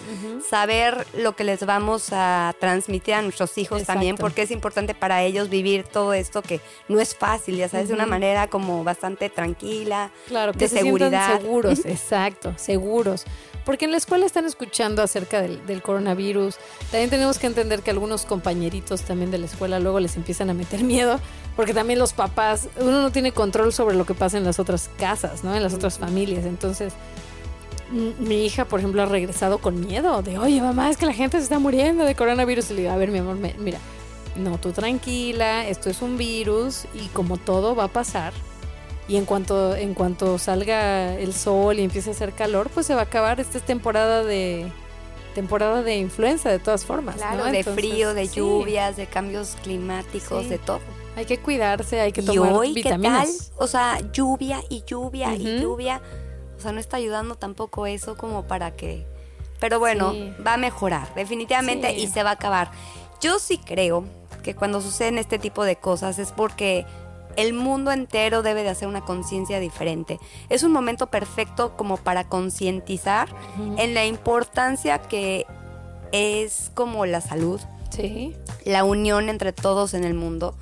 saber 0.51 1.07
lo 1.16 1.35
que 1.35 1.42
les 1.44 1.64
vamos 1.64 2.09
a 2.12 2.55
transmitir 2.61 3.14
a 3.14 3.23
nuestros 3.23 3.57
hijos 3.57 3.81
Exacto. 3.81 3.94
también, 3.94 4.16
porque 4.16 4.42
es 4.42 4.51
importante 4.51 4.94
para 4.94 5.23
ellos 5.23 5.49
vivir 5.49 5.85
todo 5.85 6.12
esto 6.12 6.42
que 6.42 6.61
no 6.88 7.01
es 7.01 7.14
fácil, 7.16 7.57
ya 7.57 7.68
sabes, 7.70 7.88
de 7.88 7.94
una 7.94 8.05
manera 8.05 8.47
como 8.49 8.85
bastante 8.85 9.31
tranquila, 9.31 10.11
Claro, 10.29 10.53
que 10.53 10.59
de 10.59 10.68
se 10.68 10.81
seguridad. 10.81 11.38
seguros, 11.40 11.79
exacto, 11.87 12.53
seguros. 12.59 13.25
Porque 13.64 13.87
en 13.87 13.92
la 13.92 13.96
escuela 13.96 14.27
están 14.27 14.44
escuchando 14.44 15.03
acerca 15.03 15.40
del, 15.40 15.64
del 15.66 15.81
coronavirus. 15.81 16.57
También 16.90 17.09
tenemos 17.09 17.38
que 17.38 17.46
entender 17.46 17.81
que 17.83 17.90
algunos 17.90 18.27
compañeritos 18.27 19.03
también 19.03 19.31
de 19.31 19.38
la 19.38 19.46
escuela 19.46 19.79
luego 19.81 20.00
les 20.00 20.16
empiezan 20.16 20.50
a 20.50 20.55
meter 20.55 20.85
miedo, 20.85 21.18
porque 21.57 21.72
también 21.72 21.98
los 21.98 22.12
papás, 22.12 22.68
uno 22.79 23.00
no 23.03 23.11
tiene 23.11 23.33
control 23.33 23.72
sobre 23.72 23.96
lo 23.96 24.05
que 24.05 24.12
pasa 24.14 24.37
en 24.37 24.44
las 24.44 24.59
otras 24.59 24.90
casas, 24.98 25.44
¿no? 25.44 25.55
En 25.55 25.62
las 25.62 25.72
otras 25.72 25.98
familias. 25.98 26.44
Entonces, 26.44 26.92
mi 28.18 28.44
hija, 28.44 28.64
por 28.64 28.81
ejemplo, 28.81 29.03
ha 29.03 29.07
regresado 29.07 29.59
con 29.59 29.81
miedo 29.81 30.20
de, 30.22 30.38
oye, 30.38 30.61
mamá, 30.61 30.90
es 30.90 30.96
que 30.96 31.07
la 31.07 31.12
gente 31.12 31.37
se 31.38 31.44
está 31.44 31.59
muriendo 31.59 32.05
de 32.05 32.14
coronavirus. 32.14 32.70
Y 32.70 32.74
le 32.74 32.81
digo, 32.83 32.92
a 32.92 32.96
ver, 32.96 33.11
mi 33.11 33.18
amor, 33.18 33.37
me- 33.37 33.55
mira, 33.59 33.79
no, 34.37 34.59
tú 34.59 34.72
tranquila, 34.72 35.66
esto 35.68 35.88
es 35.90 36.03
un 36.03 36.18
virus 36.18 36.87
y 36.94 37.07
como 37.09 37.37
todo 37.37 37.74
va 37.77 37.85
a 37.85 37.88
pasar. 37.88 38.33
Y 39.07 39.17
en 39.17 39.27
cuanto, 39.27 39.77
en 39.77 39.93
cuanto 39.95 40.38
salga 40.38 41.14
el 41.17 41.35
sol 41.35 41.79
y 41.79 41.83
empiece 41.85 42.11
a 42.11 42.12
hacer 42.14 42.33
calor, 42.33 42.71
pues 42.71 42.87
se 42.87 42.95
va 42.95 43.01
a 43.01 43.05
acabar. 43.05 43.38
Esta 43.40 43.59
es 43.59 43.64
temporada 43.64 44.25
de 44.25 44.71
temporada 45.35 45.83
de 45.83 45.97
influenza 45.97 46.49
de 46.49 46.59
todas 46.61 46.85
formas. 46.85 47.17
Claro, 47.17 47.38
¿no? 47.38 47.51
de 47.51 47.59
Entonces, 47.59 47.75
frío, 47.75 48.14
de 48.14 48.27
sí. 48.29 48.37
lluvias, 48.37 48.97
de 48.97 49.07
cambios 49.07 49.57
climáticos, 49.64 50.45
Sí. 50.45 50.49
de 50.49 50.59
todo. 50.59 50.79
Hay 51.17 51.27
que 51.27 51.38
cuidarse, 51.38 52.01
hay 52.01 52.12
que 52.12 52.21
y 52.23 52.25
tomar 52.25 52.53
hoy, 52.53 52.75
¿qué 52.75 52.83
tal? 52.85 52.99
vitaminas. 53.01 53.53
O 53.59 53.67
sea, 53.67 53.99
lluvia 54.12 54.62
y 54.69 54.85
lluvia 54.87 55.35
y 55.35 55.61
lluvia. 55.61 56.01
O 56.57 56.61
sea, 56.61 56.71
no 56.73 56.79
está 56.81 56.97
ayudando 56.99 57.35
tampoco 57.35 57.87
eso 57.87 58.17
como 58.17 58.45
para 58.47 58.77
que... 58.77 59.07
Pero 59.61 59.79
bueno, 59.81 60.12
Sí. 60.12 60.33
va 60.47 60.55
a 60.55 60.57
mejorar, 60.57 61.12
definitivamente, 61.14 61.93
y 61.95 62.07
se 62.07 62.23
va 62.23 62.31
a 62.31 62.35
acabar. 62.35 62.71
Yo 63.21 63.38
sí 63.40 63.59
creo 63.59 64.05
que 64.45 64.55
cuando 64.55 64.81
suceden 64.81 65.19
este 65.19 65.38
tipo 65.40 65.64
de 65.64 65.77
cosas 65.77 66.19
es 66.21 66.31
porque 66.33 66.87
el 67.37 67.53
mundo 67.53 67.90
entero 67.92 68.42
debe 68.42 68.62
de 68.62 68.68
hacer 68.70 68.88
una 68.88 69.01
conciencia 69.03 69.61
diferente. 69.61 70.18
Es 70.49 70.62
un 70.62 70.73
momento 70.73 71.09
perfecto 71.09 71.77
como 71.77 71.97
para 71.97 72.25
concientizar 72.25 73.29
en 73.79 73.94
la 73.94 74.05
importancia 74.07 74.99
que 75.03 75.47
es 76.12 76.70
como 76.75 77.07
la 77.07 77.20
salud, 77.20 77.61
Sí. 77.90 78.35
la 78.64 78.83
unión 78.85 79.29
entre 79.29 79.53
todos 79.53 79.94
en 79.94 80.03
el 80.05 80.14
mundo 80.14 80.57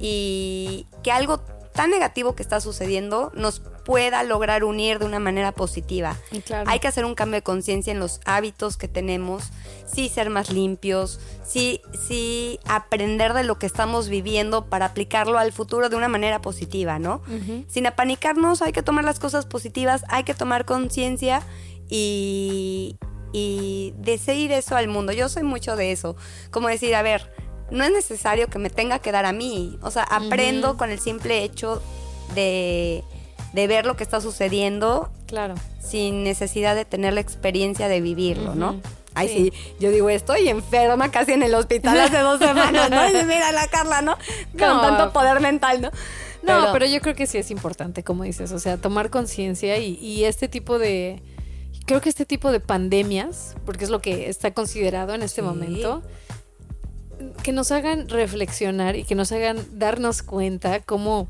y 0.00 0.86
que 1.02 1.10
algo 1.12 1.40
tan 1.74 1.90
negativo 1.90 2.34
que 2.36 2.42
está 2.42 2.60
sucediendo 2.60 3.32
nos 3.34 3.60
pueda 3.84 4.22
lograr 4.22 4.64
unir 4.64 5.00
de 5.00 5.04
una 5.04 5.18
manera 5.18 5.52
positiva. 5.52 6.16
Claro. 6.46 6.70
Hay 6.70 6.78
que 6.78 6.88
hacer 6.88 7.04
un 7.04 7.14
cambio 7.14 7.38
de 7.38 7.42
conciencia 7.42 7.90
en 7.90 7.98
los 7.98 8.20
hábitos 8.24 8.76
que 8.76 8.88
tenemos, 8.88 9.50
sí 9.84 10.08
ser 10.08 10.30
más 10.30 10.50
limpios, 10.50 11.18
sí, 11.44 11.82
sí 12.06 12.60
aprender 12.64 13.34
de 13.34 13.42
lo 13.42 13.58
que 13.58 13.66
estamos 13.66 14.08
viviendo 14.08 14.66
para 14.66 14.86
aplicarlo 14.86 15.36
al 15.38 15.52
futuro 15.52 15.88
de 15.88 15.96
una 15.96 16.08
manera 16.08 16.40
positiva, 16.40 16.98
¿no? 16.98 17.22
Sin 17.68 17.86
apanicarnos, 17.86 18.62
hay 18.62 18.72
que 18.72 18.82
tomar 18.82 19.04
las 19.04 19.18
cosas 19.18 19.44
positivas, 19.44 20.04
hay 20.08 20.22
que 20.22 20.34
tomar 20.34 20.64
conciencia 20.64 21.42
y, 21.88 22.96
y 23.32 23.94
decir 23.98 24.52
eso 24.52 24.76
al 24.76 24.86
mundo. 24.86 25.12
Yo 25.12 25.28
soy 25.28 25.42
mucho 25.42 25.74
de 25.74 25.90
eso, 25.90 26.14
como 26.52 26.68
decir, 26.68 26.94
a 26.94 27.02
ver, 27.02 27.30
no 27.70 27.84
es 27.84 27.90
necesario 27.92 28.48
que 28.48 28.58
me 28.58 28.70
tenga 28.70 28.98
que 28.98 29.12
dar 29.12 29.24
a 29.26 29.32
mí, 29.32 29.78
o 29.82 29.90
sea, 29.90 30.02
aprendo 30.04 30.76
con 30.76 30.90
el 30.90 30.98
simple 31.00 31.42
hecho 31.44 31.82
de, 32.34 33.02
de 33.52 33.66
ver 33.66 33.86
lo 33.86 33.96
que 33.96 34.02
está 34.04 34.20
sucediendo 34.20 35.10
Claro. 35.26 35.54
sin 35.80 36.22
necesidad 36.24 36.74
de 36.74 36.84
tener 36.84 37.12
la 37.14 37.20
experiencia 37.20 37.88
de 37.88 38.00
vivirlo, 38.00 38.54
¿no? 38.54 38.80
Ay, 39.16 39.28
Sí. 39.28 39.34
sí. 39.54 39.74
yo 39.78 39.90
digo, 39.90 40.08
estoy 40.10 40.48
enferma 40.48 41.10
casi 41.10 41.32
en 41.32 41.42
el 41.44 41.54
hospital 41.54 41.98
hace 42.00 42.18
dos 42.18 42.38
semanas, 42.40 42.90
¿no? 42.90 43.08
Y 43.20 43.24
mira 43.24 43.52
la 43.52 43.66
Carla, 43.68 44.02
¿no? 44.02 44.16
Con 44.58 44.68
No. 44.68 44.80
tanto 44.80 45.12
poder 45.12 45.40
mental, 45.40 45.80
¿no? 45.82 45.90
No, 46.42 46.72
pero, 46.74 46.84
yo 46.84 47.00
creo 47.00 47.14
que 47.14 47.26
sí 47.26 47.38
es 47.38 47.50
importante, 47.50 48.02
como 48.04 48.24
dices, 48.24 48.52
o 48.52 48.58
sea, 48.58 48.76
tomar 48.76 49.08
conciencia 49.08 49.78
y, 49.78 49.94
y 49.96 50.24
este 50.24 50.46
tipo 50.46 50.78
de... 50.78 51.22
Creo 51.86 52.00
que 52.02 52.08
este 52.10 52.26
tipo 52.26 52.50
de 52.52 52.60
pandemias, 52.60 53.54
porque 53.64 53.84
es 53.84 53.90
lo 53.90 54.00
que 54.02 54.28
está 54.28 54.52
considerado 54.52 55.14
en 55.14 55.22
este 55.22 55.40
Sí. 55.40 55.46
momento, 55.46 56.02
que 57.42 57.52
nos 57.52 57.72
hagan 57.72 58.08
reflexionar 58.08 58.96
y 58.96 59.04
que 59.04 59.14
nos 59.14 59.32
hagan 59.32 59.58
darnos 59.72 60.22
cuenta 60.22 60.80
cómo, 60.80 61.28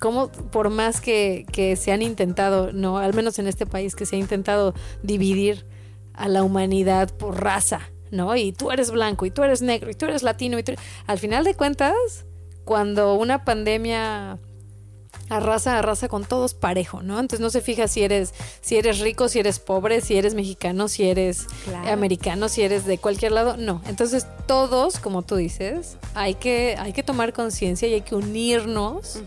cómo 0.00 0.28
por 0.28 0.70
más 0.70 1.00
que, 1.00 1.46
que 1.52 1.76
se 1.76 1.92
han 1.92 2.02
intentado, 2.02 2.72
no, 2.72 2.98
al 2.98 3.14
menos 3.14 3.38
en 3.38 3.46
este 3.46 3.66
país, 3.66 3.94
que 3.94 4.06
se 4.06 4.16
ha 4.16 4.18
intentado 4.18 4.74
dividir 5.02 5.66
a 6.12 6.28
la 6.28 6.42
humanidad 6.42 7.10
por 7.16 7.42
raza, 7.42 7.80
¿no? 8.10 8.36
Y 8.36 8.52
tú 8.52 8.70
eres 8.70 8.90
blanco, 8.90 9.26
y 9.26 9.30
tú 9.30 9.42
eres 9.42 9.62
negro, 9.62 9.90
y 9.90 9.94
tú 9.94 10.06
eres 10.06 10.22
latino, 10.22 10.58
y 10.58 10.62
tú... 10.62 10.72
Al 11.06 11.18
final 11.18 11.44
de 11.44 11.54
cuentas, 11.54 11.94
cuando 12.64 13.14
una 13.14 13.44
pandemia 13.44 14.38
arrasa, 15.28 15.78
arrasa 15.78 16.08
con 16.08 16.24
todos 16.24 16.54
parejo, 16.54 17.02
¿no? 17.02 17.18
Entonces 17.20 17.40
no 17.40 17.50
se 17.50 17.60
fija 17.60 17.88
si 17.88 18.02
eres, 18.02 18.34
si 18.60 18.76
eres 18.76 19.00
rico, 19.00 19.28
si 19.28 19.38
eres 19.38 19.58
pobre, 19.58 20.00
si 20.00 20.16
eres 20.16 20.34
mexicano, 20.34 20.88
si 20.88 21.04
eres 21.08 21.46
Claro. 21.64 21.90
americano, 21.92 22.48
si 22.48 22.62
eres 22.62 22.84
de 22.84 22.98
cualquier 22.98 23.32
lado, 23.32 23.56
no. 23.56 23.80
Entonces 23.86 24.26
todos, 24.46 24.98
como 24.98 25.22
tú 25.22 25.36
dices, 25.36 25.96
hay 26.14 26.34
que, 26.34 26.76
hay 26.78 26.92
que 26.92 27.02
tomar 27.02 27.32
conciencia 27.32 27.88
y 27.88 27.94
hay 27.94 28.00
que 28.02 28.14
unirnos 28.14 29.20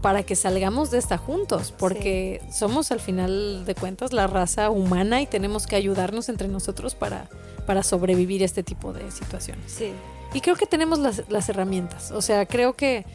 para 0.00 0.22
que 0.22 0.36
salgamos 0.36 0.90
de 0.90 0.98
esta 0.98 1.16
juntos, 1.16 1.72
porque 1.78 2.42
somos 2.52 2.90
al 2.92 3.00
final 3.00 3.64
de 3.64 3.74
cuentas 3.74 4.12
la 4.12 4.26
raza 4.26 4.68
humana 4.68 5.22
y 5.22 5.26
tenemos 5.26 5.66
que 5.66 5.76
ayudarnos 5.76 6.28
entre 6.28 6.46
nosotros 6.46 6.94
para, 6.94 7.30
para 7.66 7.82
sobrevivir 7.82 8.42
este 8.42 8.62
tipo 8.62 8.92
de 8.92 9.10
situaciones. 9.10 9.72
Sí. 9.72 9.92
Y 10.34 10.40
creo 10.42 10.56
que 10.56 10.66
tenemos 10.66 10.98
las, 10.98 11.22
las 11.30 11.48
herramientas. 11.48 12.10
O 12.10 12.20
sea, 12.20 12.44
creo 12.44 12.74
que 12.74 13.06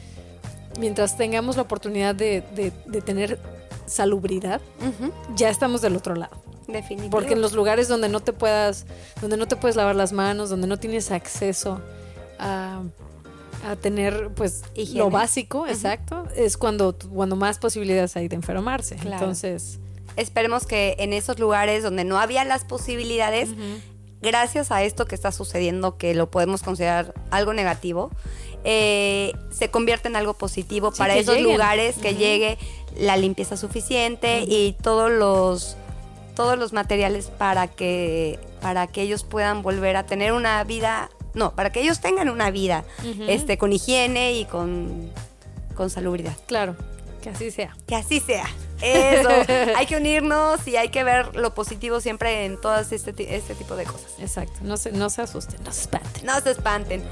mientras 0.79 1.17
tengamos 1.17 1.55
la 1.55 1.61
oportunidad 1.63 2.15
de, 2.15 2.41
de- 2.55 2.71
de 2.87 3.01
tener 3.01 3.39
salubridad, 3.85 4.61
ya 5.35 5.49
estamos 5.49 5.81
del 5.81 5.95
otro 5.95 6.15
lado. 6.15 6.41
Definitivo. 6.67 7.09
Porque 7.09 7.33
en 7.33 7.41
los 7.41 7.53
lugares 7.53 7.87
donde 7.87 8.09
no 8.09 8.19
te 8.19 8.31
puedas, 8.33 8.85
donde 9.21 9.37
no 9.37 9.47
te 9.47 9.55
puedes 9.55 9.75
lavar 9.75 9.95
las 9.95 10.11
manos, 10.11 10.49
donde 10.49 10.67
no 10.67 10.77
tienes 10.77 11.09
acceso 11.11 11.81
a, 12.37 12.81
a 13.67 13.75
tener 13.75 14.29
pues 14.35 14.61
Higiene. 14.75 14.99
lo 14.99 15.09
básico, 15.09 15.65
exacto, 15.67 16.27
es 16.35 16.57
cuando, 16.57 16.95
cuando 17.11 17.35
más 17.35 17.57
posibilidades 17.57 18.15
hay 18.15 18.27
de 18.27 18.35
enfermarse. 18.35 18.95
Claro. 18.95 19.17
Entonces, 19.17 19.79
Esperemos 20.15 20.65
que 20.65 20.95
en 20.99 21.13
esos 21.13 21.39
lugares 21.39 21.81
donde 21.81 22.03
no 22.03 22.19
había 22.19 22.43
las 22.43 22.65
posibilidades, 22.65 23.49
gracias 24.21 24.69
a 24.71 24.83
esto 24.83 25.05
que 25.05 25.15
está 25.15 25.31
sucediendo, 25.31 25.97
que 25.97 26.13
lo 26.13 26.29
podemos 26.29 26.61
considerar 26.61 27.13
algo 27.31 27.53
negativo, 27.53 28.11
eh, 28.63 29.33
se 29.51 29.69
convierta 29.69 30.07
en 30.09 30.15
algo 30.15 30.33
positivo 30.33 30.91
Sí, 30.91 30.97
para 30.99 31.15
esos 31.15 31.35
lleguen. 31.35 31.51
lugares, 31.51 31.97
que 31.97 32.15
llegue 32.15 32.57
la 32.97 33.17
limpieza 33.17 33.55
suficiente 33.57 34.43
y 34.47 34.75
todos 34.81 35.11
los 35.11 35.77
todos 36.35 36.57
los 36.57 36.71
materiales 36.73 37.27
para 37.27 37.67
que 37.67 38.39
para 38.61 38.87
que 38.87 39.01
ellos 39.01 39.23
puedan 39.23 39.61
volver 39.61 39.95
a 39.97 40.05
tener 40.05 40.31
una 40.33 40.63
vida, 40.63 41.09
no, 41.33 41.53
para 41.55 41.71
que 41.71 41.81
ellos 41.81 41.99
tengan 42.01 42.29
una 42.29 42.49
vida 42.51 42.83
este 43.27 43.57
con 43.57 43.71
higiene 43.73 44.33
y 44.33 44.45
con 44.45 45.11
con 45.75 45.89
salubridad. 45.89 46.35
claro, 46.47 46.75
que 47.21 47.29
así 47.29 47.51
sea. 47.51 47.75
Que 47.87 47.95
así 47.95 48.19
sea. 48.19 48.45
Eso. 48.81 49.29
hay 49.75 49.85
que 49.85 49.97
unirnos 49.97 50.65
y 50.67 50.77
hay 50.77 50.87
que 50.89 51.03
ver 51.03 51.35
lo 51.35 51.53
positivo 51.53 51.99
siempre 51.99 52.45
en 52.45 52.59
todas 52.59 52.91
este, 52.93 53.35
este 53.35 53.55
tipo 53.55 53.75
de 53.75 53.83
cosas. 53.83 54.11
Exacto, 54.19 54.59
no 54.61 54.77
se, 54.77 54.91
no 54.93 55.09
se 55.09 55.21
asusten, 55.21 55.61
no 55.63 55.71
se 55.73 55.81
espanten. 55.81 56.25
No 56.25 56.39
se 56.39 56.51
espanten. 56.51 57.03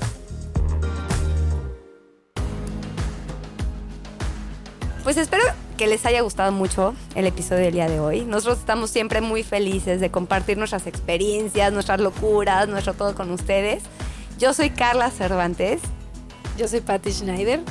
Pues 5.08 5.16
espero 5.16 5.42
que 5.78 5.88
les 5.88 6.06
haya 6.06 6.20
gustado 6.20 6.52
mucho 6.52 6.94
el 7.16 7.26
episodio 7.28 7.64
del 7.64 7.76
día 7.76 7.88
de 7.88 8.02
hoy. 8.02 8.26
Nosotros 8.26 8.60
estamos 8.60 8.90
siempre 8.90 9.22
muy 9.22 9.42
felices 9.42 10.02
de 10.02 10.12
compartir 10.12 10.58
nuestras 10.58 10.86
experiencias, 10.86 11.72
nuestras 11.72 12.02
locuras, 12.02 12.68
nuestro 12.68 12.94
todo 12.94 13.16
con 13.16 13.32
ustedes. 13.32 13.84
Yo 14.38 14.54
soy 14.54 14.70
Carla 14.70 15.10
Cervantes 15.10 15.80
Yo 16.58 16.68
soy 16.68 16.82
Patty 16.82 17.14
Schneider. 17.14 17.62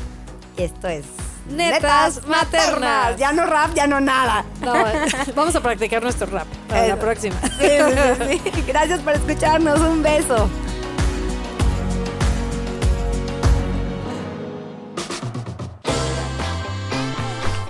y 0.56 0.62
esto 0.62 0.88
es 0.88 1.04
Netas 1.50 2.26
Maternas. 2.26 3.18
Ya 3.18 3.32
no 3.32 3.44
rap, 3.44 3.74
ya 3.74 3.86
no 3.86 4.00
nada. 4.00 4.46
No, 4.62 4.72
vamos 5.36 5.54
a 5.54 5.60
practicar 5.60 6.02
nuestro 6.02 6.28
rap 6.28 6.46
para 6.70 6.88
la 6.88 6.96
próxima. 6.98 7.36
Sí, 7.42 7.68
sí, 7.68 8.40
sí, 8.40 8.50
sí. 8.54 8.62
Gracias 8.66 9.00
por 9.00 9.12
escucharnos. 9.12 9.78
Un 9.80 10.02
beso. 10.02 10.48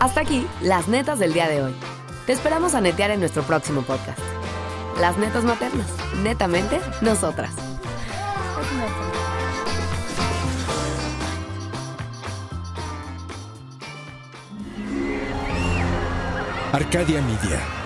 Hasta 0.06 0.20
aquí, 0.20 0.46
las 0.62 0.86
netas 0.86 1.18
del 1.18 1.32
día 1.32 1.48
de 1.48 1.64
hoy. 1.64 1.74
Te 2.26 2.32
esperamos 2.32 2.76
a 2.76 2.80
netear 2.80 3.10
en 3.10 3.18
nuestro 3.18 3.42
próximo 3.42 3.82
podcast. 3.82 4.20
Las 5.00 5.18
netas 5.18 5.42
maternas, 5.42 5.88
netamente 6.22 6.80
nosotras. 7.00 7.50
Arcadia 16.72 17.20
Media. 17.22 17.85